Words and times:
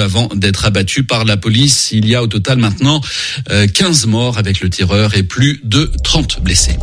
avant 0.00 0.28
d'être 0.34 0.64
abattu 0.64 1.04
par 1.04 1.24
la 1.24 1.36
police. 1.36 1.92
Il 1.92 2.08
y 2.08 2.16
a 2.16 2.22
au 2.24 2.26
total 2.26 2.58
maintenant 2.58 3.00
15 3.48 4.06
morts 4.06 4.38
avec 4.38 4.60
le 4.60 4.68
tireur 4.68 5.16
et 5.16 5.22
plus 5.22 5.60
de 5.62 5.88
30 6.02 6.40
blessés. 6.42 6.76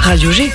Radio 0.00 0.32
G. 0.32 0.50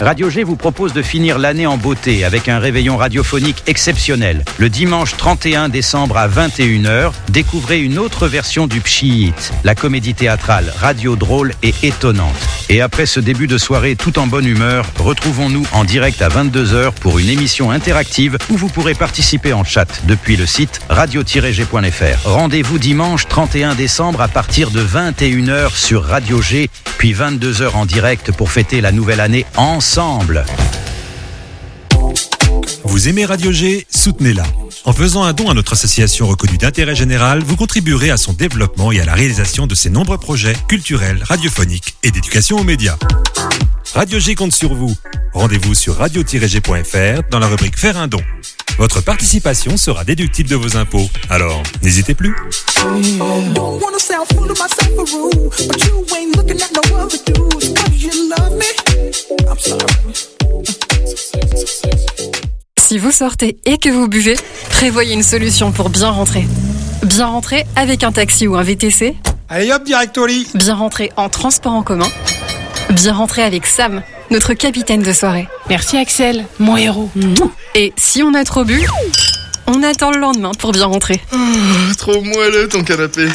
Radio 0.00 0.30
G 0.30 0.44
vous 0.44 0.54
propose 0.54 0.92
de 0.92 1.02
finir 1.02 1.40
l'année 1.40 1.66
en 1.66 1.76
beauté 1.76 2.24
avec 2.24 2.48
un 2.48 2.60
réveillon 2.60 2.96
radiophonique 2.96 3.64
exceptionnel. 3.66 4.44
Le 4.56 4.68
dimanche 4.68 5.16
31 5.16 5.68
décembre 5.68 6.16
à 6.18 6.28
21h, 6.28 7.10
découvrez 7.30 7.80
une 7.80 7.98
autre 7.98 8.28
version 8.28 8.68
du 8.68 8.80
Pchi 8.80 9.32
la 9.64 9.74
comédie 9.74 10.14
théâtrale 10.14 10.72
radio 10.76 11.16
drôle 11.16 11.52
et 11.64 11.74
étonnante. 11.82 12.36
Et 12.68 12.80
après 12.80 13.06
ce 13.06 13.18
début 13.18 13.48
de 13.48 13.58
soirée 13.58 13.96
tout 13.96 14.20
en 14.20 14.28
bonne 14.28 14.46
humeur, 14.46 14.86
retrouvons-nous 15.00 15.66
en 15.72 15.82
direct 15.82 16.22
à 16.22 16.28
22h 16.28 16.92
pour 16.92 17.18
une 17.18 17.28
émission 17.28 17.72
interactive 17.72 18.38
où 18.50 18.56
vous 18.56 18.68
pourrez 18.68 18.94
participer 18.94 19.52
en 19.52 19.64
chat 19.64 20.00
depuis 20.04 20.36
le 20.36 20.46
site 20.46 20.80
radio-g.fr. 20.90 22.28
Rendez-vous 22.28 22.78
dimanche 22.78 23.26
31 23.26 23.74
décembre 23.74 24.20
à 24.20 24.28
partir 24.28 24.70
de 24.70 24.80
21h 24.80 25.74
sur 25.74 26.04
Radio 26.04 26.40
G, 26.40 26.70
puis 26.98 27.14
22h 27.14 27.70
en 27.70 27.84
direct 27.84 28.30
pour 28.30 28.52
fêter 28.52 28.80
la 28.80 28.92
nouvelle 28.92 29.20
année 29.20 29.44
ensemble 29.56 29.87
Vous 32.84 33.08
aimez 33.08 33.24
Radio 33.24 33.52
G 33.52 33.86
Soutenez-la. 33.88 34.42
En 34.84 34.92
faisant 34.92 35.22
un 35.22 35.32
don 35.32 35.48
à 35.48 35.54
notre 35.54 35.72
association 35.72 36.26
reconnue 36.26 36.58
d'intérêt 36.58 36.94
général, 36.94 37.42
vous 37.42 37.56
contribuerez 37.56 38.10
à 38.10 38.18
son 38.18 38.34
développement 38.34 38.92
et 38.92 39.00
à 39.00 39.06
la 39.06 39.14
réalisation 39.14 39.66
de 39.66 39.74
ses 39.74 39.88
nombreux 39.88 40.18
projets 40.18 40.54
culturels, 40.68 41.22
radiophoniques 41.22 41.96
et 42.02 42.10
d'éducation 42.10 42.58
aux 42.58 42.64
médias. 42.64 42.98
Radio 43.94 44.18
G 44.18 44.34
compte 44.34 44.52
sur 44.52 44.74
vous. 44.74 44.94
Rendez-vous 45.32 45.74
sur 45.74 45.96
radio-g.fr 45.96 47.22
dans 47.30 47.38
la 47.38 47.46
rubrique 47.46 47.78
Faire 47.78 47.96
un 47.96 48.06
don. 48.06 48.20
Votre 48.78 49.00
participation 49.00 49.76
sera 49.76 50.04
déductible 50.04 50.48
de 50.48 50.56
vos 50.56 50.76
impôts. 50.76 51.08
Alors, 51.30 51.62
n'hésitez 51.82 52.14
plus. 52.14 52.34
Si 62.78 62.98
vous 62.98 63.10
sortez 63.10 63.58
et 63.64 63.78
que 63.78 63.88
vous 63.88 64.08
buvez, 64.08 64.36
prévoyez 64.70 65.14
une 65.14 65.22
solution 65.22 65.72
pour 65.72 65.90
bien 65.90 66.10
rentrer. 66.10 66.46
Bien 67.04 67.26
rentrer 67.26 67.64
avec 67.74 68.04
un 68.04 68.12
taxi 68.12 68.46
ou 68.46 68.56
un 68.56 68.62
VTC. 68.62 69.16
Allez 69.48 69.72
hop, 69.72 69.82
direct 69.84 70.16
au 70.18 70.26
lit. 70.26 70.46
Bien 70.54 70.74
rentrer 70.74 71.10
en 71.16 71.28
transport 71.28 71.72
en 71.72 71.82
commun. 71.82 72.08
Bien 73.00 73.12
rentrer 73.12 73.42
avec 73.42 73.66
Sam, 73.66 74.02
notre 74.30 74.54
capitaine 74.54 75.02
de 75.02 75.12
soirée. 75.12 75.46
Merci 75.68 75.96
Axel, 75.96 76.44
mon 76.58 76.76
héros. 76.76 77.08
Et 77.76 77.92
si 77.96 78.24
on 78.24 78.34
a 78.34 78.42
trop 78.42 78.64
bu, 78.64 78.84
on 79.68 79.84
attend 79.84 80.10
le 80.10 80.18
lendemain 80.18 80.50
pour 80.58 80.72
bien 80.72 80.86
rentrer. 80.86 81.20
Oh, 81.32 81.36
trop 81.96 82.20
moelleux 82.22 82.66
ton 82.68 82.82
canapé. 82.82 83.28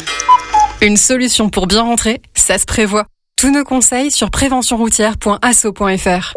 Une 0.82 0.98
solution 0.98 1.48
pour 1.48 1.66
bien 1.66 1.80
rentrer, 1.82 2.20
ça 2.34 2.58
se 2.58 2.66
prévoit. 2.66 3.06
Tous 3.36 3.50
nos 3.50 3.64
conseils 3.64 4.10
sur 4.10 4.30
préventionroutière.asso.fr. 4.30 6.34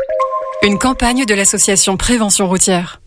Une 0.64 0.80
campagne 0.80 1.25
de 1.25 1.33
l'association 1.33 1.98
Prévention 1.98 2.48
routière. 2.48 3.02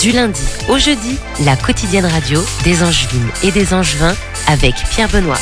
du 0.00 0.12
lundi 0.12 0.40
au 0.68 0.78
jeudi, 0.78 1.16
la 1.44 1.56
quotidienne 1.56 2.06
radio 2.06 2.42
des 2.64 2.82
Angevines 2.82 3.28
et 3.42 3.50
des 3.50 3.74
Angevins 3.74 4.14
avec 4.46 4.74
Pierre 4.90 5.10
Benoît. 5.10 5.38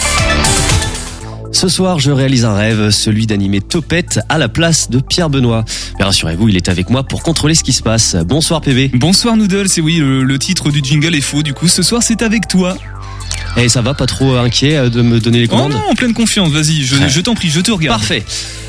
Ce 1.52 1.68
soir, 1.68 1.98
je 1.98 2.10
réalise 2.10 2.44
un 2.44 2.54
rêve, 2.54 2.90
celui 2.90 3.26
d'animer 3.26 3.60
Topette 3.60 4.20
à 4.28 4.36
la 4.36 4.48
place 4.48 4.90
de 4.90 4.98
Pierre 5.00 5.30
Benoît. 5.30 5.64
Mais 5.98 6.04
rassurez-vous, 6.04 6.48
il 6.48 6.56
est 6.56 6.68
avec 6.68 6.90
moi 6.90 7.04
pour 7.04 7.22
contrôler 7.22 7.54
ce 7.54 7.62
qui 7.62 7.72
se 7.72 7.82
passe. 7.82 8.16
Bonsoir 8.26 8.60
PV. 8.60 8.90
Bonsoir 8.94 9.36
Noodle, 9.36 9.68
c'est 9.68 9.80
oui, 9.80 9.98
le, 9.98 10.24
le 10.24 10.38
titre 10.38 10.70
du 10.70 10.80
jingle 10.82 11.14
est 11.14 11.20
faux, 11.20 11.42
du 11.42 11.54
coup 11.54 11.68
ce 11.68 11.82
soir 11.82 12.02
c'est 12.02 12.22
avec 12.22 12.48
toi. 12.48 12.76
Et 13.58 13.68
ça 13.68 13.82
va, 13.82 13.94
pas 13.94 14.06
trop 14.06 14.36
inquiet 14.36 14.76
euh, 14.76 14.88
de 14.88 15.02
me 15.02 15.18
donner 15.20 15.40
les 15.40 15.46
Oh 15.46 15.50
commandes 15.56 15.72
non, 15.72 15.90
en 15.90 15.94
pleine 15.94 16.14
confiance, 16.14 16.50
vas-y, 16.50 16.84
je, 16.84 16.96
Ouais. 16.96 17.08
je 17.08 17.20
t'en 17.20 17.34
prie, 17.34 17.48
je 17.50 17.60
te 17.60 17.70
regarde. 17.70 17.98
Parfait. 17.98 18.24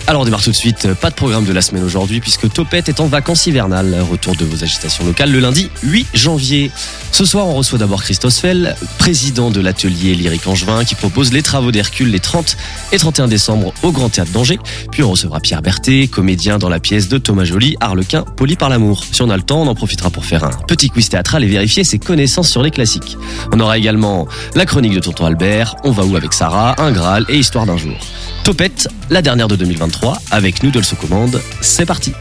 Alors 0.08 0.24
on 0.24 0.26
démarre 0.26 0.42
tout 0.42 0.50
de 0.50 0.56
suite. 0.56 0.88
Pas 0.96 1.12
de 1.12 1.16
programme 1.16 1.46
de 1.46 1.54
la 1.54 1.62
semaine 1.62 1.84
aujourd'hui 1.84 2.20
puisque 2.20 2.52
Topette 2.52 2.90
est 2.90 3.00
en 3.00 3.06
vacances 3.06 3.46
hivernales. 3.46 3.96
Retour 4.10 4.36
de 4.36 4.44
vos 4.44 4.64
agitations 4.64 5.06
locales 5.06 5.32
le 5.32 5.40
lundi 5.40 5.70
8 5.84 6.08
janvier. 6.16 6.72
Ce 7.12 7.26
soir, 7.26 7.46
on 7.48 7.54
reçoit 7.54 7.78
d'abord 7.78 8.02
Christophe 8.02 8.34
Fell, 8.34 8.76
président 8.98 9.52
de 9.52 9.60
l'atelier 9.62 10.16
Lyrique 10.16 10.48
Angevin, 10.48 10.84
qui 10.84 10.96
propose 10.96 11.32
les 11.32 11.44
travaux 11.44 11.72
d'Hercule 11.72 12.10
les 12.10 12.20
30 12.20 12.58
et 12.92 12.98
31 12.98 13.28
décembre 13.28 13.72
au 13.84 13.92
Grand 13.92 14.10
Théâtre 14.10 14.32
d'Angers. 14.32 14.58
Puis 14.92 15.04
on 15.04 15.12
recevra 15.12 15.40
Pierre 15.42 15.62
Berthet, 15.62 16.08
comédien 16.08 16.58
dans 16.58 16.70
la 16.70 16.80
pièce 16.80 17.08
de 17.08 17.20
Thomas 17.20 17.44
Joly, 17.44 17.76
Harlequin, 17.80 18.22
poli 18.36 18.56
par 18.56 18.70
l'amour. 18.70 19.04
Si 19.12 19.22
on 19.22 19.30
a 19.30 19.38
le 19.38 19.44
temps, 19.44 19.62
on 19.62 19.68
en 19.68 19.76
profitera 19.76 20.10
pour 20.10 20.26
faire 20.26 20.44
un 20.44 20.52
petit 20.68 20.90
quiz 20.90 21.08
théâtral 21.10 21.44
et 21.44 21.48
vérifier 21.48 21.84
ses 21.84 22.00
connaissances 22.00 22.50
sur 22.50 22.64
les 22.64 22.72
classiques. 22.72 23.16
On 23.54 23.60
aura 23.60 23.78
également 23.78 24.28
la 24.56 24.66
chronique 24.66 24.79
de 24.82 25.00
Tonton 25.02 25.26
Albert, 25.26 25.76
On 25.84 25.92
va 25.92 26.06
où 26.06 26.16
avec 26.16 26.32
Sarah, 26.32 26.74
Un 26.78 26.92
Graal 26.92 27.26
et 27.28 27.38
Histoire 27.38 27.66
d'un 27.66 27.76
jour. 27.76 27.98
Topette, 28.46 28.88
la 29.10 29.22
dernière 29.22 29.50
de 29.50 29.58
2023, 29.58 30.18
avec 30.32 30.64
Noodles 30.64 30.86
aux 30.94 30.96
commandes. 30.96 31.42
C'est 31.60 31.86
parti. 31.86 32.14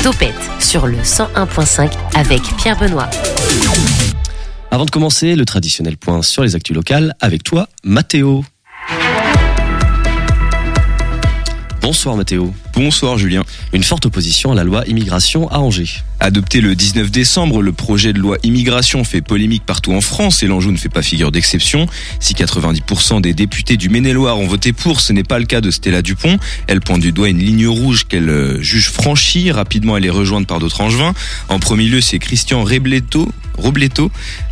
Topette 0.00 0.34
sur 0.60 0.86
le 0.86 0.98
101.5 0.98 1.90
avec 2.14 2.40
Pierre 2.56 2.78
Benoît. 2.78 3.10
Avant 4.70 4.84
de 4.84 4.90
commencer, 4.90 5.34
le 5.34 5.44
traditionnel 5.44 5.96
point 5.96 6.22
sur 6.22 6.44
les 6.44 6.54
actus 6.54 6.74
locales 6.74 7.16
avec 7.20 7.42
toi, 7.42 7.66
Mathéo. 7.82 8.44
Bonsoir 11.80 12.14
Mathéo. 12.16 12.54
Bonsoir 12.74 13.18
Julien. 13.18 13.44
Une 13.74 13.84
forte 13.84 14.06
opposition 14.06 14.50
à 14.50 14.54
la 14.54 14.64
loi 14.64 14.82
immigration 14.86 15.46
à 15.50 15.58
Angers. 15.58 15.90
Adopté 16.20 16.62
le 16.62 16.74
19 16.74 17.10
décembre, 17.10 17.60
le 17.60 17.72
projet 17.72 18.14
de 18.14 18.18
loi 18.18 18.38
immigration 18.44 19.04
fait 19.04 19.20
polémique 19.20 19.64
partout 19.66 19.92
en 19.92 20.00
France 20.00 20.42
et 20.42 20.46
l'Anjou 20.46 20.72
ne 20.72 20.78
fait 20.78 20.88
pas 20.88 21.02
figure 21.02 21.30
d'exception. 21.32 21.86
Si 22.18 22.32
90% 22.32 23.20
des 23.20 23.34
députés 23.34 23.76
du 23.76 23.90
Maine-et-Loire 23.90 24.38
ont 24.38 24.46
voté 24.46 24.72
pour, 24.72 25.00
ce 25.00 25.12
n'est 25.12 25.22
pas 25.22 25.38
le 25.38 25.44
cas 25.44 25.60
de 25.60 25.70
Stella 25.70 26.00
Dupont. 26.00 26.38
Elle 26.66 26.80
pointe 26.80 27.02
du 27.02 27.12
doigt 27.12 27.28
une 27.28 27.40
ligne 27.40 27.66
rouge 27.66 28.06
qu'elle 28.08 28.30
euh, 28.30 28.62
juge 28.62 28.88
franchie. 28.88 29.50
Rapidement, 29.50 29.98
elle 29.98 30.06
est 30.06 30.10
rejointe 30.10 30.46
par 30.46 30.58
d'autres 30.58 30.80
angevins. 30.80 31.12
En 31.50 31.58
premier 31.58 31.84
lieu, 31.84 32.00
c'est 32.00 32.20
Christian 32.20 32.64
Rebletto, 32.64 33.30
Robleto, 33.58 34.10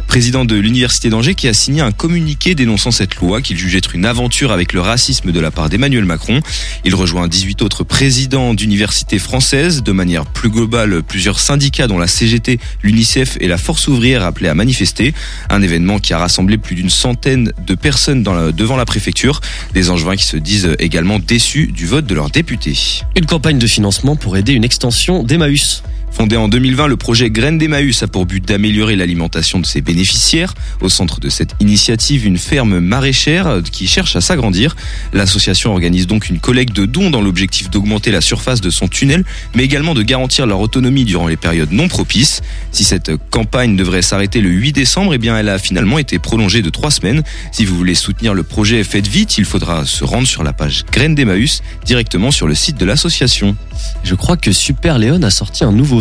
président 0.08 0.44
de 0.44 0.56
l'Université 0.56 1.08
d'Angers, 1.08 1.36
qui 1.36 1.46
a 1.46 1.54
signé 1.54 1.80
un 1.80 1.92
communiqué 1.92 2.56
dénonçant 2.56 2.90
cette 2.90 3.14
loi 3.16 3.40
qu'il 3.40 3.56
juge 3.56 3.76
être 3.76 3.94
une 3.94 4.04
aventure 4.04 4.50
avec 4.50 4.72
le 4.72 4.80
racisme 4.80 5.30
de 5.30 5.40
la 5.40 5.52
part 5.52 5.68
d'Emmanuel 5.68 6.04
Macron. 6.04 6.40
Il 6.84 6.96
rejoint 6.96 7.28
18 7.28 7.62
autres 7.62 7.84
présidents 7.84 8.09
d'universités 8.10 9.18
françaises. 9.18 9.82
De 9.82 9.92
manière 9.92 10.26
plus 10.26 10.50
globale, 10.50 11.02
plusieurs 11.02 11.38
syndicats 11.38 11.86
dont 11.86 11.98
la 11.98 12.08
CGT, 12.08 12.58
l'UNICEF 12.82 13.36
et 13.40 13.46
la 13.46 13.56
Force 13.56 13.86
ouvrière 13.86 14.24
appelaient 14.24 14.48
à 14.48 14.54
manifester. 14.54 15.14
Un 15.48 15.62
événement 15.62 15.98
qui 15.98 16.12
a 16.12 16.18
rassemblé 16.18 16.58
plus 16.58 16.74
d'une 16.74 16.90
centaine 16.90 17.52
de 17.64 17.74
personnes 17.74 18.24
devant 18.24 18.76
la 18.76 18.84
préfecture. 18.84 19.40
Des 19.74 19.90
angevins 19.90 20.16
qui 20.16 20.24
se 20.24 20.36
disent 20.36 20.74
également 20.80 21.18
déçus 21.20 21.68
du 21.68 21.86
vote 21.86 22.06
de 22.06 22.14
leurs 22.14 22.30
députés. 22.30 22.76
Une 23.16 23.26
campagne 23.26 23.58
de 23.58 23.66
financement 23.66 24.16
pour 24.16 24.36
aider 24.36 24.52
une 24.52 24.64
extension 24.64 25.22
d'Emmaüs. 25.22 25.82
Fondé 26.12 26.36
en 26.36 26.48
2020, 26.48 26.88
le 26.88 26.96
projet 26.96 27.30
Graines 27.30 27.56
d'Emmaüs 27.56 28.02
a 28.02 28.08
pour 28.08 28.26
but 28.26 28.44
d'améliorer 28.44 28.96
l'alimentation 28.96 29.58
de 29.58 29.64
ses 29.64 29.80
bénéficiaires. 29.80 30.54
Au 30.80 30.88
centre 30.88 31.20
de 31.20 31.28
cette 31.28 31.54
initiative, 31.60 32.26
une 32.26 32.36
ferme 32.36 32.80
maraîchère 32.80 33.60
qui 33.70 33.86
cherche 33.86 34.16
à 34.16 34.20
s'agrandir. 34.20 34.76
L'association 35.12 35.72
organise 35.72 36.06
donc 36.06 36.28
une 36.28 36.40
collecte 36.40 36.74
de 36.74 36.84
dons 36.84 37.10
dans 37.10 37.22
l'objectif 37.22 37.70
d'augmenter 37.70 38.10
la 38.10 38.20
surface 38.20 38.60
de 38.60 38.70
son 38.70 38.88
tunnel, 38.88 39.24
mais 39.54 39.64
également 39.64 39.94
de 39.94 40.02
garantir 40.02 40.46
leur 40.46 40.60
autonomie 40.60 41.04
durant 41.04 41.28
les 41.28 41.36
périodes 41.36 41.72
non 41.72 41.88
propices. 41.88 42.42
Si 42.72 42.84
cette 42.84 43.12
campagne 43.30 43.76
devrait 43.76 44.02
s'arrêter 44.02 44.40
le 44.40 44.50
8 44.50 44.72
décembre, 44.72 45.14
eh 45.14 45.18
bien, 45.18 45.38
elle 45.38 45.48
a 45.48 45.58
finalement 45.58 45.98
été 45.98 46.18
prolongée 46.18 46.60
de 46.60 46.70
trois 46.70 46.90
semaines. 46.90 47.22
Si 47.52 47.64
vous 47.64 47.76
voulez 47.76 47.94
soutenir 47.94 48.34
le 48.34 48.42
projet, 48.42 48.82
faites 48.84 49.06
vite. 49.06 49.38
Il 49.38 49.44
faudra 49.44 49.86
se 49.86 50.04
rendre 50.04 50.26
sur 50.26 50.42
la 50.42 50.52
page 50.52 50.84
Graines 50.92 51.14
d'Emmaüs 51.14 51.62
directement 51.86 52.30
sur 52.30 52.46
le 52.46 52.54
site 52.54 52.76
de 52.76 52.84
l'association. 52.84 53.56
Je 54.04 54.14
crois 54.14 54.36
que 54.36 54.52
Super 54.52 54.98
Léon 54.98 55.22
a 55.22 55.30
sorti 55.30 55.64
un 55.64 55.72
nouveau 55.72 55.99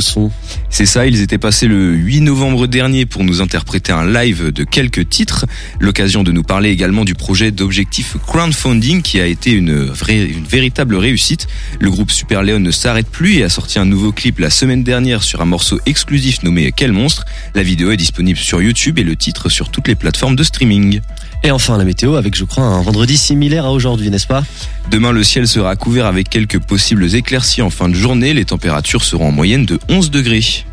C'est 0.70 0.86
ça, 0.86 1.06
ils 1.06 1.22
étaient 1.22 1.38
passés 1.38 1.68
le 1.68 1.94
8 1.94 2.22
novembre 2.22 2.68
dernier 2.68 3.06
pour 3.06 3.24
nous 3.24 3.42
interpréter 3.42 3.92
un 3.92 4.12
live 4.12 4.52
de 4.52 4.64
quelques 4.64 5.10
titres. 5.10 5.46
L'occasion 5.80 6.24
de 6.24 6.32
nous 6.32 6.44
parler 6.44 6.70
également 6.70 7.06
du 7.06 7.16
projet 7.16 7.52
d'objectif 7.52 8.18
crowdfunding 8.26 9.02
qui 9.02 9.20
a 9.20 9.26
été 9.26 9.52
une, 9.52 9.92
une 10.10 10.46
véritable 10.46 10.96
réussite. 10.96 11.48
Le 11.80 11.90
groupe 11.90 12.12
Super 12.12 12.44
Leon 12.44 12.60
ne 12.60 12.72
s'arrête 12.72 13.10
plus 13.10 13.38
et 13.38 13.44
a 13.44 13.50
sorti 13.50 13.80
un 13.80 13.86
nouveau 13.86 14.12
clip 14.12 14.40
la 14.40 14.50
semaine 14.50 14.84
dernière 14.84 15.24
sur 15.24 15.42
un 15.42 15.46
morceau 15.46 15.80
exclusif 15.86 16.44
nommé 16.44 16.72
Quel 16.76 16.92
monstre. 16.92 17.26
La 17.56 17.64
vidéo 17.64 17.92
est 17.92 17.98
disponible 17.98 18.40
sur 18.40 18.62
YouTube 18.62 19.00
et 19.00 19.04
le 19.04 19.16
titre 19.16 19.50
sur 19.50 19.70
toutes 19.70 19.88
les 19.88 19.96
plateformes 19.96 20.36
de 20.36 20.44
streaming. 20.44 21.02
Et 21.44 21.52
enfin 21.52 21.78
la 21.78 21.86
météo 21.86 22.16
avec 22.16 22.36
je 22.36 22.44
crois 22.44 22.64
un 22.64 22.82
vendredi 22.82 23.18
similaire 23.18 23.66
à 23.66 23.72
aujourd'hui, 23.72 24.10
n'est-ce 24.10 24.28
pas? 24.28 24.44
Demain 24.92 25.12
le 25.12 25.24
ciel 25.24 25.48
sera 25.48 25.76
couvert 25.76 26.06
avec 26.06 26.30
quelques 26.30 26.60
possibles 26.60 27.16
éclaircies 27.16 27.62
en 27.62 27.70
fin 27.70 27.88
de 27.88 27.94
journée. 27.94 28.34
Les 28.34 28.46
températures 28.46 29.04
seront 29.04 29.30
en 29.30 29.32
moyenne 29.32 29.66
de 29.66 29.80
11 29.90 30.12
degrés. 30.12 30.66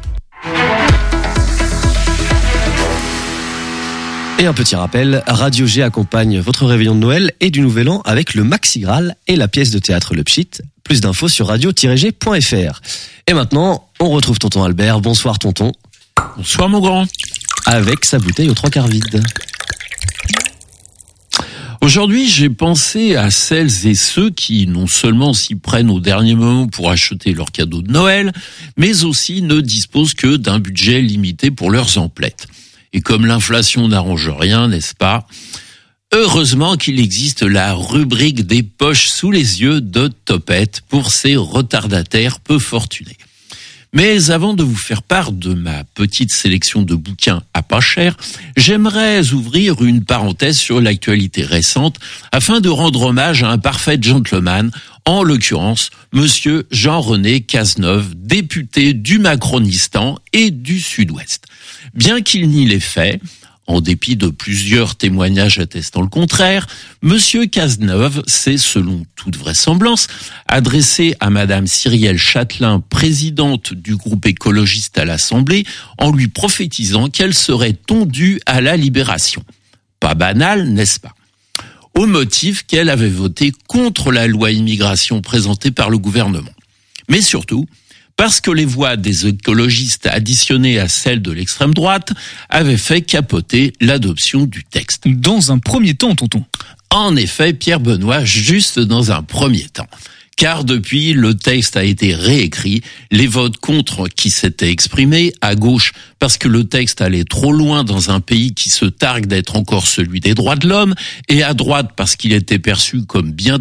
Et 4.39 4.45
un 4.45 4.53
petit 4.53 4.77
rappel, 4.77 5.23
Radio 5.27 5.67
G 5.67 5.83
accompagne 5.83 6.41
votre 6.41 6.67
réveillon 6.67 6.95
de 6.95 7.01
Noël 7.01 7.33
et 7.41 7.51
du 7.51 7.63
Nouvel 7.63 7.89
An 7.89 8.03
avec 8.05 8.35
le 8.35 8.45
Maxi 8.45 8.81
Graal 8.81 9.17
et 9.29 9.37
la 9.37 9.49
pièce 9.49 9.71
de 9.71 9.79
théâtre 9.79 10.15
Le 10.15 10.25
Pchit. 10.25 10.51
Plus 10.85 11.01
d'infos 11.01 11.29
sur 11.29 11.47
radio-g.fr. 11.47 12.81
Et 13.27 13.33
maintenant, 13.33 13.89
on 13.99 14.11
retrouve 14.11 14.39
tonton 14.39 14.63
Albert. 14.63 15.01
Bonsoir 15.01 15.39
tonton. 15.39 15.73
Bonsoir 16.37 16.69
mon 16.69 16.81
grand. 16.81 17.07
Avec 17.65 18.05
sa 18.05 18.19
bouteille 18.19 18.51
aux 18.51 18.55
trois 18.55 18.69
quarts 18.69 18.89
vide. 18.89 19.23
Aujourd'hui, 21.81 22.29
j'ai 22.29 22.49
pensé 22.49 23.17
à 23.17 23.31
celles 23.31 23.87
et 23.87 23.95
ceux 23.95 24.31
qui 24.31 24.67
non 24.67 24.87
seulement 24.87 25.35
s'y 25.35 25.55
prennent 25.55 25.91
au 25.91 26.01
dernier 26.01 26.35
moment 26.35 26.67
pour 26.69 26.91
acheter 26.91 27.33
leurs 27.33 27.53
cadeaux 27.53 27.83
de 27.83 27.91
Noël, 27.91 28.33
mais 28.77 29.05
aussi 29.05 29.43
ne 29.43 29.61
disposent 29.61 30.15
que 30.15 30.37
d'un 30.37 30.59
budget 30.59 31.01
limité 31.01 31.51
pour 31.51 31.71
leurs 31.71 31.99
emplettes. 31.99 32.47
Et 32.93 33.01
comme 33.01 33.27
l'inflation 33.27 33.89
n'arrange 33.89 34.31
rien, 34.31 34.69
n'est-ce 34.69 34.95
pas? 34.95 35.27
Heureusement 36.13 36.77
qu'il 36.77 36.99
existe 37.01 37.43
la 37.43 37.75
rubrique 37.75 38.47
des 38.47 38.63
poches 38.63 39.09
sous 39.09 39.31
les 39.31 39.61
yeux 39.61 39.81
de 39.81 40.09
Topette 40.25 40.81
pour 40.89 41.11
ces 41.11 41.37
retardataires 41.37 42.41
peu 42.41 42.59
fortunés. 42.59 43.17
Mais 43.97 44.31
avant 44.31 44.53
de 44.53 44.63
vous 44.63 44.77
faire 44.77 45.03
part 45.03 45.33
de 45.33 45.55
ma 45.55 45.83
petite 45.95 46.31
sélection 46.31 46.83
de 46.83 46.95
bouquins 46.95 47.43
à 47.55 47.63
pas 47.63 47.81
cher, 47.81 48.15
j'aimerais 48.55 49.33
ouvrir 49.33 49.83
une 49.83 50.05
parenthèse 50.05 50.59
sur 50.59 50.83
l'actualité 50.83 51.43
récente 51.43 51.97
afin 52.31 52.61
de 52.61 52.69
rendre 52.69 53.01
hommage 53.01 53.43
à 53.43 53.49
un 53.49 53.57
parfait 53.57 53.97
gentleman, 53.99 54.71
en 55.07 55.23
l'occurrence 55.23 55.89
monsieur 56.13 56.67
Jean-René 56.71 57.41
Cazeneuve, 57.41 58.13
député 58.15 58.93
du 58.93 59.19
Macronistan 59.19 60.19
et 60.35 60.51
du 60.51 60.79
Sud-Ouest. 60.79 61.47
Bien 61.95 62.21
qu'il 62.21 62.51
n'y 62.51 62.67
l'ait 62.67 62.81
fait, 62.81 63.19
en 63.67 63.81
dépit 63.81 64.17
de 64.17 64.29
plusieurs 64.29 64.95
témoignages 64.97 65.59
attestant 65.59 66.01
le 66.01 66.09
contraire, 66.09 66.67
Monsieur 67.03 67.47
Cazeneuve 67.47 68.23
s'est, 68.27 68.59
selon 68.59 69.05
toute 69.17 69.37
vraisemblance, 69.37 70.07
adressé 70.47 71.15
à 71.21 71.31
Madame 71.31 71.67
Cyrielle 71.67 72.19
Châtelain, 72.19 72.81
présidente 72.81 73.75
du 73.75 73.97
groupe 73.97 74.27
écologiste 74.27 74.99
à 74.99 75.05
l'Assemblée, 75.05 75.65
en 75.99 76.13
lui 76.13 76.29
prophétisant 76.29 77.09
qu'elle 77.09 77.35
serait 77.35 77.73
tondue 77.73 78.41
à 78.47 78.61
la 78.61 78.77
libération. 78.77 79.43
Pas 80.01 80.15
banal, 80.15 80.69
n'est-ce 80.69 81.01
pas? 81.01 81.15
Au 81.95 82.07
motif 82.07 82.65
qu'elle 82.67 82.91
avait 82.91 83.09
voté 83.09 83.53
contre 83.67 84.13
la 84.13 84.27
loi 84.27 84.51
immigration 84.51 85.23
présentée 85.23 85.71
par 85.71 85.91
le 85.91 85.99
gouvernement. 85.99 86.53
Mais 87.09 87.23
surtout, 87.23 87.67
parce 88.17 88.41
que 88.41 88.51
les 88.51 88.65
voix 88.65 88.97
des 88.97 89.27
écologistes 89.27 90.07
additionnées 90.07 90.79
à 90.79 90.89
celles 90.89 91.23
de 91.23 91.31
l'extrême 91.31 91.75
droite 91.75 92.13
avaient 92.49 92.79
fait 92.79 93.03
capoter 93.03 93.75
l'adoption 93.81 94.47
du 94.47 94.65
texte. 94.65 95.07
Dans 95.07 95.53
un 95.53 95.59
premier 95.59 95.95
temps, 95.95 96.15
tonton. 96.15 96.45
En 96.91 97.15
effet, 97.17 97.53
Pierre 97.53 97.81
Benoît, 97.81 98.25
juste 98.25 98.79
dans 98.79 99.13
un 99.13 99.23
premier 99.23 99.69
temps 99.69 99.89
car 100.37 100.65
depuis, 100.65 101.15
le 101.15 101.35
texte 101.35 101.79
a 101.79 101.85
été 101.85 102.15
réécrit. 102.15 102.83
Les 103.11 103.27
votes 103.27 103.57
contre 103.57 104.07
qui 104.09 104.31
s'étaient 104.31 104.71
exprimés 104.71 105.33
à 105.41 105.55
gauche 105.55 105.93
parce 106.19 106.37
que 106.37 106.47
le 106.47 106.65
texte 106.65 107.01
allait 107.01 107.25
trop 107.25 107.53
loin 107.53 107.85
dans 107.85 108.11
un 108.11 108.21
pays 108.21 108.53
qui 108.53 108.69
se 108.69 108.85
targue 108.85 109.27
d'être 109.27 109.57
encore 109.57 109.87
celui 109.87 110.21
des 110.21 110.35
droits 110.35 110.57
de 110.57 110.69
l'homme, 110.69 110.95
et 111.29 111.43
à 111.43 111.55
droite 111.55 111.93
parce 111.97 112.17
qu'il 112.17 112.35
était 112.35 112.59
perçu 112.59 113.05
comme 113.07 113.33
bien 113.33 113.59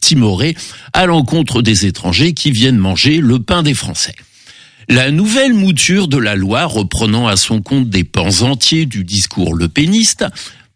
timoré 0.00 0.54
à 0.92 1.06
l'encontre 1.06 1.62
des 1.62 1.86
étrangers 1.86 2.34
qui 2.34 2.50
viennent 2.50 2.78
manger 2.78 3.20
le 3.20 3.38
pain 3.38 3.62
des 3.62 3.74
Français. 3.74 4.14
La 4.88 5.10
nouvelle 5.10 5.54
mouture 5.54 6.08
de 6.08 6.18
la 6.18 6.34
loi 6.34 6.66
reprenant 6.66 7.28
à 7.28 7.36
son 7.36 7.62
compte 7.62 7.88
des 7.88 8.04
pans 8.04 8.42
entiers 8.42 8.86
du 8.86 9.04
discours 9.04 9.54
lepéniste, 9.54 10.26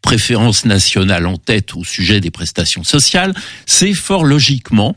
préférence 0.01 0.65
nationale 0.65 1.27
en 1.27 1.37
tête 1.37 1.75
au 1.75 1.85
sujet 1.85 2.21
des 2.21 2.31
prestations 2.31 2.85
sociales, 2.85 3.35
c'est 3.67 3.95
fort 3.95 4.25
logiquement 4.25 4.97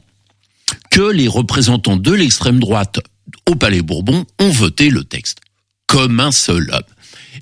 que 0.91 1.11
les 1.11 1.27
représentants 1.27 1.97
de 1.97 2.11
l'extrême 2.11 2.59
droite 2.59 2.99
au 3.49 3.55
Palais 3.55 3.81
Bourbon 3.81 4.25
ont 4.39 4.49
voté 4.49 4.89
le 4.89 5.03
texte 5.03 5.39
comme 5.87 6.19
un 6.19 6.31
seul 6.31 6.69
homme. 6.71 6.81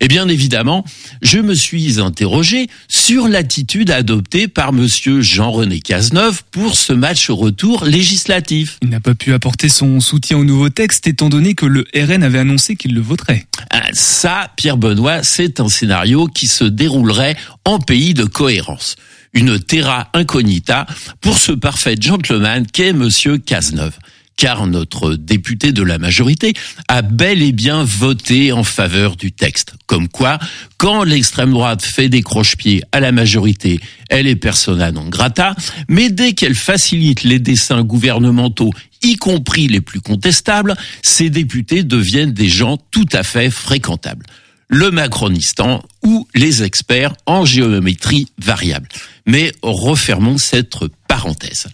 Et 0.01 0.07
bien 0.07 0.27
évidemment, 0.27 0.83
je 1.22 1.39
me 1.39 1.54
suis 1.54 2.00
interrogé 2.00 2.68
sur 2.88 3.27
l'attitude 3.27 3.92
adoptée 3.92 4.48
par 4.48 4.74
monsieur 4.74 5.22
Jean-René 5.22 5.80
Cazeneuve 5.80 6.44
pour 6.51 6.75
ce 6.75 6.94
match 6.94 7.30
retour 7.30 7.86
législatif. 7.86 8.77
Il 8.81 8.89
n'a 8.89 9.00
pas 9.00 9.16
pu 9.16 9.33
apporter 9.33 9.69
son 9.69 10.00
soutien 10.00 10.38
au 10.38 10.44
nouveau 10.44 10.69
texte 10.69 11.07
étant 11.07 11.30
donné 11.30 11.56
que 11.56 11.66
le 11.66 11.86
RN 11.95 12.24
avait 12.24 12.39
annoncé 12.39 12.75
qu'il 12.75 12.94
le 12.94 13.01
voterait. 13.01 13.48
Ah, 13.72 13.83
ça, 13.94 14.51
Pierre 14.57 14.77
Benoît, 14.77 15.24
c'est 15.24 15.60
un 15.60 15.69
scénario 15.69 16.27
qui 16.27 16.48
se 16.48 16.66
déroulerait 16.66 17.38
en 17.63 17.80
pays 17.80 18.13
de 18.13 18.25
cohérence 18.25 18.95
une 19.36 19.60
terra 19.60 20.08
incognita 20.14 20.88
pour 21.22 21.38
ce 21.38 21.52
parfait 21.52 21.96
gentleman 22.00 22.66
qu'est 22.66 22.94
monsieur 22.94 23.38
Cazeneuve. 23.38 23.98
Car 24.38 24.68
notre 24.68 25.16
député 25.16 25.72
de 25.72 25.82
la 25.82 25.98
majorité 25.98 26.54
a 26.90 27.02
bel 27.02 27.42
et 27.42 27.54
bien 27.54 27.86
voté 27.86 28.52
en 28.52 28.66
faveur 28.66 29.16
du 29.16 29.32
texte. 29.32 29.76
Comme 29.86 30.10
quoi, 30.10 30.40
quand 30.78 31.04
l'extrême 31.04 31.52
droite 31.52 31.82
fait 31.82 32.10
des 32.10 32.22
croche-pieds 32.22 32.84
à 32.92 33.00
la 33.00 33.14
majorité, 33.14 33.80
elle 34.10 34.28
est 34.28 34.36
persona 34.36 34.92
non 34.92 35.08
grata, 35.08 35.56
mais 35.88 36.10
dès 36.10 36.34
qu'elle 36.34 36.56
facilite 36.56 37.24
les 37.24 37.40
dessins 37.40 37.84
gouvernementaux, 37.84 38.72
y 39.04 39.16
compris 39.16 39.70
les 39.70 39.80
plus 39.80 40.02
contestables, 40.02 40.76
ces 41.02 41.30
députés 41.30 41.84
deviennent 41.84 42.34
des 42.34 42.50
gens 42.50 42.78
tout 42.92 43.08
à 43.14 43.24
fait 43.24 43.50
fréquentables 43.50 44.26
le 44.68 44.92
Macronistan 44.92 45.84
ou 46.04 46.28
les 46.34 46.63
experts 46.63 47.13
en 47.25 47.46
géométrie 47.46 48.28
variable. 48.38 48.88
Mais 49.25 49.51
refermons 49.62 50.38
cette 50.38 50.75
parenthèse. 51.08 51.68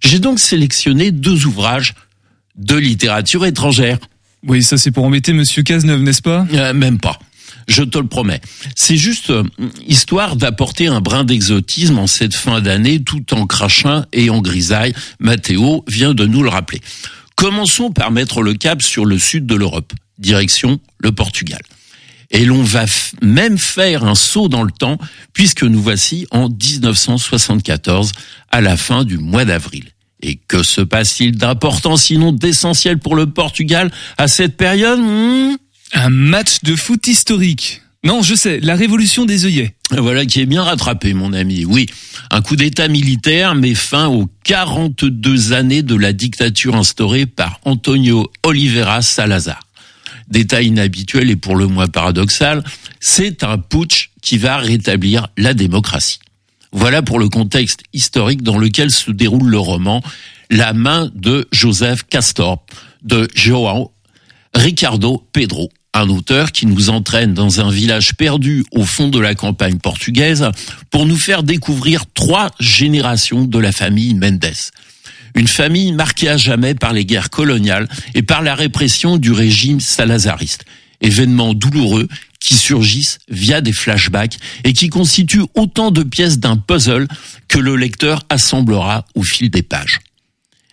J'ai 0.00 0.18
donc 0.18 0.38
sélectionné 0.38 1.10
deux 1.10 1.46
ouvrages 1.46 1.94
de 2.56 2.76
littérature 2.76 3.46
étrangère. 3.46 3.98
Oui, 4.46 4.62
ça 4.62 4.78
c'est 4.78 4.90
pour 4.90 5.04
embêter 5.04 5.32
Monsieur 5.32 5.62
Cazeneuve, 5.62 6.02
n'est-ce 6.02 6.22
pas? 6.22 6.46
Euh, 6.52 6.72
Même 6.72 6.98
pas. 6.98 7.18
Je 7.66 7.82
te 7.82 7.98
le 7.98 8.06
promets. 8.06 8.40
C'est 8.74 8.96
juste 8.96 9.30
euh, 9.30 9.42
histoire 9.86 10.36
d'apporter 10.36 10.86
un 10.86 11.00
brin 11.00 11.24
d'exotisme 11.24 11.98
en 11.98 12.06
cette 12.06 12.34
fin 12.34 12.60
d'année 12.60 13.02
tout 13.02 13.34
en 13.34 13.46
crachant 13.46 14.04
et 14.12 14.30
en 14.30 14.40
grisaille. 14.40 14.94
Mathéo 15.20 15.84
vient 15.86 16.14
de 16.14 16.24
nous 16.24 16.42
le 16.42 16.48
rappeler. 16.48 16.80
Commençons 17.34 17.90
par 17.90 18.10
mettre 18.10 18.42
le 18.42 18.54
cap 18.54 18.82
sur 18.82 19.04
le 19.04 19.18
sud 19.18 19.46
de 19.46 19.54
l'Europe, 19.54 19.92
direction 20.18 20.80
le 20.98 21.12
Portugal. 21.12 21.60
Et 22.30 22.44
l'on 22.44 22.62
va 22.62 22.84
même 23.22 23.58
faire 23.58 24.04
un 24.04 24.14
saut 24.14 24.48
dans 24.48 24.62
le 24.62 24.70
temps, 24.70 24.98
puisque 25.32 25.62
nous 25.62 25.80
voici 25.80 26.26
en 26.30 26.48
1974, 26.48 28.12
à 28.50 28.60
la 28.60 28.76
fin 28.76 29.04
du 29.04 29.18
mois 29.18 29.44
d'avril. 29.44 29.84
Et 30.20 30.36
que 30.48 30.62
se 30.62 30.80
passe-t-il 30.80 31.36
d'important, 31.36 31.96
sinon 31.96 32.32
d'essentiel 32.32 32.98
pour 32.98 33.14
le 33.14 33.26
Portugal 33.30 33.90
à 34.18 34.28
cette 34.28 34.56
période 34.56 34.98
hmm 35.00 35.56
Un 35.94 36.10
match 36.10 36.62
de 36.64 36.76
foot 36.76 37.06
historique. 37.06 37.82
Non, 38.04 38.22
je 38.22 38.34
sais, 38.34 38.60
la 38.60 38.76
révolution 38.76 39.24
des 39.24 39.44
œillets. 39.44 39.74
Voilà 39.90 40.24
qui 40.24 40.40
est 40.40 40.46
bien 40.46 40.62
rattrapé, 40.62 41.14
mon 41.14 41.32
ami. 41.32 41.64
Oui, 41.64 41.86
un 42.30 42.42
coup 42.42 42.56
d'État 42.56 42.88
militaire 42.88 43.54
met 43.54 43.74
fin 43.74 44.06
aux 44.06 44.28
42 44.44 45.52
années 45.52 45.82
de 45.82 45.96
la 45.96 46.12
dictature 46.12 46.76
instaurée 46.76 47.26
par 47.26 47.58
Antonio 47.64 48.30
Oliveira 48.44 49.02
Salazar 49.02 49.67
détail 50.28 50.66
inhabituel 50.66 51.30
et 51.30 51.36
pour 51.36 51.56
le 51.56 51.66
moins 51.66 51.88
paradoxal, 51.88 52.62
c'est 53.00 53.44
un 53.44 53.58
putsch 53.58 54.10
qui 54.22 54.38
va 54.38 54.58
rétablir 54.58 55.28
la 55.36 55.54
démocratie. 55.54 56.18
Voilà 56.72 57.02
pour 57.02 57.18
le 57.18 57.28
contexte 57.28 57.82
historique 57.92 58.42
dans 58.42 58.58
lequel 58.58 58.90
se 58.90 59.10
déroule 59.10 59.48
le 59.48 59.58
roman 59.58 60.02
La 60.50 60.72
main 60.72 61.10
de 61.14 61.48
Joseph 61.50 62.04
Castor 62.08 62.62
de 63.02 63.28
João 63.34 63.90
Ricardo 64.54 65.24
Pedro, 65.32 65.70
un 65.94 66.08
auteur 66.08 66.52
qui 66.52 66.66
nous 66.66 66.90
entraîne 66.90 67.34
dans 67.34 67.60
un 67.60 67.70
village 67.70 68.14
perdu 68.14 68.64
au 68.70 68.84
fond 68.84 69.08
de 69.08 69.18
la 69.18 69.34
campagne 69.34 69.78
portugaise 69.78 70.50
pour 70.90 71.06
nous 71.06 71.16
faire 71.16 71.42
découvrir 71.42 72.04
trois 72.12 72.50
générations 72.60 73.44
de 73.44 73.58
la 73.58 73.72
famille 73.72 74.14
Mendes 74.14 74.52
Une 75.38 75.46
famille 75.46 75.92
marquée 75.92 76.28
à 76.28 76.36
jamais 76.36 76.74
par 76.74 76.92
les 76.92 77.04
guerres 77.04 77.30
coloniales 77.30 77.88
et 78.16 78.22
par 78.22 78.42
la 78.42 78.56
répression 78.56 79.18
du 79.18 79.30
régime 79.30 79.78
salazariste. 79.78 80.64
Événements 81.00 81.54
douloureux 81.54 82.08
qui 82.40 82.54
surgissent 82.54 83.20
via 83.28 83.60
des 83.60 83.72
flashbacks 83.72 84.36
et 84.64 84.72
qui 84.72 84.88
constituent 84.88 85.46
autant 85.54 85.92
de 85.92 86.02
pièces 86.02 86.40
d'un 86.40 86.56
puzzle 86.56 87.06
que 87.46 87.60
le 87.60 87.76
lecteur 87.76 88.24
assemblera 88.30 89.06
au 89.14 89.22
fil 89.22 89.48
des 89.48 89.62
pages. 89.62 90.00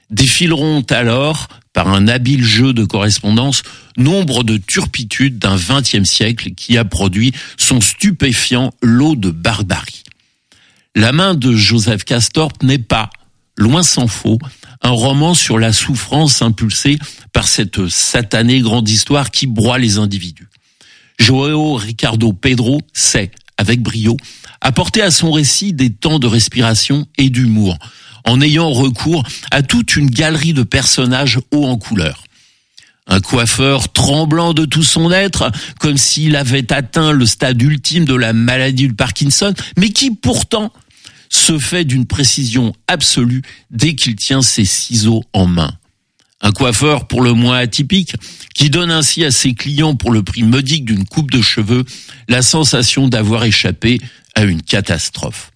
Défileront 0.10 0.82
alors, 0.90 1.48
par 1.72 1.90
un 1.90 2.08
habile 2.08 2.44
jeu 2.44 2.74
de 2.74 2.86
correspondance, 2.86 3.62
nombre 3.98 4.44
de 4.44 4.58
turpitudes 4.58 5.38
d'un 5.38 5.58
XXe 5.58 6.10
siècle 6.10 6.56
qui 6.56 6.80
a 6.80 6.86
produit 6.86 7.34
son 7.58 7.82
stupéfiant 7.82 8.74
lot 8.82 9.16
de 9.16 9.30
barbarie. 9.30 10.02
La 10.96 11.12
main 11.12 11.36
de 11.36 11.56
Joseph 11.56 12.04
Castorp 12.04 12.64
n'est 12.64 12.80
pas, 12.80 13.12
loin 13.58 13.84
s'en 13.84 14.08
faut, 14.08 14.40
un 14.82 14.90
roman 14.90 15.34
sur 15.34 15.58
la 15.58 15.74
souffrance 15.74 16.42
impulsée 16.42 16.98
par 17.34 17.48
cette 17.48 17.88
satanée 17.88 18.60
grande 18.60 18.90
histoire 18.90 19.32
qui 19.32 19.48
broie 19.48 19.78
les 19.78 19.98
individus. 19.98 20.50
Joao 21.20 21.76
Ricardo 21.76 22.34
Pedro 22.34 22.82
sait, 22.94 23.32
avec 23.58 23.82
brio, 23.82 24.18
apporter 24.62 25.02
à 25.02 25.12
son 25.12 25.32
récit 25.32 25.74
des 25.74 25.92
temps 25.92 26.20
de 26.20 26.28
respiration 26.28 27.08
et 27.18 27.30
d'humour, 27.30 27.78
en 28.26 28.42
ayant 28.42 28.72
recours 28.72 29.24
à 29.52 29.62
toute 29.62 29.96
une 29.96 30.10
galerie 30.10 30.54
de 30.54 30.64
personnages 30.64 31.40
hauts 31.52 31.66
en 31.66 31.78
couleur. 31.78 32.24
Un 33.08 33.22
coiffeur 33.22 33.92
tremblant 33.92 34.54
de 34.54 34.66
tout 34.66 34.84
son 34.84 35.12
être, 35.12 35.52
comme 35.80 35.98
s'il 35.98 36.36
avait 36.36 36.74
atteint 36.74 37.12
le 37.12 37.28
stade 37.28 37.62
ultime 37.62 38.04
de 38.04 38.16
la 38.16 38.34
maladie 38.34 38.88
de 38.88 38.94
Parkinson, 38.94 39.54
mais 39.78 39.90
qui 39.90 40.10
pourtant 40.10 40.74
se 41.36 41.60
fait 41.60 41.86
d'une 41.86 42.06
précision 42.06 42.74
absolue 42.88 43.42
dès 43.70 43.96
qu'il 43.96 44.16
tient 44.16 44.42
ses 44.42 44.66
ciseaux 44.66 45.24
en 45.34 45.46
main. 45.46 45.74
Un 46.42 46.52
coiffeur 46.52 47.08
pour 47.08 47.22
le 47.22 47.34
moins 47.34 47.58
atypique, 47.58 48.16
qui 48.54 48.70
donne 48.70 48.92
ainsi 48.92 49.24
à 49.24 49.32
ses 49.32 49.54
clients 49.54 49.96
pour 49.96 50.12
le 50.12 50.24
prix 50.24 50.44
modique 50.44 50.86
d'une 50.86 51.06
coupe 51.06 51.32
de 51.32 51.42
cheveux 51.42 51.84
la 52.28 52.42
sensation 52.42 53.08
d'avoir 53.08 53.44
échappé 53.44 54.00
à 54.36 54.44
une 54.44 54.62
catastrophe. 54.62 55.52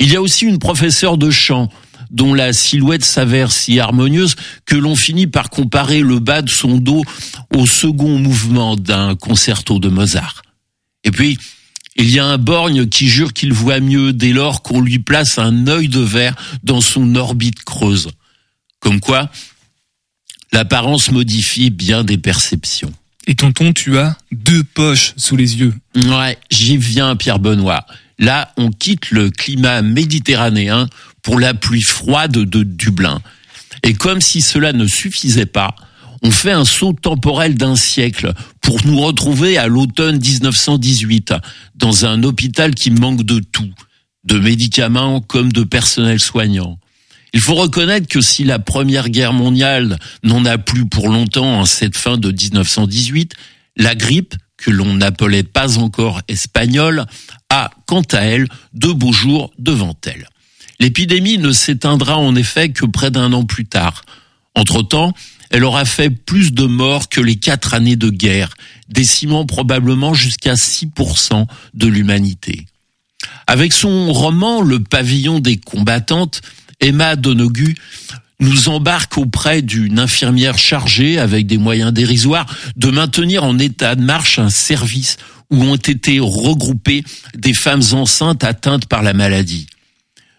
Il 0.00 0.12
y 0.12 0.16
a 0.16 0.22
aussi 0.22 0.44
une 0.44 0.58
professeure 0.58 1.18
de 1.18 1.30
chant 1.30 1.70
dont 2.10 2.34
la 2.34 2.52
silhouette 2.52 3.04
s'avère 3.04 3.50
si 3.50 3.80
harmonieuse 3.80 4.36
que 4.66 4.76
l'on 4.76 4.96
finit 4.96 5.26
par 5.26 5.50
comparer 5.50 6.00
le 6.00 6.18
bas 6.18 6.42
de 6.42 6.50
son 6.50 6.78
dos 6.78 7.02
au 7.54 7.66
second 7.66 8.18
mouvement 8.18 8.76
d'un 8.76 9.14
concerto 9.14 9.78
de 9.78 9.88
Mozart. 9.88 10.42
Et 11.04 11.10
puis, 11.10 11.38
il 11.96 12.10
y 12.10 12.18
a 12.18 12.26
un 12.26 12.38
borgne 12.38 12.86
qui 12.88 13.08
jure 13.08 13.32
qu'il 13.32 13.52
voit 13.52 13.80
mieux 13.80 14.12
dès 14.12 14.32
lors 14.32 14.62
qu'on 14.62 14.80
lui 14.80 14.98
place 14.98 15.38
un 15.38 15.66
œil 15.68 15.88
de 15.88 16.00
verre 16.00 16.34
dans 16.62 16.80
son 16.80 17.14
orbite 17.14 17.62
creuse. 17.62 18.08
Comme 18.80 19.00
quoi, 19.00 19.30
l'apparence 20.52 21.10
modifie 21.10 21.70
bien 21.70 22.04
des 22.04 22.18
perceptions. 22.18 22.92
Et 23.26 23.34
tonton, 23.34 23.72
tu 23.72 23.96
as 23.98 24.16
deux 24.32 24.64
poches 24.64 25.14
sous 25.16 25.36
les 25.36 25.56
yeux. 25.56 25.74
Ouais, 25.96 26.36
j'y 26.50 26.76
viens, 26.76 27.16
Pierre 27.16 27.38
Benoît. 27.38 27.86
Là, 28.18 28.52
on 28.56 28.70
quitte 28.70 29.10
le 29.10 29.30
climat 29.30 29.82
méditerranéen 29.82 30.88
pour 31.22 31.40
la 31.40 31.54
pluie 31.54 31.82
froide 31.82 32.32
de 32.32 32.62
Dublin. 32.62 33.20
Et 33.82 33.94
comme 33.94 34.20
si 34.20 34.42
cela 34.42 34.72
ne 34.72 34.86
suffisait 34.86 35.46
pas, 35.46 35.74
on 36.24 36.30
fait 36.30 36.52
un 36.52 36.64
saut 36.64 36.94
temporel 36.94 37.54
d'un 37.54 37.76
siècle 37.76 38.32
pour 38.62 38.84
nous 38.86 38.98
retrouver 38.98 39.58
à 39.58 39.66
l'automne 39.68 40.18
1918 40.18 41.34
dans 41.74 42.06
un 42.06 42.22
hôpital 42.22 42.74
qui 42.74 42.90
manque 42.90 43.22
de 43.24 43.40
tout, 43.40 43.70
de 44.24 44.38
médicaments 44.38 45.20
comme 45.20 45.52
de 45.52 45.64
personnel 45.64 46.18
soignant. 46.18 46.78
Il 47.34 47.40
faut 47.40 47.54
reconnaître 47.54 48.08
que 48.08 48.22
si 48.22 48.42
la 48.42 48.58
Première 48.58 49.10
Guerre 49.10 49.34
mondiale 49.34 49.98
n'en 50.22 50.46
a 50.46 50.56
plus 50.56 50.86
pour 50.86 51.08
longtemps 51.08 51.60
en 51.60 51.66
cette 51.66 51.96
fin 51.96 52.16
de 52.16 52.30
1918, 52.30 53.34
la 53.76 53.94
grippe, 53.94 54.34
que 54.56 54.70
l'on 54.70 54.94
n'appelait 54.94 55.42
pas 55.42 55.78
encore 55.78 56.22
espagnole, 56.28 57.04
a, 57.50 57.70
quant 57.86 58.04
à 58.12 58.20
elle, 58.20 58.48
de 58.72 58.92
beaux 58.92 59.12
jours 59.12 59.52
devant 59.58 59.96
elle. 60.06 60.28
L'épidémie 60.80 61.36
ne 61.36 61.52
s'éteindra 61.52 62.16
en 62.16 62.34
effet 62.34 62.70
que 62.70 62.86
près 62.86 63.10
d'un 63.10 63.32
an 63.34 63.44
plus 63.44 63.66
tard. 63.66 64.04
Entre-temps, 64.54 65.12
elle 65.50 65.64
aura 65.64 65.84
fait 65.84 66.10
plus 66.10 66.52
de 66.52 66.64
morts 66.64 67.08
que 67.08 67.20
les 67.20 67.36
quatre 67.36 67.74
années 67.74 67.96
de 67.96 68.10
guerre, 68.10 68.54
décimant 68.88 69.46
probablement 69.46 70.14
jusqu'à 70.14 70.54
6% 70.54 71.46
de 71.74 71.86
l'humanité. 71.86 72.66
Avec 73.46 73.72
son 73.72 74.12
roman 74.12 74.62
Le 74.62 74.80
pavillon 74.80 75.40
des 75.40 75.56
combattantes, 75.56 76.40
Emma 76.80 77.16
Donoghue 77.16 77.76
nous 78.40 78.68
embarque 78.68 79.16
auprès 79.16 79.62
d'une 79.62 79.98
infirmière 79.98 80.58
chargée, 80.58 81.18
avec 81.18 81.46
des 81.46 81.58
moyens 81.58 81.92
dérisoires, 81.92 82.46
de 82.76 82.90
maintenir 82.90 83.44
en 83.44 83.58
état 83.58 83.94
de 83.94 84.02
marche 84.02 84.38
un 84.38 84.50
service 84.50 85.16
où 85.50 85.62
ont 85.62 85.76
été 85.76 86.18
regroupées 86.20 87.04
des 87.36 87.54
femmes 87.54 87.82
enceintes 87.92 88.44
atteintes 88.44 88.86
par 88.86 89.02
la 89.02 89.12
maladie. 89.12 89.66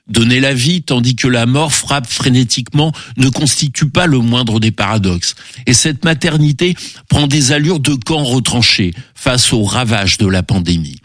Donner 0.08 0.40
la 0.40 0.54
vie 0.54 0.84
tandis 0.84 1.16
que 1.16 1.28
la 1.28 1.48
mort 1.48 1.74
frappe 1.74 2.08
frénétiquement 2.08 2.92
ne 3.18 3.30
constitue 3.30 3.90
pas 3.90 4.06
le 4.06 4.20
moindre 4.20 4.60
des 4.60 4.72
paradoxes. 4.72 5.36
Et 5.66 5.74
cette 5.74 6.06
maternité 6.06 6.76
prend 7.10 7.26
des 7.26 7.52
allures 7.52 7.80
de 7.80 7.96
camp 7.96 8.24
retranché 8.24 8.94
face 9.16 9.52
aux 9.52 9.64
ravages 9.64 10.18
de 10.18 10.28
la 10.28 10.44
pandémie. 10.44 11.00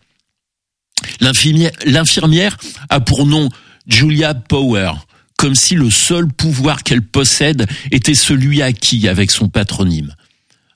L'infirmière 1.20 2.58
a 2.90 3.00
pour 3.00 3.24
nom 3.24 3.48
Julia 3.86 4.34
Power, 4.34 4.92
comme 5.38 5.54
si 5.54 5.74
le 5.74 5.88
seul 5.88 6.28
pouvoir 6.28 6.82
qu'elle 6.82 7.02
possède 7.02 7.66
était 7.90 8.14
celui 8.14 8.60
acquis 8.60 9.08
avec 9.08 9.30
son 9.30 9.48
patronyme. 9.48 10.14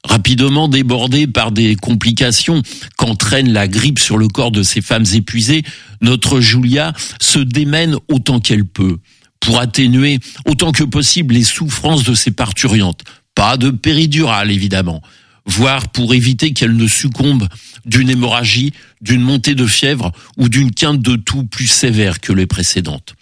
Rapidement 0.04 0.68
débordée 0.68 1.26
par 1.26 1.50
des 1.50 1.76
complications 1.76 2.62
qu'entraîne 2.96 3.52
la 3.52 3.66
grippe 3.66 3.98
sur 3.98 4.18
le 4.18 4.28
corps 4.28 4.50
de 4.50 4.62
ces 4.62 4.82
femmes 4.82 5.06
épuisées, 5.14 5.62
notre 6.02 6.40
Julia 6.40 6.92
se 7.20 7.38
démène 7.38 7.96
autant 8.08 8.38
qu'elle 8.38 8.66
peut 8.66 8.98
pour 9.40 9.58
atténuer 9.58 10.20
autant 10.46 10.72
que 10.72 10.84
possible 10.84 11.34
les 11.34 11.44
souffrances 11.44 12.04
de 12.04 12.14
ses 12.14 12.30
parturiantes. 12.30 13.02
Pas 13.34 13.56
de 13.56 13.70
péridurale, 13.70 14.50
évidemment, 14.50 15.02
voire 15.46 15.88
pour 15.88 16.14
éviter 16.14 16.52
qu'elle 16.52 16.76
ne 16.76 16.86
succombe 16.86 17.48
d'une 17.84 18.08
hémorragie, 18.08 18.72
d'une 19.00 19.20
montée 19.20 19.54
de 19.54 19.66
fièvre 19.66 20.12
ou 20.36 20.48
d'une 20.48 20.72
quinte 20.72 21.02
de 21.02 21.16
toux 21.16 21.44
plus 21.44 21.66
sévère 21.66 22.20
que 22.20 22.32
les 22.32 22.46
précédentes. 22.46 23.14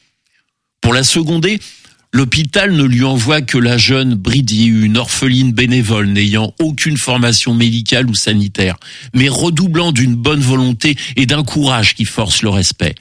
Pour 0.80 0.92
la 0.92 1.04
seconder, 1.04 1.58
l'hôpital 2.12 2.72
ne 2.72 2.84
lui 2.84 3.04
envoie 3.04 3.42
que 3.42 3.58
la 3.58 3.78
jeune 3.78 4.14
Brady, 4.14 4.66
une 4.66 4.96
orpheline 4.96 5.52
bénévole 5.52 6.08
n'ayant 6.08 6.54
aucune 6.58 6.96
formation 6.96 7.54
médicale 7.54 8.08
ou 8.08 8.14
sanitaire, 8.14 8.76
mais 9.14 9.28
redoublant 9.28 9.92
d'une 9.92 10.14
bonne 10.14 10.40
volonté 10.40 10.96
et 11.16 11.26
d'un 11.26 11.42
courage 11.42 11.94
qui 11.94 12.04
force 12.04 12.42
le 12.42 12.50
respect. 12.50 12.94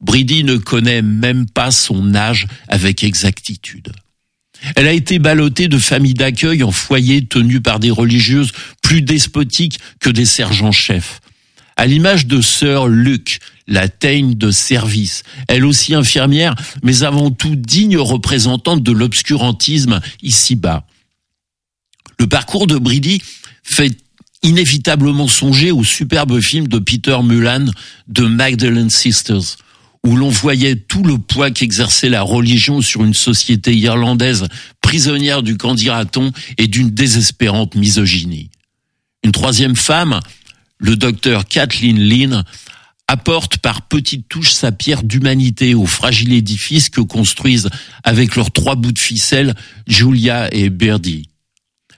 Brady 0.00 0.44
ne 0.44 0.56
connaît 0.56 1.02
même 1.02 1.48
pas 1.48 1.70
son 1.70 2.14
âge 2.14 2.46
avec 2.68 3.04
exactitude. 3.04 3.92
Elle 4.76 4.86
a 4.86 4.92
été 4.92 5.18
ballottée 5.18 5.68
de 5.68 5.78
familles 5.78 6.14
d'accueil 6.14 6.62
en 6.62 6.70
foyers 6.70 7.24
tenus 7.24 7.62
par 7.62 7.80
des 7.80 7.90
religieuses 7.90 8.52
plus 8.82 9.02
despotiques 9.02 9.78
que 10.00 10.10
des 10.10 10.26
sergents-chefs. 10.26 11.20
À 11.76 11.86
l'image 11.86 12.26
de 12.26 12.42
sœur 12.42 12.88
Luc, 12.88 13.40
la 13.70 13.88
teigne 13.88 14.34
de 14.34 14.50
service, 14.50 15.22
elle 15.48 15.64
aussi 15.64 15.94
infirmière, 15.94 16.54
mais 16.82 17.04
avant 17.04 17.30
tout 17.30 17.56
digne 17.56 17.96
représentante 17.96 18.82
de 18.82 18.92
l'obscurantisme 18.92 20.00
ici-bas. 20.22 20.84
Le 22.18 22.26
parcours 22.26 22.66
de 22.66 22.76
Brady 22.76 23.22
fait 23.62 23.96
inévitablement 24.42 25.28
songer 25.28 25.70
au 25.70 25.84
superbe 25.84 26.40
film 26.40 26.66
de 26.66 26.78
Peter 26.78 27.16
Mullan 27.22 27.66
de 28.08 28.26
Magdalene 28.26 28.90
Sisters, 28.90 29.56
où 30.04 30.16
l'on 30.16 30.30
voyait 30.30 30.76
tout 30.76 31.04
le 31.04 31.18
poids 31.18 31.50
qu'exerçait 31.50 32.08
la 32.08 32.22
religion 32.22 32.80
sur 32.80 33.04
une 33.04 33.14
société 33.14 33.76
irlandaise 33.76 34.48
prisonnière 34.80 35.42
du 35.42 35.56
candidaton 35.56 36.32
et 36.58 36.66
d'une 36.66 36.90
désespérante 36.90 37.76
misogynie. 37.76 38.50
Une 39.22 39.32
troisième 39.32 39.76
femme, 39.76 40.20
le 40.78 40.96
docteur 40.96 41.46
Kathleen 41.46 42.00
Lynn, 42.00 42.44
apporte 43.10 43.58
par 43.58 43.82
petites 43.82 44.28
touches 44.28 44.52
sa 44.52 44.70
pierre 44.70 45.02
d'humanité 45.02 45.74
au 45.74 45.84
fragile 45.84 46.32
édifice 46.32 46.90
que 46.90 47.00
construisent 47.00 47.68
avec 48.04 48.36
leurs 48.36 48.52
trois 48.52 48.76
bouts 48.76 48.92
de 48.92 49.00
ficelle 49.00 49.56
Julia 49.88 50.48
et 50.54 50.70
Birdie. 50.70 51.28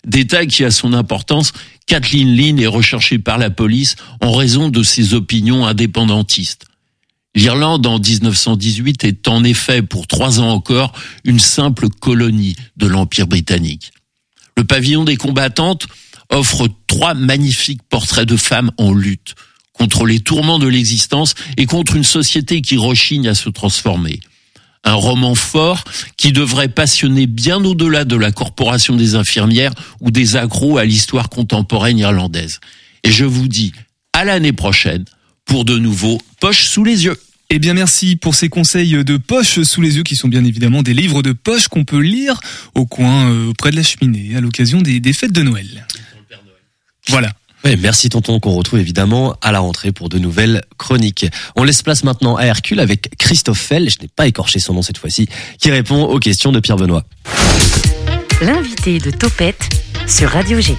Détail 0.07 0.47
qui 0.47 0.65
a 0.65 0.71
son 0.71 0.95
importance, 0.95 1.53
Kathleen 1.87 2.35
Lynn 2.35 2.59
est 2.59 2.67
recherchée 2.67 3.19
par 3.19 3.37
la 3.37 3.51
police 3.51 3.97
en 4.23 4.33
raison 4.33 4.71
de 4.71 4.83
ses 4.83 5.13
opinions 5.13 5.67
indépendantistes. 5.67 6.65
L'Irlande 7.35 7.87
en 7.87 7.99
1918 7.99 9.05
est 9.05 9.29
en 9.29 9.45
effet 9.45 9.83
pour 9.83 10.07
trois 10.07 10.41
ans 10.41 10.51
encore 10.51 10.95
une 11.25 11.41
simple 11.41 11.91
colonie 11.91 12.57
de 12.79 12.87
l'Empire 12.87 13.27
britannique. 13.27 13.93
Le 14.57 14.65
pavillon 14.65 15.05
des 15.05 15.17
combattantes 15.17 15.87
offre 16.31 16.69
trois 16.87 17.13
magnifiques 17.13 17.83
portraits 17.91 18.27
de 18.27 18.39
femmes 18.39 18.71
en 18.79 18.95
lutte 18.95 19.35
contre 19.83 20.07
les 20.07 20.21
tourments 20.21 20.61
de 20.61 20.69
l'existence 20.69 21.35
et 21.57 21.67
contre 21.67 21.97
une 21.97 22.05
société 22.05 22.63
qui 22.63 22.77
rechigne 22.77 23.27
à 23.27 23.35
se 23.35 23.49
transformer. 23.49 24.21
un 24.85 24.95
roman 24.95 25.35
fort 25.35 25.83
qui 26.17 26.31
devrait 26.31 26.69
passionner 26.69 27.27
bien 27.27 27.65
au-delà 27.65 28.05
de 28.05 28.15
la 28.17 28.31
corporation 28.31 28.95
des 28.95 29.17
infirmières 29.17 29.75
ou 30.01 30.13
des 30.13 30.37
agros 30.37 30.79
à 30.79 30.85
l'histoire 30.85 31.29
contemporaine 31.31 31.99
irlandaise. 31.99 32.61
Et 33.03 33.11
je 33.11 33.25
vous 33.25 33.49
dis 33.49 33.73
à 34.13 34.25
l'année 34.25 34.53
prochaine 34.53 35.05
pour 35.45 35.65
de 35.65 35.77
nouveaux 35.79 36.21
poches 36.41 36.67
sous 36.67 36.85
les 36.85 37.05
yeux. 37.05 37.19
Eh 37.51 37.59
bien 37.59 37.75
merci 37.75 38.15
pour 38.15 38.37
ces 38.37 38.49
conseils 38.49 39.05
de 39.05 39.17
poche 39.17 39.63
sous 39.63 39.81
les 39.81 39.97
yeux 39.97 40.05
qui 40.05 40.15
sont 40.15 40.29
bien 40.29 40.45
évidemment 40.45 40.83
des 40.85 40.95
livres 40.95 41.23
de 41.23 41.33
poche 41.33 41.67
qu'on 41.67 41.85
peut 41.85 42.03
lire 42.03 42.41
au 42.77 42.87
coin 42.87 43.31
euh, 43.31 43.53
près 43.59 43.73
de 43.73 43.77
la 43.77 43.83
cheminée 43.83 44.37
à 44.37 44.41
l'occasion 44.41 44.81
des, 44.81 45.01
des 45.01 45.13
fêtes 45.13 45.33
de 45.33 45.43
Noël. 45.43 45.87
Voilà. 47.09 47.33
Ouais, 47.65 47.77
merci 47.77 48.09
tonton 48.09 48.41
qu'on 48.41 48.53
retrouve 48.53 48.81
évidemment 48.81 49.37
à 49.41 49.53
la 49.53 49.61
rentrée 49.61 49.93
pour 49.93 50.09
de 50.09 50.19
nouvelles 50.19 50.63
chroniques. 50.79 51.27
On 51.55 51.63
laisse 51.63 51.83
place 51.83 52.03
maintenant 52.03 52.37
à 52.37 52.45
Hercule 52.45 52.81
avec 52.81 53.17
Christophe 53.19 53.61
Fell, 53.61 53.89
je 53.89 53.99
n'ai 54.01 54.09
pas 54.09 54.27
écorché 54.27 54.59
son 54.59 54.75
nom 54.75 54.83
cette 54.83 54.99
fois-ci, 54.99 55.29
qui 55.59 55.71
répond 55.71 56.03
aux 56.03 56.19
questions 56.19 56.51
de 56.51 56.59
Pierre 56.59 56.77
Benoît. 56.77 57.05
L'invité 58.41 58.99
de 58.99 59.11
Topette 59.11 59.69
sur 60.09 60.31
Radio 60.31 60.61
G. 60.61 60.77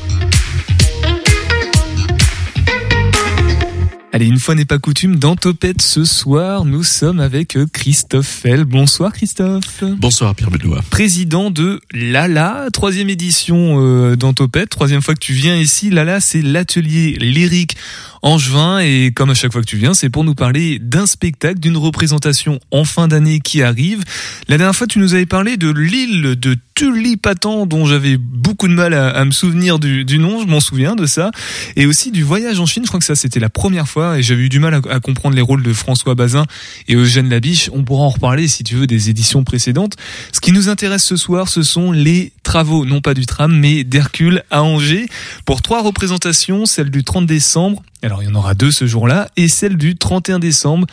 Allez, 4.15 4.27
une 4.27 4.37
fois 4.37 4.53
n'est 4.53 4.63
pas 4.63 4.77
coutume, 4.77 5.15
dans 5.15 5.35
Topette 5.35 5.81
ce 5.81 6.05
soir, 6.05 6.65
nous 6.65 6.83
sommes 6.83 7.19
avec 7.19 7.57
euh, 7.57 7.65
Christophe 7.73 8.27
Fell. 8.27 8.63
Bonsoir 8.63 9.11
Christophe. 9.11 9.83
Bonsoir 9.97 10.35
Pierre 10.35 10.51
Benoît. 10.51 10.83
Président 10.91 11.49
de 11.49 11.81
Lala, 11.91 12.67
troisième 12.71 13.09
édition 13.09 13.81
euh, 13.81 14.15
dans 14.15 14.33
Topette, 14.33 14.69
troisième 14.69 15.01
fois 15.01 15.15
que 15.15 15.19
tu 15.19 15.33
viens 15.33 15.57
ici. 15.57 15.89
Lala, 15.89 16.19
c'est 16.19 16.43
l'atelier 16.43 17.17
lyrique 17.19 17.75
angevin 18.21 18.77
et 18.77 19.11
comme 19.15 19.31
à 19.31 19.33
chaque 19.33 19.51
fois 19.51 19.61
que 19.61 19.67
tu 19.67 19.77
viens, 19.77 19.95
c'est 19.95 20.11
pour 20.11 20.23
nous 20.23 20.35
parler 20.35 20.77
d'un 20.77 21.07
spectacle, 21.07 21.59
d'une 21.59 21.75
représentation 21.75 22.59
en 22.69 22.85
fin 22.85 23.07
d'année 23.07 23.39
qui 23.39 23.63
arrive. 23.63 24.03
La 24.47 24.59
dernière 24.59 24.75
fois, 24.75 24.85
tu 24.85 24.99
nous 24.99 25.15
avais 25.15 25.25
parlé 25.25 25.57
de 25.57 25.71
l'île 25.71 26.35
de 26.39 26.55
Tulipatan 26.83 27.65
dont 27.65 27.85
j'avais 27.85 28.17
beaucoup 28.17 28.67
de 28.67 28.73
mal 28.73 28.93
à, 28.93 29.23
me 29.23 29.31
souvenir 29.31 29.79
du, 29.79 30.03
du 30.03 30.19
nom, 30.19 30.41
je 30.41 30.47
m'en 30.47 30.59
souviens 30.59 30.97
de 30.97 31.05
ça, 31.05 31.31
et 31.77 31.85
aussi 31.85 32.11
du 32.11 32.23
voyage 32.23 32.59
en 32.59 32.65
Chine. 32.65 32.83
Je 32.83 32.89
crois 32.89 32.99
que 32.99 33.05
ça 33.05 33.15
c'était 33.15 33.39
la 33.39 33.47
première 33.47 33.87
fois 33.87 34.19
et 34.19 34.21
j'avais 34.21 34.43
eu 34.43 34.49
du 34.49 34.59
mal 34.59 34.73
à, 34.73 34.81
à 34.93 34.99
comprendre 34.99 35.33
les 35.33 35.41
rôles 35.41 35.63
de 35.63 35.71
François 35.71 36.13
Bazin 36.13 36.45
et 36.89 36.95
Eugène 36.95 37.29
Labiche. 37.29 37.69
On 37.71 37.85
pourra 37.85 38.03
en 38.03 38.09
reparler 38.09 38.49
si 38.49 38.65
tu 38.65 38.75
veux 38.75 38.85
des 38.85 39.09
éditions 39.09 39.45
précédentes. 39.45 39.95
Ce 40.33 40.41
qui 40.41 40.51
nous 40.51 40.67
intéresse 40.67 41.05
ce 41.05 41.15
soir, 41.15 41.47
ce 41.47 41.63
sont 41.63 41.93
les 41.93 42.33
travaux, 42.43 42.83
non 42.83 42.99
pas 42.99 43.13
du 43.13 43.25
tram, 43.25 43.57
mais 43.57 43.85
d'Hercule 43.85 44.43
à 44.51 44.61
Angers 44.61 45.05
pour 45.45 45.61
trois 45.61 45.81
représentations, 45.83 46.65
celle 46.65 46.89
du 46.89 47.05
30 47.05 47.25
décembre, 47.25 47.81
alors 48.01 48.21
il 48.23 48.25
y 48.27 48.29
en 48.29 48.35
aura 48.35 48.55
deux 48.55 48.71
ce 48.71 48.87
jour-là, 48.87 49.29
et 49.37 49.47
celle 49.47 49.77
du 49.77 49.95
31 49.95 50.39
décembre 50.39 50.87